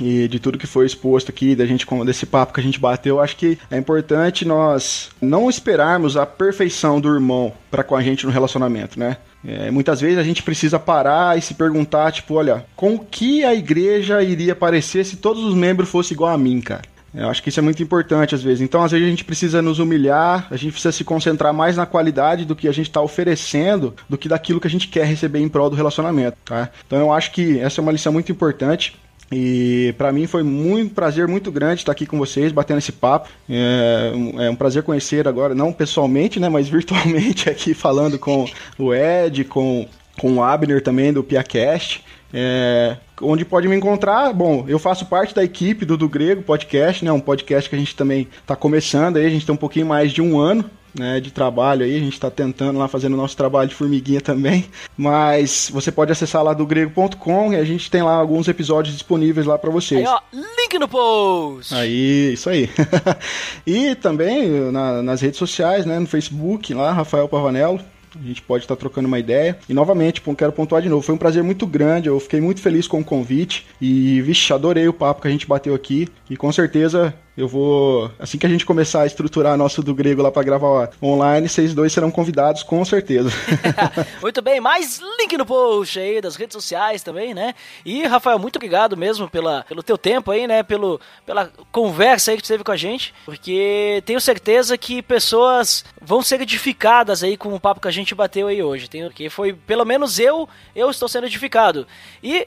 e 0.00 0.26
de 0.28 0.38
tudo 0.38 0.58
que 0.58 0.66
foi 0.66 0.86
exposto 0.86 1.30
aqui, 1.30 1.54
da 1.54 1.66
gente 1.66 1.86
desse 2.04 2.26
papo 2.26 2.52
que 2.52 2.60
a 2.60 2.62
gente 2.62 2.80
bateu, 2.80 3.20
acho 3.20 3.36
que 3.36 3.58
é 3.70 3.76
importante 3.76 4.44
nós 4.44 5.10
não 5.20 5.48
esperarmos 5.48 6.16
a 6.16 6.26
perfeição 6.26 7.00
do 7.00 7.12
irmão 7.12 7.52
para 7.70 7.84
com 7.84 7.94
a 7.94 8.02
gente 8.02 8.26
no 8.26 8.32
relacionamento, 8.32 8.98
né? 8.98 9.16
É, 9.46 9.70
muitas 9.70 10.00
vezes 10.00 10.18
a 10.18 10.22
gente 10.22 10.42
precisa 10.42 10.78
parar 10.78 11.36
e 11.36 11.42
se 11.42 11.54
perguntar, 11.54 12.10
tipo, 12.12 12.34
olha, 12.34 12.64
com 12.74 12.98
que 12.98 13.44
a 13.44 13.54
igreja 13.54 14.22
iria 14.22 14.54
parecer 14.54 15.04
se 15.04 15.16
todos 15.16 15.44
os 15.44 15.54
membros 15.54 15.88
fossem 15.90 16.14
igual 16.14 16.32
a 16.32 16.38
mim, 16.38 16.60
cara? 16.60 16.82
Eu 17.14 17.28
acho 17.28 17.42
que 17.42 17.48
isso 17.48 17.60
é 17.60 17.62
muito 17.62 17.80
importante 17.80 18.34
às 18.34 18.42
vezes. 18.42 18.60
Então, 18.60 18.82
às 18.82 18.90
vezes, 18.90 19.06
a 19.06 19.10
gente 19.10 19.24
precisa 19.24 19.62
nos 19.62 19.78
humilhar, 19.78 20.48
a 20.50 20.56
gente 20.56 20.72
precisa 20.72 20.90
se 20.90 21.04
concentrar 21.04 21.54
mais 21.54 21.76
na 21.76 21.86
qualidade 21.86 22.44
do 22.44 22.56
que 22.56 22.66
a 22.66 22.72
gente 22.72 22.88
está 22.88 23.00
oferecendo 23.00 23.94
do 24.08 24.18
que 24.18 24.28
daquilo 24.28 24.60
que 24.60 24.66
a 24.66 24.70
gente 24.70 24.88
quer 24.88 25.06
receber 25.06 25.38
em 25.38 25.48
prol 25.48 25.70
do 25.70 25.76
relacionamento, 25.76 26.36
tá? 26.44 26.70
Então, 26.84 26.98
eu 26.98 27.12
acho 27.12 27.30
que 27.30 27.60
essa 27.60 27.80
é 27.80 27.82
uma 27.82 27.92
lição 27.92 28.12
muito 28.12 28.32
importante. 28.32 28.96
E 29.32 29.94
para 29.96 30.12
mim 30.12 30.26
foi 30.26 30.42
muito 30.42 30.94
prazer 30.94 31.26
muito 31.26 31.50
grande 31.50 31.80
estar 31.80 31.92
aqui 31.92 32.06
com 32.06 32.18
vocês, 32.18 32.52
batendo 32.52 32.78
esse 32.78 32.92
papo. 32.92 33.28
É, 33.48 34.12
é, 34.38 34.50
um 34.50 34.56
prazer 34.56 34.82
conhecer 34.82 35.26
agora, 35.26 35.54
não 35.54 35.72
pessoalmente, 35.72 36.38
né, 36.38 36.48
mas 36.48 36.68
virtualmente 36.70 37.48
aqui 37.48 37.74
falando 37.74 38.18
com 38.18 38.46
o 38.78 38.94
Ed, 38.94 39.44
com, 39.44 39.86
com 40.18 40.34
o 40.34 40.42
Abner 40.42 40.82
também 40.82 41.12
do 41.12 41.24
PiaCast. 41.24 42.04
É, 42.36 42.96
onde 43.22 43.44
pode 43.44 43.68
me 43.68 43.76
encontrar, 43.76 44.32
bom, 44.32 44.64
eu 44.66 44.78
faço 44.80 45.06
parte 45.06 45.32
da 45.32 45.44
equipe 45.44 45.84
do 45.84 45.96
Do 45.96 46.08
Grego 46.08 46.42
Podcast, 46.42 47.04
né, 47.04 47.12
um 47.12 47.20
podcast 47.20 47.70
que 47.70 47.76
a 47.76 47.78
gente 47.78 47.94
também 47.94 48.26
está 48.40 48.56
começando 48.56 49.18
aí, 49.18 49.26
a 49.26 49.30
gente 49.30 49.46
tem 49.46 49.54
um 49.54 49.58
pouquinho 49.58 49.86
mais 49.86 50.10
de 50.10 50.20
um 50.20 50.36
ano 50.36 50.68
né, 50.98 51.20
de 51.20 51.30
trabalho 51.30 51.84
aí, 51.84 51.96
a 51.96 52.00
gente 52.00 52.12
está 52.14 52.30
tentando 52.30 52.78
lá 52.78 52.86
fazendo 52.86 53.14
o 53.14 53.16
nosso 53.16 53.36
trabalho 53.36 53.68
de 53.68 53.74
formiguinha 53.74 54.20
também, 54.20 54.66
mas 54.96 55.70
você 55.72 55.90
pode 55.90 56.12
acessar 56.12 56.42
lá 56.42 56.52
do 56.52 56.66
grego.com 56.66 57.52
e 57.52 57.56
a 57.56 57.64
gente 57.64 57.90
tem 57.90 58.02
lá 58.02 58.14
alguns 58.14 58.46
episódios 58.48 58.94
disponíveis 58.94 59.46
lá 59.46 59.58
para 59.58 59.70
vocês. 59.70 60.00
Aí, 60.00 60.06
ó, 60.06 60.20
link 60.32 60.78
no 60.78 60.88
post! 60.88 61.74
Aí, 61.74 62.32
isso 62.32 62.48
aí. 62.48 62.70
e 63.66 63.94
também 63.96 64.48
na, 64.70 65.02
nas 65.02 65.20
redes 65.20 65.38
sociais, 65.38 65.84
né, 65.84 65.98
no 65.98 66.06
Facebook 66.06 66.72
lá, 66.72 66.92
Rafael 66.92 67.28
Pavanello, 67.28 67.80
a 68.18 68.26
gente 68.26 68.42
pode 68.42 68.64
estar 68.64 68.76
trocando 68.76 69.08
uma 69.08 69.18
ideia. 69.18 69.58
E 69.68 69.74
novamente, 69.74 70.22
quero 70.36 70.52
pontuar 70.52 70.82
de 70.82 70.88
novo, 70.88 71.02
foi 71.02 71.14
um 71.14 71.18
prazer 71.18 71.42
muito 71.42 71.66
grande, 71.66 72.08
eu 72.08 72.18
fiquei 72.20 72.40
muito 72.40 72.60
feliz 72.60 72.86
com 72.86 73.00
o 73.00 73.04
convite. 73.04 73.66
E, 73.80 74.20
vixe, 74.22 74.52
adorei 74.52 74.88
o 74.88 74.92
papo 74.92 75.22
que 75.22 75.28
a 75.28 75.30
gente 75.30 75.46
bateu 75.46 75.74
aqui. 75.74 76.08
E 76.28 76.36
com 76.36 76.50
certeza 76.52 77.14
eu 77.36 77.48
vou, 77.48 78.10
assim 78.18 78.38
que 78.38 78.46
a 78.46 78.48
gente 78.48 78.64
começar 78.64 79.02
a 79.02 79.06
estruturar 79.06 79.56
nosso 79.56 79.82
do 79.82 79.94
grego 79.94 80.22
lá 80.22 80.30
para 80.30 80.42
gravar 80.42 80.90
online, 81.02 81.48
vocês 81.48 81.74
dois 81.74 81.92
serão 81.92 82.10
convidados 82.10 82.62
com 82.62 82.84
certeza. 82.84 83.30
muito 84.22 84.40
bem, 84.40 84.60
mais 84.60 85.00
link 85.18 85.36
no 85.36 85.44
post 85.44 85.98
aí 85.98 86.20
das 86.20 86.36
redes 86.36 86.54
sociais 86.54 87.02
também, 87.02 87.34
né? 87.34 87.54
E 87.84 88.04
Rafael, 88.06 88.38
muito 88.38 88.56
obrigado 88.56 88.96
mesmo 88.96 89.28
pela, 89.28 89.64
pelo 89.64 89.82
teu 89.82 89.98
tempo 89.98 90.30
aí, 90.30 90.46
né? 90.46 90.62
Pelo, 90.62 91.00
pela 91.26 91.50
conversa 91.72 92.30
aí 92.30 92.36
que 92.36 92.42
tu 92.42 92.48
teve 92.48 92.64
com 92.64 92.72
a 92.72 92.76
gente, 92.76 93.12
porque 93.24 94.02
tenho 94.06 94.20
certeza 94.20 94.78
que 94.78 95.02
pessoas 95.02 95.84
vão 96.00 96.22
ser 96.22 96.40
edificadas 96.40 97.22
aí 97.22 97.36
com 97.36 97.52
o 97.52 97.60
papo 97.60 97.80
que 97.80 97.88
a 97.88 97.92
gente 97.92 98.14
bateu 98.14 98.46
aí 98.46 98.62
hoje. 98.62 98.88
Tenho 98.88 99.10
que 99.10 99.28
foi 99.28 99.52
pelo 99.52 99.84
menos 99.84 100.18
eu, 100.18 100.48
eu 100.74 100.90
estou 100.90 101.08
sendo 101.08 101.26
edificado. 101.26 101.86
E 102.22 102.46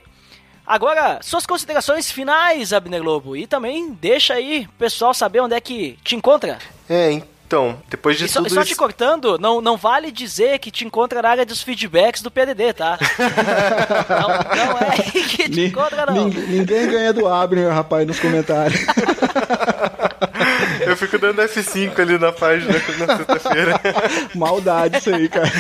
Agora, 0.68 1.20
suas 1.22 1.46
considerações 1.46 2.12
finais, 2.12 2.74
Abner 2.74 3.02
Lobo. 3.02 3.38
E 3.38 3.48
também 3.48 3.98
deixa 4.02 4.34
aí 4.34 4.68
o 4.68 4.72
pessoal 4.78 5.14
saber 5.14 5.40
onde 5.40 5.56
é 5.56 5.62
que 5.62 5.98
te 6.04 6.14
encontra. 6.14 6.58
É, 6.90 7.10
então, 7.10 7.82
depois 7.90 8.18
de 8.18 8.26
e 8.26 8.28
tudo 8.28 8.50
só, 8.50 8.60
isso... 8.60 8.74
te 8.74 8.76
cortando, 8.76 9.40
não, 9.40 9.62
não 9.62 9.78
vale 9.78 10.12
dizer 10.12 10.60
que 10.60 10.70
te 10.70 10.86
encontra 10.86 11.22
na 11.22 11.30
área 11.30 11.46
dos 11.46 11.62
feedbacks 11.62 12.22
do 12.22 12.30
PDD, 12.30 12.74
tá? 12.74 13.00
não, 14.10 14.28
não 14.28 14.78
é 14.78 14.92
aí 14.92 15.24
que 15.24 15.50
te 15.50 15.68
encontra, 15.68 16.06
não. 16.06 16.26
Ninguém, 16.26 16.48
ninguém 16.48 16.92
ganha 16.92 17.14
do 17.14 17.26
Abner, 17.26 17.72
rapaz, 17.72 18.06
nos 18.06 18.20
comentários. 18.20 18.78
Eu 20.86 20.98
fico 20.98 21.18
dando 21.18 21.42
F5 21.42 21.98
ali 22.00 22.18
na 22.18 22.34
página 22.34 22.74
na 22.74 23.18
sexta-feira. 23.18 23.80
Maldade 24.36 24.98
isso 24.98 25.14
aí, 25.14 25.30
cara. 25.30 25.52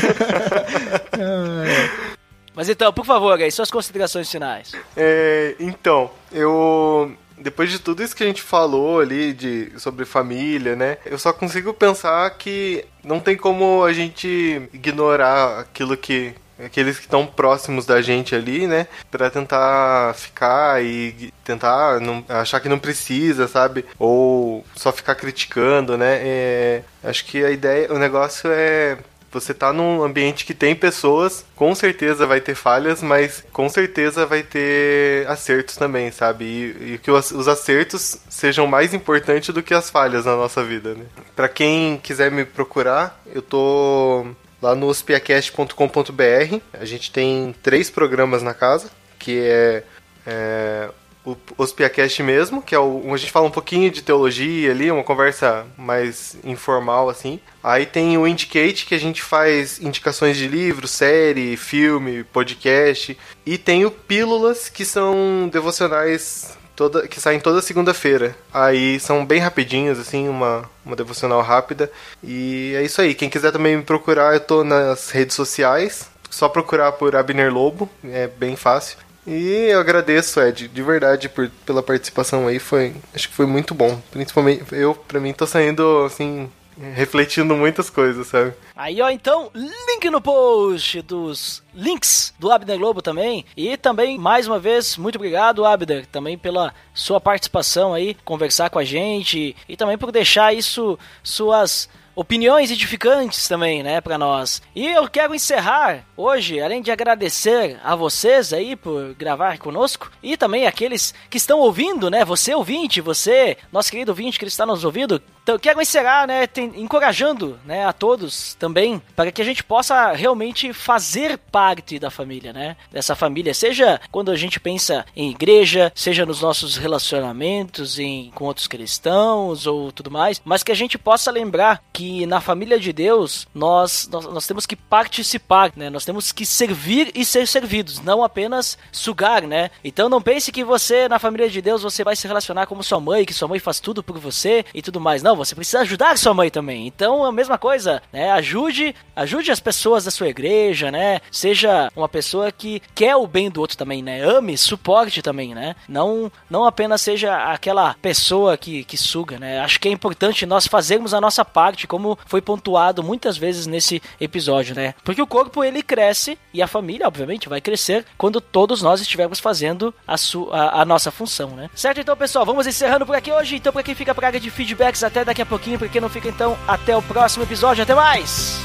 Mas 2.57 2.69
então, 2.69 2.91
por 2.91 3.05
favor, 3.05 3.37
Gay, 3.37 3.51
suas 3.51 3.69
considerações 3.69 4.31
finais. 4.31 4.71
É, 4.95 5.55
então, 5.59 6.09
eu 6.31 7.15
depois 7.37 7.69
de 7.69 7.77
tudo 7.77 8.01
isso 8.01 8.15
que 8.15 8.23
a 8.23 8.25
gente 8.25 8.41
falou 8.41 8.99
ali 8.99 9.31
de, 9.31 9.71
sobre 9.77 10.05
família, 10.05 10.75
né? 10.75 10.97
Eu 11.05 11.19
só 11.19 11.31
consigo 11.31 11.71
pensar 11.71 12.27
que 12.31 12.83
não 13.03 13.19
tem 13.19 13.37
como 13.37 13.83
a 13.83 13.93
gente 13.93 14.69
ignorar 14.73 15.59
aquilo 15.59 15.95
que. 15.95 16.33
Aqueles 16.65 16.97
que 16.97 17.03
estão 17.03 17.27
próximos 17.27 17.85
da 17.85 18.01
gente 18.01 18.33
ali, 18.33 18.65
né? 18.65 18.87
Pra 19.11 19.29
tentar 19.29 20.15
ficar 20.15 20.83
e 20.83 21.31
tentar 21.43 22.01
não, 22.01 22.25
achar 22.27 22.59
que 22.59 22.67
não 22.67 22.79
precisa, 22.79 23.47
sabe? 23.47 23.85
Ou 23.99 24.65
só 24.75 24.91
ficar 24.91 25.13
criticando, 25.13 25.95
né? 25.95 26.17
É, 26.23 26.81
acho 27.03 27.23
que 27.25 27.45
a 27.45 27.51
ideia, 27.51 27.93
o 27.93 27.99
negócio 27.99 28.49
é 28.51 28.97
você 29.31 29.53
tá 29.53 29.73
num 29.73 30.03
ambiente 30.03 30.45
que 30.45 30.53
tem 30.53 30.75
pessoas, 30.75 31.45
com 31.55 31.75
certeza 31.75 32.25
vai 32.25 32.39
ter 32.39 32.55
falhas, 32.55 33.01
mas 33.01 33.43
com 33.51 33.67
certeza 33.67 34.25
vai 34.25 34.43
ter 34.43 35.27
acertos 35.27 35.75
também, 35.75 36.11
sabe? 36.11 36.45
E, 36.45 36.93
e 36.93 36.97
que 36.97 37.11
os, 37.11 37.31
os, 37.31 37.47
acertos 37.47 38.17
sejam 38.29 38.65
mais 38.67 38.93
importantes 38.93 39.53
do 39.53 39.61
que 39.61 39.73
as 39.73 39.89
falhas 39.89 40.25
na 40.25 40.35
nossa 40.35 40.63
vida, 40.63 40.93
né? 40.93 41.05
Pra 41.35 41.49
quem 41.49 41.97
quiser 41.97 42.31
me 42.31 42.45
procurar, 42.45 43.21
eu 43.33 43.41
tô 43.41 44.27
lá 44.61 44.73
no 44.75 44.87
ospiacast.com.br. 44.87 46.59
A 46.73 46.85
gente 46.85 47.11
tem 47.11 47.53
três 47.61 47.89
programas 47.89 48.41
na 48.41 48.53
casa, 48.53 48.89
que 49.19 49.39
é, 49.39 49.83
é 50.25 50.89
o 51.27 51.37
Ospiacast 51.57 52.23
mesmo, 52.23 52.61
que 52.61 52.73
é 52.73 52.79
o. 52.79 53.13
A 53.13 53.17
gente 53.17 53.31
fala 53.31 53.47
um 53.47 53.51
pouquinho 53.51 53.91
de 53.91 54.01
teologia 54.01 54.71
ali, 54.71 54.89
uma 54.89 55.03
conversa 55.03 55.65
mais 55.77 56.37
informal, 56.43 57.09
assim. 57.09 57.39
Aí 57.61 57.85
tem 57.85 58.17
o 58.17 58.25
Indicate, 58.25 58.85
que 58.85 58.95
a 58.95 58.99
gente 58.99 59.21
faz 59.21 59.81
indicações 59.81 60.37
de 60.37 60.47
livro, 60.47 60.87
série, 60.87 61.57
filme, 61.57 62.23
podcast. 62.23 63.17
E 63.45 63.57
tem 63.57 63.85
o 63.85 63.91
Pílulas, 63.91 64.69
que 64.69 64.85
são 64.85 65.49
devocionais 65.51 66.57
toda, 66.77 67.05
que 67.07 67.19
saem 67.19 67.41
toda 67.41 67.61
segunda-feira. 67.61 68.33
Aí 68.53 68.97
são 68.99 69.25
bem 69.25 69.41
rapidinhos, 69.41 69.99
assim, 69.99 70.29
uma, 70.29 70.69
uma 70.85 70.95
devocional 70.95 71.41
rápida. 71.41 71.91
E 72.23 72.73
é 72.77 72.83
isso 72.83 73.01
aí. 73.01 73.13
Quem 73.13 73.29
quiser 73.29 73.51
também 73.51 73.75
me 73.75 73.83
procurar, 73.83 74.33
eu 74.33 74.39
tô 74.39 74.63
nas 74.63 75.09
redes 75.09 75.35
sociais. 75.35 76.09
Só 76.29 76.47
procurar 76.47 76.93
por 76.93 77.15
Abner 77.15 77.53
Lobo, 77.53 77.89
é 78.03 78.27
bem 78.27 78.55
fácil. 78.55 78.97
E 79.27 79.67
eu 79.69 79.79
agradeço, 79.81 80.39
Ed, 80.39 80.69
de 80.69 80.81
verdade, 80.81 81.27
por, 81.27 81.49
pela 81.65 81.83
participação 81.83 82.47
aí. 82.47 82.59
Foi, 82.59 82.95
acho 83.13 83.27
que 83.27 83.35
foi 83.35 83.45
muito 83.45 83.75
bom. 83.75 84.01
Principalmente 84.09 84.63
eu, 84.71 84.95
pra 84.95 85.19
mim, 85.19 85.33
tô 85.33 85.45
saindo, 85.45 86.05
assim, 86.05 86.49
refletindo 86.95 87.53
muitas 87.53 87.89
coisas, 87.89 88.27
sabe? 88.27 88.53
Aí, 88.73 89.01
ó, 89.01 89.09
então, 89.09 89.51
link 89.53 90.09
no 90.09 90.21
post 90.21 91.01
dos 91.01 91.61
links 91.73 92.33
do 92.39 92.49
Abner 92.51 92.77
Globo 92.77 93.01
também. 93.01 93.43
E 93.55 93.75
também, 93.75 94.17
mais 94.17 94.47
uma 94.47 94.59
vez, 94.59 94.95
muito 94.95 95.15
obrigado, 95.15 95.65
Abner, 95.65 96.05
também 96.05 96.37
pela 96.37 96.73
sua 96.93 97.19
participação 97.19 97.93
aí, 97.93 98.15
conversar 98.23 98.69
com 98.69 98.79
a 98.79 98.85
gente 98.85 99.55
e 99.67 99.75
também 99.75 99.97
por 99.97 100.11
deixar 100.11 100.53
isso, 100.53 100.97
suas 101.21 101.89
opiniões 102.17 102.71
edificantes 102.71 103.47
também, 103.47 103.83
né, 103.83 104.01
para 104.01 104.17
nós. 104.17 104.59
E 104.75 104.87
eu 104.87 105.07
quero 105.07 105.35
encerrar 105.35 106.03
hoje, 106.17 106.59
além 106.59 106.81
de 106.81 106.89
agradecer 106.89 107.79
a 107.83 107.95
vocês 107.95 108.51
aí 108.51 108.75
por 108.75 109.13
gravar 109.13 109.59
conosco 109.59 110.11
e 110.23 110.35
também 110.35 110.65
aqueles 110.65 111.13
que 111.29 111.37
estão 111.37 111.59
ouvindo, 111.59 112.09
né, 112.09 112.25
você 112.25 112.55
ouvinte, 112.55 113.01
você, 113.01 113.55
nosso 113.71 113.91
querido 113.91 114.11
ouvinte 114.11 114.39
que 114.39 114.45
está 114.45 114.65
nos 114.65 114.83
ouvindo, 114.83 115.21
então, 115.47 115.57
quero 115.57 115.81
encerrar, 115.81 116.27
né, 116.27 116.45
tem, 116.45 116.73
encorajando, 116.75 117.57
né, 117.63 117.85
a 117.85 117.93
todos 117.93 118.53
também, 118.55 119.01
para 119.15 119.31
que 119.31 119.41
a 119.41 119.45
gente 119.45 119.63
possa 119.63 120.11
realmente 120.11 120.73
fazer 120.73 121.37
parte 121.37 121.97
da 121.97 122.11
família, 122.11 122.51
né, 122.51 122.75
dessa 122.91 123.15
família, 123.15 123.53
seja 123.53 123.97
quando 124.11 124.29
a 124.29 124.35
gente 124.35 124.59
pensa 124.59 125.05
em 125.15 125.29
igreja, 125.31 125.89
seja 125.95 126.25
nos 126.25 126.41
nossos 126.41 126.75
relacionamentos 126.75 127.97
em, 127.97 128.29
com 128.35 128.43
outros 128.43 128.67
cristãos 128.67 129.65
ou 129.65 129.89
tudo 129.89 130.11
mais, 130.11 130.41
mas 130.43 130.63
que 130.63 130.71
a 130.73 130.75
gente 130.75 130.97
possa 130.97 131.31
lembrar 131.31 131.81
que 131.93 132.25
na 132.25 132.41
família 132.41 132.77
de 132.77 132.91
Deus 132.91 133.47
nós, 133.55 134.05
nós, 134.11 134.25
nós 134.25 134.47
temos 134.47 134.65
que 134.65 134.75
participar, 134.75 135.71
né, 135.77 135.89
nós 135.89 136.03
temos 136.03 136.33
que 136.33 136.45
servir 136.45 137.09
e 137.15 137.23
ser 137.23 137.47
servidos, 137.47 138.01
não 138.01 138.21
apenas 138.21 138.77
sugar, 138.91 139.43
né. 139.43 139.71
Então 139.81 140.09
não 140.09 140.21
pense 140.21 140.51
que 140.51 140.65
você 140.65 141.07
na 141.07 141.19
família 141.19 141.49
de 141.49 141.61
Deus 141.61 141.83
você 141.83 142.03
vai 142.03 142.17
se 142.17 142.27
relacionar 142.27 142.65
como 142.65 142.83
sua 142.83 142.99
mãe, 142.99 143.23
que 143.23 143.33
sua 143.33 143.47
mãe 143.47 143.59
faz 143.59 143.79
tudo 143.79 144.03
por 144.03 144.19
você 144.19 144.65
e 144.73 144.81
tudo 144.81 144.99
mais, 144.99 145.23
não 145.23 145.36
você 145.37 145.55
precisa 145.55 145.81
ajudar 145.81 146.17
sua 146.17 146.33
mãe 146.33 146.49
também. 146.49 146.87
Então, 146.87 147.23
a 147.23 147.31
mesma 147.31 147.57
coisa, 147.57 148.01
né? 148.11 148.31
Ajude, 148.31 148.95
ajude 149.15 149.51
as 149.51 149.59
pessoas 149.59 150.05
da 150.05 150.11
sua 150.11 150.29
igreja, 150.29 150.91
né? 150.91 151.19
Seja 151.31 151.91
uma 151.95 152.09
pessoa 152.09 152.51
que 152.51 152.81
quer 152.93 153.15
o 153.15 153.27
bem 153.27 153.49
do 153.49 153.61
outro 153.61 153.77
também, 153.77 154.01
né? 154.01 154.21
Ame, 154.21 154.57
suporte 154.57 155.21
também, 155.21 155.53
né? 155.53 155.75
Não, 155.87 156.31
não 156.49 156.65
apenas 156.65 157.01
seja 157.01 157.35
aquela 157.51 157.95
pessoa 158.01 158.57
que, 158.57 158.83
que 158.83 158.97
suga, 158.97 159.39
né? 159.39 159.59
Acho 159.59 159.79
que 159.79 159.87
é 159.87 159.91
importante 159.91 160.45
nós 160.45 160.67
fazermos 160.67 161.13
a 161.13 161.21
nossa 161.21 161.45
parte, 161.45 161.87
como 161.87 162.17
foi 162.25 162.41
pontuado 162.41 163.03
muitas 163.03 163.37
vezes 163.37 163.67
nesse 163.67 164.01
episódio, 164.19 164.75
né? 164.75 164.93
Porque 165.03 165.21
o 165.21 165.27
corpo 165.27 165.63
ele 165.63 165.81
cresce 165.81 166.37
e 166.53 166.61
a 166.61 166.67
família, 166.67 167.07
obviamente, 167.07 167.49
vai 167.49 167.61
crescer 167.61 168.05
quando 168.17 168.41
todos 168.41 168.81
nós 168.81 169.01
estivermos 169.01 169.39
fazendo 169.39 169.93
a, 170.07 170.17
sua, 170.17 170.55
a, 170.55 170.81
a 170.81 170.85
nossa 170.85 171.11
função, 171.11 171.51
né? 171.51 171.69
Certo? 171.75 171.99
Então, 171.99 172.15
pessoal, 172.15 172.45
vamos 172.45 172.67
encerrando 172.67 173.05
por 173.05 173.15
aqui 173.15 173.31
hoje. 173.31 173.55
Então, 173.55 173.73
para 173.73 173.83
quem 173.83 173.95
fica 173.95 174.15
praga 174.15 174.39
de 174.39 174.49
feedbacks, 174.49 175.03
até 175.03 175.23
daqui 175.27 175.41
a 175.41 175.45
pouquinho, 175.45 175.77
porque 175.77 175.99
não 175.99 176.09
fica 176.09 176.29
então 176.29 176.57
até 176.67 176.95
o 176.95 177.01
próximo 177.01 177.43
episódio. 177.43 177.83
Até 177.83 177.93
mais! 177.93 178.59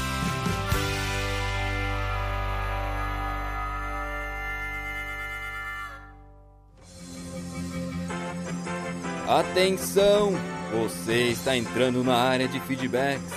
Atenção! 9.27 10.33
Você 10.71 11.29
está 11.29 11.55
entrando 11.55 12.03
na 12.03 12.15
área 12.15 12.47
de 12.47 12.59
feedbacks. 12.61 13.33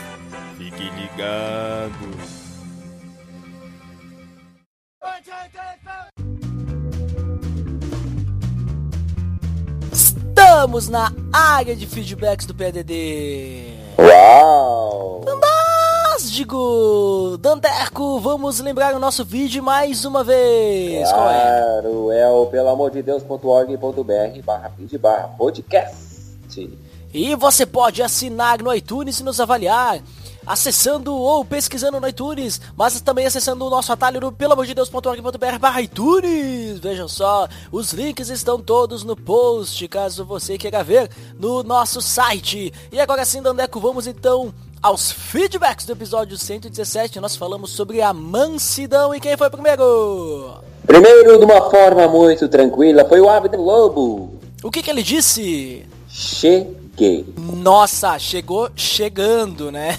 Fique 0.56 0.88
ligado. 0.90 2.46
Estamos 10.56 10.88
na 10.88 11.12
área 11.30 11.76
de 11.76 11.86
feedbacks 11.86 12.46
do 12.46 12.54
PDD. 12.54 13.74
Uau! 13.98 15.20
Fantástico! 15.22 17.36
Dandeco, 17.38 18.18
vamos 18.20 18.58
lembrar 18.60 18.94
o 18.94 18.98
nosso 18.98 19.22
vídeo 19.22 19.62
mais 19.62 20.06
uma 20.06 20.24
vez. 20.24 21.12
Qual 21.12 21.30
é? 21.30 21.60
Claro, 21.60 22.10
é 22.10 22.26
o 22.30 22.46
pelamordedeus.org.br 22.46 24.42
barra 24.42 24.70
feed 24.70 24.96
barra 24.96 25.28
podcast. 25.36 26.70
E 27.12 27.34
você 27.34 27.66
pode 27.66 28.02
assinar 28.02 28.62
no 28.62 28.74
iTunes 28.74 29.20
e 29.20 29.24
nos 29.24 29.38
avaliar. 29.38 30.00
Acessando 30.46 31.14
ou 31.14 31.44
pesquisando 31.44 32.00
no 32.00 32.08
iTunes, 32.08 32.60
mas 32.76 33.00
também 33.00 33.26
acessando 33.26 33.64
o 33.66 33.70
nosso 33.70 33.92
atalho 33.92 34.20
no 34.20 34.30
pelamordedeus.org.br 34.30 35.58
barra 35.58 35.82
iTunes. 35.82 36.78
Vejam 36.78 37.08
só, 37.08 37.48
os 37.72 37.92
links 37.92 38.30
estão 38.30 38.60
todos 38.60 39.02
no 39.02 39.16
post, 39.16 39.88
caso 39.88 40.24
você 40.24 40.56
queira 40.56 40.84
ver 40.84 41.10
no 41.38 41.62
nosso 41.62 42.00
site. 42.00 42.72
E 42.92 43.00
agora 43.00 43.24
sim, 43.24 43.42
Dandeco, 43.42 43.80
vamos 43.80 44.06
então 44.06 44.54
aos 44.80 45.10
feedbacks 45.10 45.84
do 45.84 45.92
episódio 45.92 46.38
117. 46.38 47.18
Nós 47.18 47.34
falamos 47.34 47.70
sobre 47.70 48.00
a 48.00 48.12
mansidão 48.12 49.14
e 49.14 49.20
quem 49.20 49.36
foi 49.36 49.50
primeiro? 49.50 50.60
Primeiro, 50.86 51.38
de 51.38 51.44
uma 51.44 51.68
forma 51.68 52.06
muito 52.06 52.48
tranquila, 52.48 53.04
foi 53.04 53.20
o 53.20 53.28
Abner 53.28 53.60
Lobo. 53.60 54.38
O 54.62 54.70
que, 54.70 54.82
que 54.82 54.90
ele 54.90 55.02
disse? 55.02 55.84
Cheguei. 56.08 57.26
Nossa, 57.36 58.16
chegou 58.18 58.70
chegando, 58.76 59.72
né? 59.72 59.98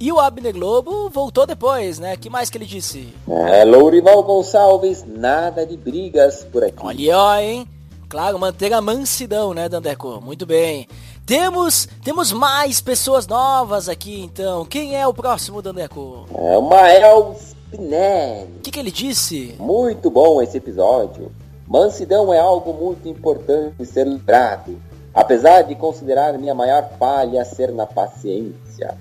E 0.00 0.10
o 0.10 0.18
Abner 0.18 0.52
Globo 0.52 1.08
voltou 1.08 1.46
depois, 1.46 1.98
né? 1.98 2.16
que 2.16 2.28
mais 2.28 2.50
que 2.50 2.58
ele 2.58 2.66
disse? 2.66 3.14
É, 3.28 3.64
Lourival 3.64 4.22
Gonçalves, 4.22 5.04
nada 5.06 5.64
de 5.64 5.76
brigas 5.76 6.44
por 6.44 6.64
aqui. 6.64 6.76
Olha, 6.80 7.18
ó, 7.18 7.36
hein? 7.36 7.68
Claro, 8.08 8.38
manter 8.38 8.72
a 8.72 8.80
mansidão, 8.80 9.52
né, 9.54 9.68
Dandeco? 9.68 10.20
Muito 10.20 10.46
bem. 10.46 10.86
Temos, 11.26 11.88
temos 12.04 12.32
mais 12.32 12.80
pessoas 12.80 13.26
novas 13.26 13.88
aqui, 13.88 14.20
então. 14.20 14.64
Quem 14.64 14.94
é 14.94 15.06
o 15.06 15.14
próximo, 15.14 15.62
Dandeco? 15.62 16.26
É 16.34 16.56
o 16.56 16.62
Mael 16.62 17.34
Spinelli. 17.40 18.58
O 18.58 18.60
que, 18.60 18.70
que 18.70 18.78
ele 18.78 18.90
disse? 18.90 19.56
Muito 19.58 20.10
bom 20.10 20.40
esse 20.42 20.58
episódio. 20.58 21.32
Mansidão 21.66 22.32
é 22.32 22.38
algo 22.38 22.72
muito 22.72 23.08
importante 23.08 23.84
ser 23.86 24.04
lembrado, 24.04 24.78
apesar 25.14 25.62
de 25.62 25.74
considerar 25.74 26.38
minha 26.38 26.54
maior 26.54 26.88
falha 26.98 27.44
ser 27.44 27.72
na 27.72 27.86
paciência. 27.86 28.96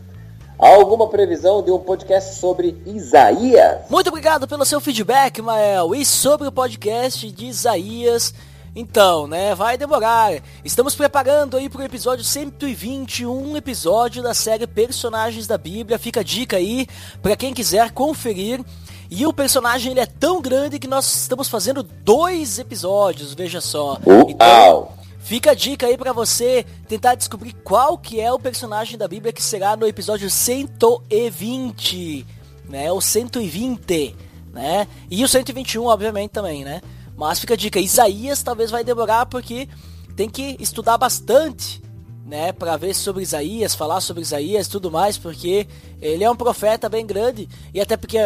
Há 0.59 0.69
alguma 0.75 1.07
previsão 1.07 1.61
de 1.61 1.71
um 1.71 1.79
podcast 1.79 2.39
sobre 2.39 2.77
Isaías? 2.85 3.81
Muito 3.89 4.07
obrigado 4.07 4.47
pelo 4.47 4.65
seu 4.65 4.79
feedback, 4.79 5.41
Mael. 5.41 5.93
E 5.95 6.05
sobre 6.05 6.47
o 6.47 6.51
podcast 6.51 7.29
de 7.31 7.45
Isaías, 7.47 8.33
então, 8.75 9.27
né, 9.27 9.53
vai 9.55 9.77
demorar. 9.77 10.31
Estamos 10.63 10.95
preparando 10.95 11.57
aí 11.57 11.69
pro 11.69 11.83
episódio 11.83 12.23
121, 12.23 13.57
episódio 13.57 14.23
da 14.23 14.33
série 14.33 14.65
Personagens 14.65 15.47
da 15.47 15.57
Bíblia. 15.57 15.99
Fica 15.99 16.21
a 16.21 16.23
dica 16.23 16.57
aí 16.57 16.87
para 17.21 17.35
quem 17.35 17.53
quiser 17.53 17.91
conferir. 17.91 18.63
E 19.11 19.27
o 19.27 19.33
personagem 19.33 19.91
ele 19.91 19.99
é 19.99 20.05
tão 20.05 20.41
grande 20.41 20.79
que 20.79 20.87
nós 20.87 21.05
estamos 21.15 21.47
fazendo 21.47 21.83
dois 21.83 22.57
episódios, 22.57 23.33
veja 23.33 23.59
só. 23.59 23.99
Então, 24.27 24.47
Uau! 24.47 24.93
Fica 25.23 25.51
a 25.51 25.53
dica 25.53 25.87
aí 25.87 25.97
para 25.97 26.11
você 26.11 26.65
tentar 26.85 27.15
descobrir 27.15 27.53
qual 27.63 27.97
que 27.97 28.19
é 28.19 28.29
o 28.31 28.37
personagem 28.37 28.97
da 28.97 29.07
Bíblia 29.07 29.31
que 29.31 29.41
será 29.41 29.77
no 29.77 29.87
episódio 29.87 30.29
120, 30.29 32.27
né? 32.69 32.91
O 32.91 32.99
120, 32.99 34.13
né? 34.51 34.85
E 35.09 35.23
o 35.23 35.27
121, 35.27 35.85
obviamente, 35.85 36.31
também, 36.31 36.65
né? 36.65 36.81
Mas 37.15 37.39
fica 37.39 37.53
a 37.53 37.57
dica, 37.57 37.79
Isaías 37.79 38.43
talvez 38.43 38.69
vai 38.69 38.83
demorar 38.83 39.25
porque 39.25 39.69
tem 40.13 40.29
que 40.29 40.57
estudar 40.59 40.97
bastante, 40.97 41.81
né, 42.25 42.51
para 42.51 42.75
ver 42.75 42.93
sobre 42.93 43.23
Isaías, 43.23 43.75
falar 43.75 44.01
sobre 44.01 44.21
Isaías, 44.23 44.67
tudo 44.67 44.91
mais, 44.91 45.17
porque 45.17 45.67
ele 46.01 46.23
é 46.23 46.29
um 46.29 46.35
profeta 46.35 46.89
bem 46.89 47.05
grande 47.05 47.47
e 47.73 47.79
até 47.79 47.95
porque 47.95 48.17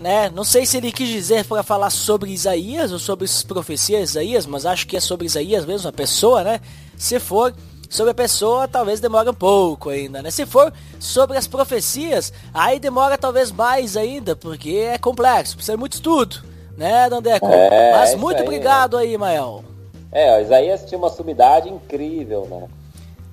né? 0.00 0.30
Não 0.30 0.44
sei 0.44 0.66
se 0.66 0.76
ele 0.76 0.92
quis 0.92 1.08
dizer 1.08 1.44
para 1.44 1.62
falar 1.62 1.90
sobre 1.90 2.30
Isaías 2.30 2.92
ou 2.92 2.98
sobre 2.98 3.24
as 3.24 3.42
profecias 3.42 4.00
de 4.00 4.18
Isaías, 4.18 4.46
mas 4.46 4.66
acho 4.66 4.86
que 4.86 4.96
é 4.96 5.00
sobre 5.00 5.26
Isaías 5.26 5.64
mesmo, 5.64 5.88
a 5.88 5.92
pessoa, 5.92 6.42
né? 6.42 6.60
Se 6.96 7.18
for 7.18 7.54
sobre 7.88 8.10
a 8.10 8.14
pessoa, 8.14 8.66
talvez 8.66 9.00
demore 9.00 9.28
um 9.28 9.34
pouco 9.34 9.90
ainda, 9.90 10.22
né? 10.22 10.30
Se 10.30 10.44
for 10.44 10.72
sobre 10.98 11.36
as 11.36 11.46
profecias, 11.46 12.32
aí 12.52 12.80
demora 12.80 13.16
talvez 13.16 13.52
mais 13.52 13.96
ainda, 13.96 14.34
porque 14.34 14.88
é 14.92 14.98
complexo, 14.98 15.56
precisa 15.56 15.74
de 15.74 15.78
muito 15.78 15.94
estudo, 15.94 16.42
né, 16.76 17.08
Dandeco? 17.08 17.46
É, 17.46 17.92
mas 17.92 18.14
muito 18.14 18.38
aí, 18.38 18.42
obrigado 18.42 18.96
aí, 18.96 19.16
Mael. 19.16 19.64
É, 20.10 20.42
Isaías 20.42 20.84
tinha 20.84 20.98
uma 20.98 21.10
sumidade 21.10 21.68
incrível, 21.68 22.46
né? 22.50 22.68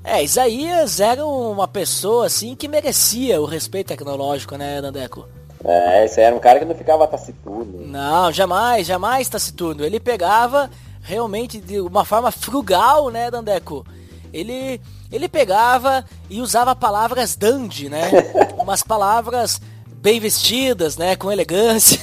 É, 0.03 0.23
Isaías 0.23 0.99
era 0.99 1.23
uma 1.25 1.67
pessoa 1.67 2.25
assim 2.25 2.55
que 2.55 2.67
merecia 2.67 3.39
o 3.39 3.45
respeito 3.45 3.87
tecnológico, 3.87 4.55
né, 4.57 4.81
Dandeco? 4.81 5.27
É, 5.63 6.05
esse 6.05 6.19
era 6.19 6.35
um 6.35 6.39
cara 6.39 6.59
que 6.59 6.65
não 6.65 6.75
ficava 6.75 7.07
taciturno. 7.07 7.85
Não, 7.85 8.31
jamais, 8.31 8.87
jamais 8.87 9.29
taciturno. 9.29 9.85
Ele 9.85 9.99
pegava 9.99 10.69
realmente 11.01 11.59
de 11.59 11.79
uma 11.79 12.05
forma 12.05 12.31
frugal, 12.31 13.09
né, 13.09 13.29
Dandeco? 13.29 13.85
Ele, 14.33 14.79
ele 15.11 15.27
pegava 15.27 16.05
e 16.29 16.41
usava 16.41 16.75
palavras 16.75 17.35
dandy, 17.35 17.89
né? 17.89 18.09
Umas 18.57 18.81
palavras 18.81 19.61
bem 19.87 20.19
vestidas, 20.19 20.97
né, 20.97 21.15
com 21.15 21.31
elegância. 21.31 21.99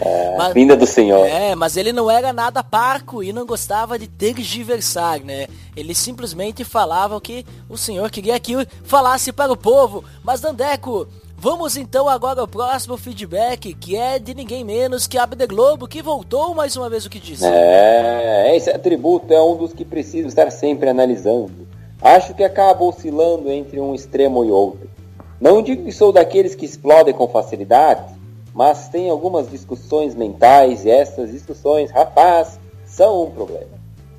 É, 0.00 0.52
vinda 0.54 0.76
do 0.76 0.86
Senhor. 0.86 1.26
É, 1.26 1.54
mas 1.54 1.76
ele 1.76 1.92
não 1.92 2.10
era 2.10 2.32
nada 2.32 2.62
parco 2.62 3.22
e 3.22 3.32
não 3.32 3.44
gostava 3.44 3.98
de 3.98 4.06
tergiversar, 4.06 5.20
né? 5.20 5.48
Ele 5.76 5.94
simplesmente 5.94 6.64
falava 6.64 7.20
que 7.20 7.44
o 7.68 7.76
Senhor 7.76 8.10
queria 8.10 8.38
que 8.40 8.54
falasse 8.84 9.32
para 9.32 9.52
o 9.52 9.56
povo. 9.56 10.04
Mas 10.22 10.40
Dandeco, 10.40 11.06
Vamos 11.40 11.76
então 11.76 12.08
agora 12.08 12.40
ao 12.40 12.48
próximo 12.48 12.96
feedback, 12.96 13.72
que 13.72 13.94
é 13.94 14.18
de 14.18 14.34
ninguém 14.34 14.64
menos 14.64 15.06
que 15.06 15.16
Abner 15.16 15.46
Globo, 15.46 15.86
que 15.86 16.02
voltou 16.02 16.52
mais 16.52 16.76
uma 16.76 16.90
vez 16.90 17.06
o 17.06 17.10
que 17.10 17.20
disse. 17.20 17.46
É, 17.46 18.56
esse 18.56 18.68
atributo 18.68 19.32
é 19.32 19.40
um 19.40 19.56
dos 19.56 19.72
que 19.72 19.84
preciso 19.84 20.26
estar 20.26 20.50
sempre 20.50 20.88
analisando. 20.88 21.68
Acho 22.02 22.34
que 22.34 22.42
acaba 22.42 22.82
oscilando 22.82 23.48
entre 23.52 23.78
um 23.78 23.94
extremo 23.94 24.44
e 24.44 24.50
outro. 24.50 24.90
Não 25.40 25.62
digo 25.62 25.84
que 25.84 25.92
sou 25.92 26.10
daqueles 26.10 26.56
que 26.56 26.64
explodem 26.64 27.14
com 27.14 27.28
facilidade, 27.28 28.12
mas 28.52 28.88
tem 28.88 29.08
algumas 29.08 29.48
discussões 29.48 30.16
mentais 30.16 30.84
e 30.84 30.90
essas 30.90 31.30
discussões, 31.30 31.92
rapaz, 31.92 32.58
são 32.84 33.22
um 33.22 33.30
problema. 33.30 33.77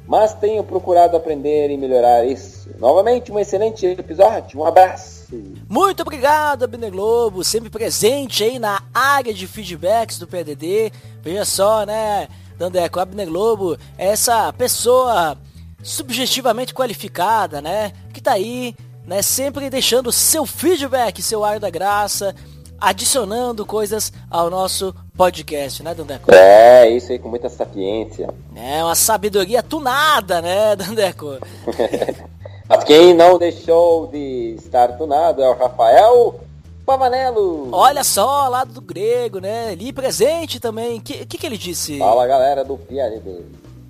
Mas 0.10 0.34
tenho 0.34 0.64
procurado 0.64 1.16
aprender 1.16 1.70
e 1.70 1.78
melhorar 1.78 2.26
isso. 2.26 2.68
Novamente, 2.80 3.32
um 3.32 3.38
excelente 3.38 3.86
episódio. 3.86 4.60
Um 4.60 4.66
abraço. 4.66 5.28
Muito 5.70 6.02
obrigado, 6.02 6.64
Abner 6.64 6.92
Globo, 6.92 7.44
sempre 7.44 7.70
presente 7.70 8.44
aí 8.44 8.58
na 8.58 8.82
área 8.92 9.32
de 9.32 9.46
feedbacks 9.46 10.18
do 10.18 10.26
PDD. 10.26 10.92
Veja 11.22 11.46
só, 11.46 11.86
né, 11.86 12.28
Dandeco, 12.58 13.00
Abner 13.00 13.28
Globo 13.28 13.78
é 14.00 14.08
essa 14.08 14.52
pessoa 14.52 15.38
subjetivamente 15.84 16.74
qualificada, 16.74 17.62
né, 17.62 17.92
que 18.12 18.20
tá 18.20 18.32
aí, 18.32 18.76
né, 19.06 19.22
sempre 19.22 19.70
deixando 19.70 20.12
seu 20.12 20.44
feedback, 20.44 21.22
seu 21.22 21.46
ar 21.46 21.60
da 21.60 21.70
graça, 21.70 22.36
adicionando 22.80 23.66
coisas 23.66 24.12
ao 24.30 24.50
nosso 24.50 24.94
podcast, 25.16 25.84
né, 25.84 25.94
Dandeco? 25.94 26.34
É, 26.34 26.90
isso 26.90 27.12
aí 27.12 27.20
com 27.20 27.30
muita 27.30 27.50
sapiência. 27.50 28.30
É, 28.56 28.84
uma 28.84 28.96
sabedoria 28.96 29.62
tunada, 29.62 30.42
né, 30.42 30.76
Dandeco? 30.76 31.38
Mas 32.70 32.84
quem 32.84 33.16
não 33.16 33.40
deixou 33.40 34.08
de 34.08 34.56
estar 34.58 34.90
tunado 34.98 35.42
é 35.42 35.50
o 35.50 35.58
Rafael 35.58 36.40
Pavanello. 36.86 37.70
Olha 37.72 38.04
só, 38.04 38.48
lá 38.48 38.64
do 38.64 38.80
grego, 38.80 39.40
né? 39.40 39.70
Ali 39.70 39.92
presente 39.92 40.60
também. 40.60 41.00
O 41.00 41.02
que, 41.02 41.26
que, 41.26 41.38
que, 41.38 41.46
ele 41.46 41.58
disse? 41.58 41.98
Fala 41.98 42.28
galera 42.28 42.64
do 42.64 42.78
PRD. 42.78 43.42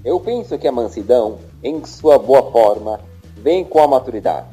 Eu 0.03 0.19
penso 0.19 0.57
que 0.57 0.67
a 0.67 0.71
mansidão, 0.71 1.39
em 1.61 1.83
sua 1.85 2.17
boa 2.17 2.51
forma, 2.51 3.01
vem 3.35 3.65
com 3.65 3.81
a 3.81 3.87
maturidade. 3.87 4.47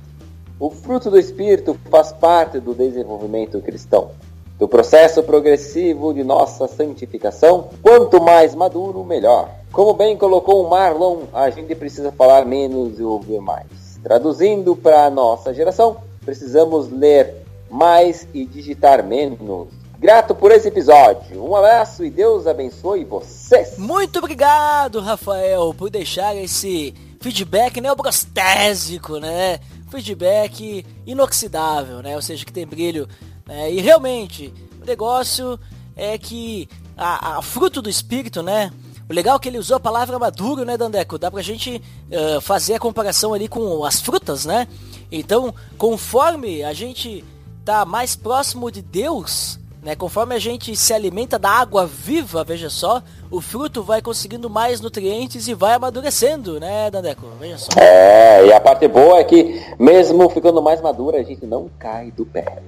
O 0.59 0.71
fruto 0.71 1.09
do 1.09 1.19
espírito 1.19 1.79
faz 1.89 2.13
parte 2.13 2.59
do 2.59 2.75
desenvolvimento 2.75 3.61
cristão 3.61 4.11
do 4.59 4.67
processo 4.67 5.23
progressivo 5.23 6.15
de 6.15 6.25
nossa 6.25 6.67
santificação. 6.67 7.71
Quanto 7.83 8.23
mais 8.23 8.55
maduro, 8.55 9.05
melhor. 9.05 9.51
Como 9.71 9.93
bem 9.93 10.17
colocou 10.17 10.65
o 10.65 10.71
Marlon, 10.71 11.25
a 11.33 11.51
gente 11.51 11.75
precisa 11.75 12.11
falar 12.11 12.47
menos 12.47 12.99
e 12.99 13.03
ouvir 13.03 13.41
mais. 13.41 13.67
Traduzindo 14.03 14.75
para 14.75 15.05
a 15.05 15.11
nossa 15.11 15.53
geração, 15.53 15.99
precisamos 16.25 16.91
ler 16.91 17.35
mais 17.71 18.27
e 18.33 18.47
digitar 18.47 19.05
menos. 19.05 19.69
Grato 19.99 20.35
por 20.35 20.53
esse 20.53 20.69
episódio. 20.69 21.43
Um 21.43 21.55
abraço 21.57 22.05
e 22.05 22.11
Deus 22.11 22.47
abençoe 22.47 23.05
vocês. 23.05 23.77
Muito 23.77 24.19
obrigado, 24.19 25.01
Rafael, 25.01 25.75
por 25.77 25.91
deixar 25.91 26.37
esse 26.37 26.95
feedback 27.21 27.81
neobrostésico, 27.81 29.19
né? 29.19 29.59
Feedback 29.91 30.85
inoxidável, 31.07 32.03
né? 32.03 32.15
Ou 32.15 32.23
seja, 32.23 32.45
que 32.45 32.53
tem 32.53 32.67
brilho 32.67 33.09
né? 33.47 33.73
E 33.73 33.81
realmente, 33.81 34.53
o 34.83 34.85
negócio 34.85 35.59
é 35.95 36.19
que 36.19 36.69
a, 36.97 37.39
a, 37.39 37.43
fruto 37.43 37.81
do 37.81 37.89
espírito, 37.89 38.43
né? 38.43 38.73
O 39.09 39.13
legal 39.13 39.37
é 39.37 39.39
que 39.39 39.49
ele 39.49 39.59
usou 39.59 39.77
a 39.77 39.81
palavra 39.81 40.19
maduro, 40.19 40.65
né, 40.65 40.77
Dandeco? 40.77 41.19
Dá 41.19 41.31
pra 41.31 41.41
gente 41.41 41.81
uh, 42.11 42.41
fazer 42.41 42.75
a 42.75 42.81
comparação 42.81 43.33
ali 43.33 43.47
com 43.47 43.85
as 43.85 44.01
frutas, 44.01 44.45
né? 44.45 44.67
Então, 45.13 45.55
conforme 45.79 46.65
a 46.65 46.73
gente 46.73 47.25
tá 47.65 47.85
mais 47.85 48.17
próximo 48.17 48.71
de 48.71 48.83
Deus, 48.83 49.61
né? 49.87 49.95
Conforme 49.95 50.35
a 50.35 50.39
gente 50.41 50.75
se 50.75 50.93
alimenta 50.93 51.39
da 51.39 51.49
água 51.49 51.87
viva, 51.87 52.43
veja 52.43 52.69
só, 52.69 53.01
o 53.31 53.41
fruto 53.41 53.85
vai 53.85 54.03
conseguindo 54.03 54.51
mais 54.51 54.81
nutrientes 54.81 55.47
e 55.47 55.55
vai 55.55 55.75
amadurecendo, 55.75 56.59
né, 56.59 56.91
Dandeco? 56.91 57.25
Veja 57.39 57.57
só. 57.57 57.69
É, 57.79 58.47
e 58.47 58.53
a 58.53 58.61
parte 58.61 58.89
boa 58.89 59.21
é 59.21 59.25
que 59.25 59.65
mesmo 59.79 60.29
ficando 60.29 60.61
mais 60.61 60.81
madura, 60.81 61.21
a 61.21 61.23
gente 61.23 61.47
não 61.47 61.71
cai 61.79 62.11
do 62.11 62.27
pé. 62.27 62.59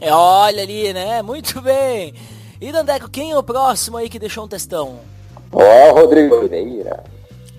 É, 0.00 0.12
olha 0.12 0.64
ali, 0.64 0.92
né? 0.92 1.22
Muito 1.22 1.62
bem. 1.62 2.12
E 2.60 2.72
Dandeco, 2.72 3.08
quem 3.08 3.30
é 3.30 3.38
o 3.38 3.42
próximo 3.42 3.96
aí 3.96 4.08
que 4.08 4.18
deixou 4.18 4.44
um 4.44 4.48
textão? 4.48 4.96
É 5.56 5.92
o 5.92 5.94
Rodrigo 5.94 6.34
Oliveira. 6.34 7.04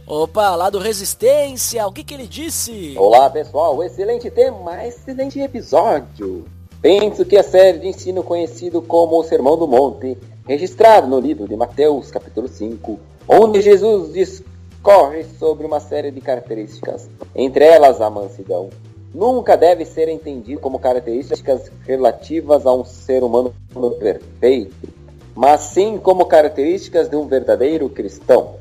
Opa, 0.06 0.58
lá 0.58 0.70
do 0.70 0.78
Resistência, 0.78 1.88
o 1.88 1.92
que 1.94 2.04
que 2.04 2.14
ele 2.14 2.28
disse? 2.28 2.94
Olá 2.98 3.30
pessoal, 3.30 3.82
excelente 3.82 4.30
tema, 4.30 4.86
excelente 4.86 5.40
episódio. 5.40 6.46
Penso 6.86 7.26
que 7.26 7.36
a 7.36 7.42
série 7.42 7.80
de 7.80 7.88
ensino 7.88 8.22
conhecido 8.22 8.80
como 8.80 9.20
o 9.20 9.24
Sermão 9.24 9.58
do 9.58 9.68
Monte, 9.68 10.20
registrado 10.48 11.08
no 11.08 11.20
livro 11.20 11.48
de 11.48 11.56
Mateus, 11.56 12.12
capítulo 12.12 12.48
5, 12.48 13.00
onde 13.28 13.60
Jesus 13.60 14.14
discorre 14.14 15.24
sobre 15.40 15.66
uma 15.66 15.80
série 15.80 16.12
de 16.12 16.22
características, 16.22 17.10
entre 17.36 17.66
elas 17.66 18.02
a 18.02 18.10
mansidão, 18.12 18.70
nunca 19.12 19.58
deve 19.58 19.84
ser 19.84 20.10
entendido 20.10 20.62
como 20.62 20.78
características 20.78 21.72
relativas 21.88 22.68
a 22.68 22.72
um 22.72 22.86
ser 22.86 23.24
humano 23.24 23.52
perfeito, 24.00 24.88
mas 25.34 25.62
sim 25.62 25.98
como 25.98 26.28
características 26.28 27.10
de 27.10 27.16
um 27.16 27.26
verdadeiro 27.26 27.90
cristão. 27.90 28.58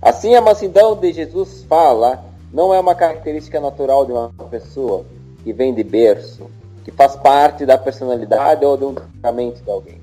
Assim, 0.00 0.34
a 0.34 0.40
mansidão 0.40 0.96
de 0.96 1.12
Jesus 1.12 1.66
fala 1.68 2.24
não 2.50 2.72
é 2.72 2.80
uma 2.80 2.94
característica 2.94 3.60
natural 3.60 4.06
de 4.06 4.12
uma 4.12 4.30
pessoa 4.50 5.04
que 5.44 5.52
vem 5.52 5.74
de 5.74 5.84
berço, 5.84 6.46
que 6.84 6.90
faz 6.90 7.16
parte 7.16 7.64
da 7.64 7.78
personalidade 7.78 8.64
ou 8.64 8.76
do 8.76 8.92
temperamento 8.92 9.62
de 9.62 9.70
alguém. 9.70 10.00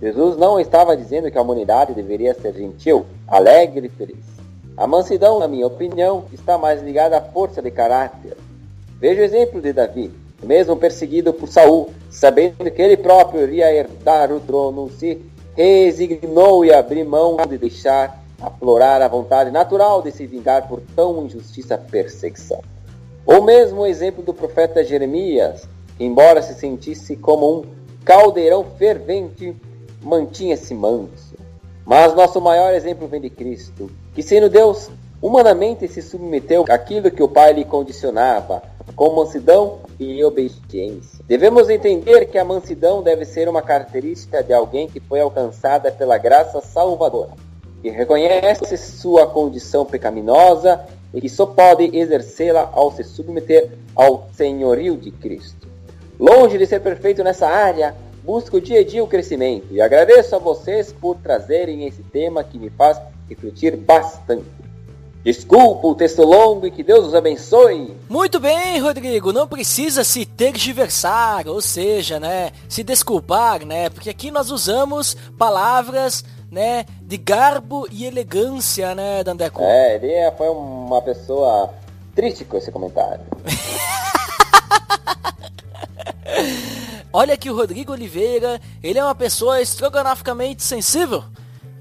Jesus 0.00 0.36
não 0.36 0.58
estava 0.58 0.96
dizendo 0.96 1.30
que 1.30 1.38
a 1.38 1.42
humanidade 1.42 1.94
deveria 1.94 2.34
ser 2.34 2.54
gentil, 2.54 3.06
alegre 3.28 3.86
e 3.86 3.90
feliz. 3.90 4.24
A 4.76 4.86
mansidão, 4.86 5.38
na 5.38 5.46
minha 5.46 5.66
opinião, 5.66 6.24
está 6.32 6.58
mais 6.58 6.82
ligada 6.82 7.18
à 7.18 7.20
força 7.20 7.62
de 7.62 7.70
caráter, 7.70 8.36
Veja 9.02 9.20
o 9.20 9.24
exemplo 9.24 9.60
de 9.60 9.72
Davi, 9.72 10.12
mesmo 10.40 10.76
perseguido 10.76 11.32
por 11.32 11.48
Saul, 11.48 11.90
sabendo 12.08 12.70
que 12.70 12.80
ele 12.80 12.96
próprio 12.96 13.42
iria 13.42 13.74
herdar 13.74 14.30
o 14.30 14.38
trono, 14.38 14.88
se 14.92 15.20
resignou 15.56 16.64
e 16.64 16.72
abriu 16.72 17.04
mão 17.04 17.36
de 17.48 17.58
deixar 17.58 18.22
aflorar 18.40 19.02
a 19.02 19.08
vontade 19.08 19.50
natural 19.50 20.02
de 20.02 20.12
se 20.12 20.24
vingar 20.24 20.68
por 20.68 20.80
tão 20.94 21.26
injustiça 21.26 21.76
perseguição. 21.76 22.62
Ou 23.26 23.42
mesmo 23.42 23.80
o 23.80 23.86
exemplo 23.86 24.22
do 24.22 24.32
profeta 24.32 24.84
Jeremias, 24.84 25.66
embora 25.98 26.42
se 26.42 26.54
sentisse 26.54 27.16
como 27.16 27.58
um 27.60 27.64
caldeirão 28.04 28.64
fervente, 28.78 29.56
mantinha-se 30.02 30.74
manso. 30.74 31.36
Mas 31.84 32.14
nosso 32.14 32.40
maior 32.40 32.74
exemplo 32.74 33.08
vem 33.08 33.20
de 33.20 33.30
Cristo, 33.30 33.90
que 34.14 34.22
sendo 34.22 34.48
Deus, 34.48 34.90
humanamente 35.20 35.86
se 35.88 36.02
submeteu 36.02 36.64
àquilo 36.68 37.10
que 37.10 37.22
o 37.22 37.28
Pai 37.28 37.52
lhe 37.52 37.64
condicionava, 37.64 38.62
com 38.96 39.14
mansidão 39.14 39.80
e 39.98 40.22
obediência. 40.24 41.24
Devemos 41.26 41.70
entender 41.70 42.26
que 42.26 42.38
a 42.38 42.44
mansidão 42.44 43.02
deve 43.02 43.24
ser 43.24 43.48
uma 43.48 43.62
característica 43.62 44.42
de 44.42 44.52
alguém 44.52 44.88
que 44.88 45.00
foi 45.00 45.20
alcançada 45.20 45.90
pela 45.90 46.18
graça 46.18 46.60
salvadora, 46.60 47.32
que 47.80 47.90
reconhece 47.90 48.76
sua 48.76 49.26
condição 49.26 49.84
pecaminosa 49.84 50.84
e 51.14 51.20
que 51.20 51.28
só 51.28 51.46
pode 51.46 51.96
exercê-la 51.96 52.70
ao 52.72 52.92
se 52.92 53.04
submeter 53.04 53.70
ao 53.94 54.28
senhorio 54.34 54.96
de 54.96 55.10
Cristo. 55.10 55.71
Longe 56.22 56.56
de 56.56 56.64
ser 56.68 56.78
perfeito 56.78 57.24
nessa 57.24 57.48
área, 57.48 57.96
busco 58.22 58.60
dia 58.60 58.78
a 58.78 58.84
dia 58.84 59.02
o 59.02 59.08
crescimento 59.08 59.66
e 59.72 59.80
agradeço 59.80 60.36
a 60.36 60.38
vocês 60.38 60.92
por 60.92 61.16
trazerem 61.16 61.84
esse 61.84 62.00
tema 62.00 62.44
que 62.44 62.60
me 62.60 62.70
faz 62.70 62.96
refletir 63.28 63.76
bastante. 63.76 64.46
Desculpa 65.24 65.84
o 65.84 65.96
texto 65.96 66.22
longo 66.22 66.64
e 66.64 66.70
que 66.70 66.84
Deus 66.84 67.08
os 67.08 67.14
abençoe. 67.16 67.96
Muito 68.08 68.38
bem, 68.38 68.78
Rodrigo. 68.78 69.32
Não 69.32 69.48
precisa 69.48 70.04
se 70.04 70.24
tergiversar, 70.24 71.48
ou 71.48 71.60
seja, 71.60 72.20
né, 72.20 72.52
se 72.68 72.84
desculpar, 72.84 73.66
né, 73.66 73.90
porque 73.90 74.08
aqui 74.08 74.30
nós 74.30 74.52
usamos 74.52 75.16
palavras, 75.36 76.24
né, 76.48 76.84
de 77.00 77.16
garbo 77.16 77.88
e 77.90 78.06
elegância, 78.06 78.94
né, 78.94 79.24
Dandeco? 79.24 79.60
É, 79.60 79.96
ele 79.96 80.12
é, 80.12 80.30
foi 80.30 80.50
uma 80.50 81.02
pessoa 81.02 81.74
triste 82.14 82.44
com 82.44 82.58
esse 82.58 82.70
comentário. 82.70 83.24
Olha 87.12 87.36
que 87.36 87.50
o 87.50 87.56
Rodrigo 87.56 87.92
Oliveira, 87.92 88.60
ele 88.82 88.98
é 88.98 89.04
uma 89.04 89.14
pessoa 89.14 89.60
estrogonoficamente 89.60 90.62
sensível. 90.62 91.24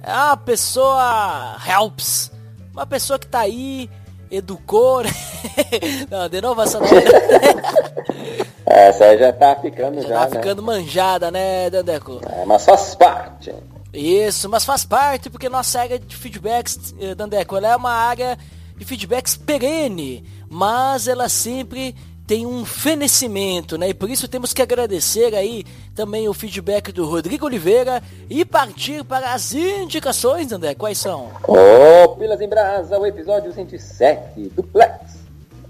É 0.04 0.12
uma 0.12 0.38
pessoa 0.38 1.58
helps 1.66 2.32
uma 2.74 2.86
pessoa 2.86 3.20
que 3.20 3.28
tá 3.28 3.42
aí, 3.42 3.90
educou, 4.30 5.04
né? 5.04 5.12
Não, 6.10 6.30
de 6.30 6.42
novo 6.42 6.62
essa 6.62 6.80
essa 8.66 9.06
aí 9.06 9.18
já 9.20 9.34
tá 9.34 9.56
ficando 9.56 10.02
já, 10.02 10.08
já 10.08 10.20
tá 10.28 10.30
né? 10.30 10.42
ficando 10.42 10.64
manjada, 10.64 11.30
né, 11.30 11.70
Dandeco? 11.70 12.22
É, 12.26 12.46
mas 12.46 12.64
faz 12.64 12.96
parte. 12.96 13.54
Isso, 13.94 14.48
mas 14.48 14.64
faz 14.64 14.86
parte 14.86 15.30
porque 15.30 15.50
nossa 15.50 15.82
área 15.82 16.00
de 16.00 16.16
feedbacks, 16.16 16.96
eh, 17.00 17.14
Dandeco, 17.14 17.58
ela 17.58 17.68
é 17.68 17.76
uma 17.76 17.92
área 17.92 18.38
de 18.78 18.86
feedbacks 18.86 19.36
perene, 19.36 20.24
mas 20.50 21.10
ela 21.10 21.28
sempre 21.28 21.94
tem 22.32 22.46
um 22.46 22.64
fenecimento, 22.64 23.78
né? 23.78 23.90
E 23.90 23.94
por 23.94 24.10
isso 24.10 24.26
temos 24.26 24.54
que 24.54 24.62
agradecer 24.62 25.36
aí 25.36 25.66
também 25.94 26.30
o 26.30 26.34
feedback 26.34 26.90
do 26.94 27.06
Rodrigo 27.06 27.46
Oliveira 27.46 28.02
e 28.30 28.46
partir 28.46 29.04
para 29.04 29.34
as 29.34 29.54
indicações, 29.54 30.50
André. 30.50 30.74
Quais 30.74 30.98
são? 30.98 31.30
Ô, 31.46 32.16
Pilas 32.16 32.40
em 32.40 32.48
Brasa, 32.48 32.98
o 32.98 33.06
episódio 33.06 33.52
107, 33.52 34.50
Duplex, 34.56 35.20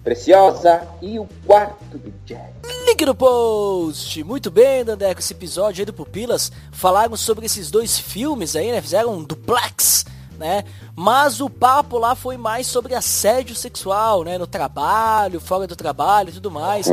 Preciosa 0.03 0.88
e 1.01 1.18
o 1.18 1.28
quarto 1.47 1.97
do 1.97 2.14
Jack. 2.28 2.53
Link 2.86 3.07
no 3.07 3.16
post! 3.16 4.24
Muito 4.24 4.51
bem, 4.51 4.86
Dandeco, 4.86 5.20
esse 5.20 5.34
episódio 5.34 5.82
aí 5.82 5.86
do 5.88 5.93
Pupilas 5.93 6.51
falaram 6.72 7.18
sobre 7.18 7.47
esses 7.47 7.72
dois 7.72 7.97
filmes 7.97 8.55
aí, 8.55 8.72
né? 8.72 8.80
Fizeram 8.84 9.16
um 9.16 9.24
duplex, 9.24 10.05
né? 10.41 10.63
Mas 10.95 11.39
o 11.39 11.49
papo 11.49 11.97
lá 11.97 12.15
foi 12.15 12.35
mais 12.35 12.65
sobre 12.67 12.95
assédio 12.95 13.55
sexual, 13.55 14.23
né? 14.23 14.37
No 14.37 14.47
trabalho, 14.47 15.39
fora 15.39 15.67
do 15.67 15.75
trabalho 15.75 16.29
e 16.29 16.33
tudo 16.33 16.49
mais. 16.49 16.87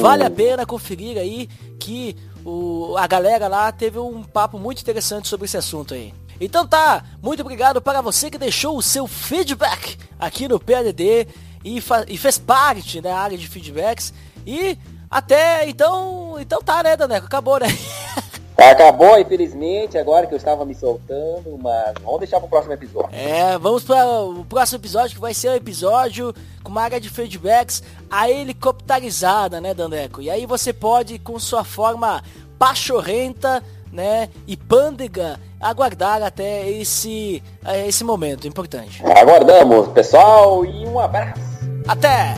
Vale 0.00 0.24
a 0.24 0.30
pena 0.30 0.66
conferir 0.66 1.18
aí 1.18 1.46
que 1.78 2.16
o, 2.44 2.96
a 2.96 3.06
galera 3.06 3.46
lá 3.46 3.70
teve 3.70 3.98
um 3.98 4.22
papo 4.22 4.58
muito 4.58 4.80
interessante 4.80 5.28
sobre 5.28 5.44
esse 5.44 5.56
assunto 5.56 5.92
aí. 5.94 6.12
Então 6.40 6.66
tá, 6.66 7.04
muito 7.22 7.40
obrigado 7.40 7.80
para 7.80 8.00
você 8.00 8.30
que 8.30 8.38
deixou 8.38 8.76
o 8.76 8.82
seu 8.82 9.06
feedback 9.06 9.98
aqui 10.18 10.48
no 10.48 10.58
PADD 10.58 11.28
e, 11.64 11.82
e 12.08 12.18
fez 12.18 12.38
parte 12.38 13.00
da 13.00 13.16
área 13.16 13.36
de 13.36 13.46
feedbacks. 13.46 14.12
E 14.46 14.78
até 15.10 15.68
então, 15.68 16.36
então 16.40 16.60
tá, 16.62 16.82
né, 16.82 16.96
Daneco? 16.96 17.26
Acabou, 17.26 17.60
né? 17.60 17.66
Acabou, 18.56 19.18
infelizmente, 19.18 19.98
agora 19.98 20.26
que 20.26 20.32
eu 20.32 20.36
estava 20.38 20.64
me 20.64 20.74
soltando, 20.74 21.58
mas 21.60 21.94
vamos 22.02 22.20
deixar 22.20 22.40
pro 22.40 22.48
próximo 22.48 22.72
episódio. 22.72 23.10
É, 23.12 23.58
vamos 23.58 23.84
para 23.84 24.06
o 24.22 24.44
próximo 24.46 24.78
episódio 24.78 25.14
que 25.14 25.20
vai 25.20 25.34
ser 25.34 25.50
um 25.50 25.54
episódio 25.54 26.34
com 26.62 26.70
uma 26.70 26.82
área 26.82 26.98
de 26.98 27.10
feedbacks 27.10 27.82
a 28.10 28.30
helicopterizada, 28.30 29.60
né, 29.60 29.74
Dandeco? 29.74 30.22
E 30.22 30.30
aí 30.30 30.46
você 30.46 30.72
pode, 30.72 31.18
com 31.18 31.38
sua 31.38 31.64
forma 31.64 32.22
pachorrenta, 32.58 33.62
né, 33.92 34.30
e 34.46 34.56
pândega, 34.56 35.38
aguardar 35.60 36.22
até 36.22 36.68
esse, 36.68 37.42
eh, 37.64 37.88
esse 37.88 38.04
momento 38.04 38.48
importante. 38.48 39.02
Aguardamos, 39.04 39.88
pessoal, 39.88 40.64
e 40.64 40.86
um 40.86 40.98
abraço. 40.98 41.40
Até! 41.86 42.34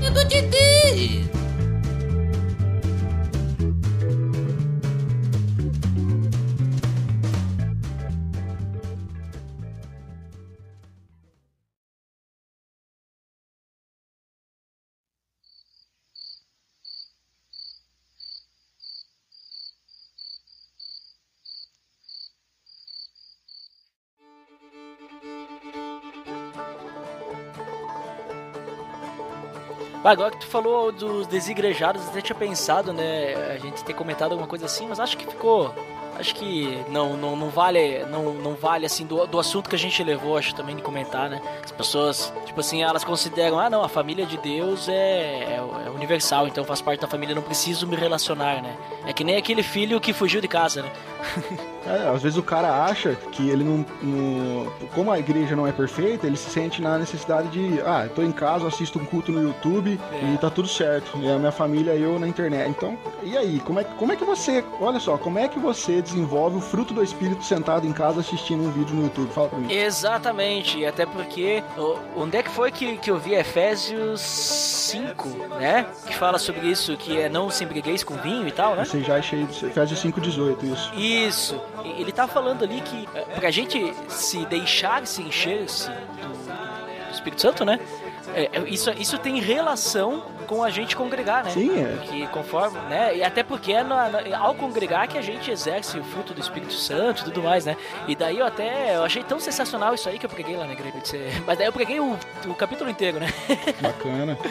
Medo 0.00 0.24
de 0.24 0.42
Deus. 0.42 1.43
Agora 30.04 30.30
que 30.30 30.38
tu 30.38 30.46
falou 30.46 30.92
dos 30.92 31.26
desigrejados, 31.26 32.06
até 32.08 32.20
tinha 32.20 32.36
pensado, 32.36 32.92
né, 32.92 33.34
a 33.54 33.58
gente 33.58 33.82
ter 33.82 33.94
comentado 33.94 34.32
alguma 34.32 34.46
coisa 34.46 34.66
assim, 34.66 34.86
mas 34.86 35.00
acho 35.00 35.16
que 35.16 35.26
ficou. 35.26 35.74
Acho 36.16 36.34
que 36.34 36.78
não, 36.90 37.16
não, 37.16 37.34
não 37.34 37.48
vale, 37.48 38.04
não, 38.04 38.34
não 38.34 38.54
vale 38.54 38.86
assim 38.86 39.04
do, 39.04 39.26
do 39.26 39.38
assunto 39.38 39.68
que 39.68 39.74
a 39.74 39.78
gente 39.78 40.00
levou, 40.04 40.36
acho 40.36 40.54
também 40.54 40.76
de 40.76 40.82
comentar, 40.82 41.28
né? 41.28 41.42
As 41.64 41.72
pessoas, 41.72 42.32
tipo 42.44 42.60
assim, 42.60 42.82
elas 42.82 43.02
consideram, 43.02 43.58
ah 43.58 43.68
não, 43.68 43.82
a 43.82 43.88
família 43.88 44.24
de 44.24 44.36
Deus 44.36 44.88
é, 44.88 44.92
é, 44.92 45.86
é 45.86 45.90
universal, 45.90 46.46
então 46.46 46.62
faz 46.64 46.80
parte 46.80 47.00
da 47.00 47.08
família, 47.08 47.34
não 47.34 47.42
preciso 47.42 47.84
me 47.86 47.96
relacionar, 47.96 48.62
né? 48.62 48.76
É 49.06 49.12
que 49.12 49.24
nem 49.24 49.36
aquele 49.36 49.62
filho 49.62 50.00
que 50.00 50.12
fugiu 50.12 50.40
de 50.40 50.46
casa, 50.46 50.82
né? 50.82 50.92
É, 51.86 52.08
às 52.08 52.22
vezes 52.22 52.38
o 52.38 52.42
cara 52.42 52.84
acha 52.84 53.14
que 53.32 53.48
ele 53.48 53.62
não, 53.64 53.84
não- 54.02 54.72
Como 54.94 55.10
a 55.10 55.18
igreja 55.18 55.54
não 55.56 55.66
é 55.66 55.72
perfeita, 55.72 56.26
ele 56.26 56.36
se 56.36 56.48
sente 56.50 56.80
na 56.80 56.98
necessidade 56.98 57.48
de. 57.48 57.80
Ah, 57.82 58.08
tô 58.14 58.22
em 58.22 58.32
casa, 58.32 58.66
assisto 58.66 58.98
um 58.98 59.04
culto 59.04 59.30
no 59.32 59.42
YouTube 59.42 60.00
É. 60.12 60.32
e 60.34 60.38
tá 60.38 60.48
tudo 60.50 60.68
certo. 60.68 61.18
E 61.18 61.28
a 61.30 61.38
minha 61.38 61.52
família 61.52 61.94
e 61.94 62.02
eu 62.02 62.18
na 62.18 62.26
internet. 62.28 62.68
Então, 62.70 62.96
e 63.22 63.36
aí? 63.36 63.60
Como 63.60 63.80
é, 63.80 63.84
que- 63.84 63.94
como 63.94 64.12
é 64.12 64.16
que 64.16 64.24
você. 64.24 64.64
Olha 64.80 64.98
só, 65.00 65.16
como 65.18 65.38
é 65.38 65.48
que 65.48 65.58
você 65.58 66.00
desenvolve 66.00 66.56
o 66.56 66.60
fruto 66.60 66.94
do 66.94 67.02
espírito 67.02 67.44
sentado 67.44 67.86
em 67.86 67.92
casa 67.92 68.20
assistindo 68.20 68.62
um 68.64 68.70
vídeo 68.70 68.94
no 68.94 69.02
YouTube? 69.04 69.30
Fala 69.32 69.48
pra 69.48 69.58
mim. 69.58 69.72
Exatamente, 69.72 70.78
e 70.78 70.86
até 70.86 71.04
porque 71.06 71.62
onde 72.16 72.36
é 72.36 72.42
que 72.42 72.50
foi 72.50 72.70
que, 72.70 72.96
que 72.98 73.10
eu 73.10 73.18
vi 73.18 73.34
Efésios 73.34 74.20
5, 74.20 75.28
né? 75.58 75.86
Que 76.06 76.14
fala 76.16 76.38
sobre 76.38 76.66
isso, 76.68 76.96
que 76.96 77.18
é 77.18 77.28
não 77.28 77.50
se 77.50 77.64
embrigueis 77.64 78.04
com 78.04 78.14
vinho 78.16 78.46
e 78.46 78.52
tal, 78.52 78.74
né? 78.74 78.84
Você 78.84 79.02
já 79.02 79.18
é 79.18 79.22
cheio 79.22 79.46
de. 79.46 79.66
Efésios 79.66 80.00
5,18, 80.00 80.64
isso. 80.64 80.94
Isso. 80.94 81.60
Ele 81.84 82.12
tá 82.12 82.26
falando 82.26 82.64
ali 82.64 82.80
que 82.80 83.08
é, 83.14 83.20
pra 83.22 83.50
gente 83.50 83.94
se 84.08 84.44
deixar 84.46 85.06
se 85.06 85.22
encher-se 85.22 85.88
do, 85.90 87.06
do 87.08 87.12
Espírito 87.12 87.40
Santo, 87.42 87.64
né? 87.64 87.78
É, 88.34 88.50
é, 88.52 88.60
isso, 88.68 88.90
isso 88.92 89.16
tem 89.18 89.38
relação 89.38 90.24
com 90.48 90.64
a 90.64 90.70
gente 90.70 90.96
congregar, 90.96 91.44
né? 91.44 91.50
Sim, 91.50 91.70
é. 91.78 91.98
Que 92.06 92.26
conforme, 92.28 92.78
né? 92.88 93.16
E 93.16 93.22
até 93.22 93.42
porque 93.44 93.72
é 93.72 93.84
na- 93.84 94.08
na- 94.08 94.38
ao 94.38 94.54
congregar 94.54 95.06
que 95.06 95.16
a 95.16 95.22
gente 95.22 95.50
exerce 95.50 95.98
o 95.98 96.02
fruto 96.04 96.34
do 96.34 96.40
Espírito 96.40 96.72
Santo 96.72 97.20
e 97.22 97.24
tudo 97.26 97.42
mais, 97.42 97.64
né? 97.64 97.76
E 98.08 98.16
daí 98.16 98.38
eu 98.38 98.46
até 98.46 98.96
eu 98.96 99.04
achei 99.04 99.22
tão 99.22 99.38
sensacional 99.38 99.94
isso 99.94 100.08
aí 100.08 100.18
que 100.18 100.26
eu 100.26 100.30
preguei 100.30 100.56
lá 100.56 100.66
na 100.66 100.72
igreja. 100.72 100.98
de 100.98 101.06
ser- 101.08 101.42
Mas 101.46 101.56
daí 101.58 101.66
eu 101.68 101.72
preguei 101.72 102.00
o, 102.00 102.18
o 102.46 102.54
capítulo 102.54 102.90
inteiro, 102.90 103.20
né? 103.20 103.28
Bacana. 103.80 104.36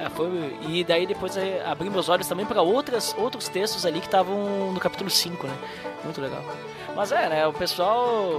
É, 0.00 0.08
foi- 0.10 0.56
e 0.68 0.84
daí 0.84 1.08
depois 1.08 1.36
é, 1.36 1.60
abri 1.66 1.90
meus 1.90 2.08
olhos 2.08 2.28
também 2.28 2.46
para 2.46 2.62
outras 2.62 3.16
outros 3.18 3.48
textos 3.48 3.84
ali 3.84 3.98
que 3.98 4.06
estavam 4.06 4.70
no 4.72 4.78
capítulo 4.78 5.10
5, 5.10 5.44
né? 5.44 5.52
Muito 6.08 6.22
legal. 6.22 6.42
Mas 6.96 7.12
é, 7.12 7.28
né, 7.28 7.46
o 7.46 7.52
pessoal 7.52 8.30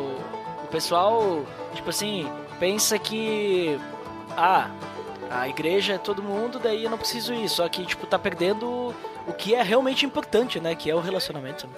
o 0.63 0.67
pessoal, 0.71 1.45
tipo 1.75 1.91
assim, 1.91 2.27
pensa 2.59 2.97
que 2.97 3.79
ah, 4.35 4.71
a 5.29 5.47
igreja 5.47 5.93
é 5.93 5.97
todo 5.99 6.23
mundo, 6.23 6.57
daí 6.57 6.83
eu 6.83 6.89
não 6.89 6.97
preciso 6.97 7.31
ir, 7.31 7.47
só 7.47 7.69
que 7.69 7.85
tipo 7.85 8.07
tá 8.07 8.17
perdendo 8.17 8.93
o 9.27 9.33
que 9.33 9.53
é 9.53 9.61
realmente 9.61 10.03
importante, 10.03 10.59
né, 10.59 10.73
que 10.73 10.89
é 10.89 10.95
o 10.95 10.99
relacionamento. 10.99 11.67
né? 11.67 11.73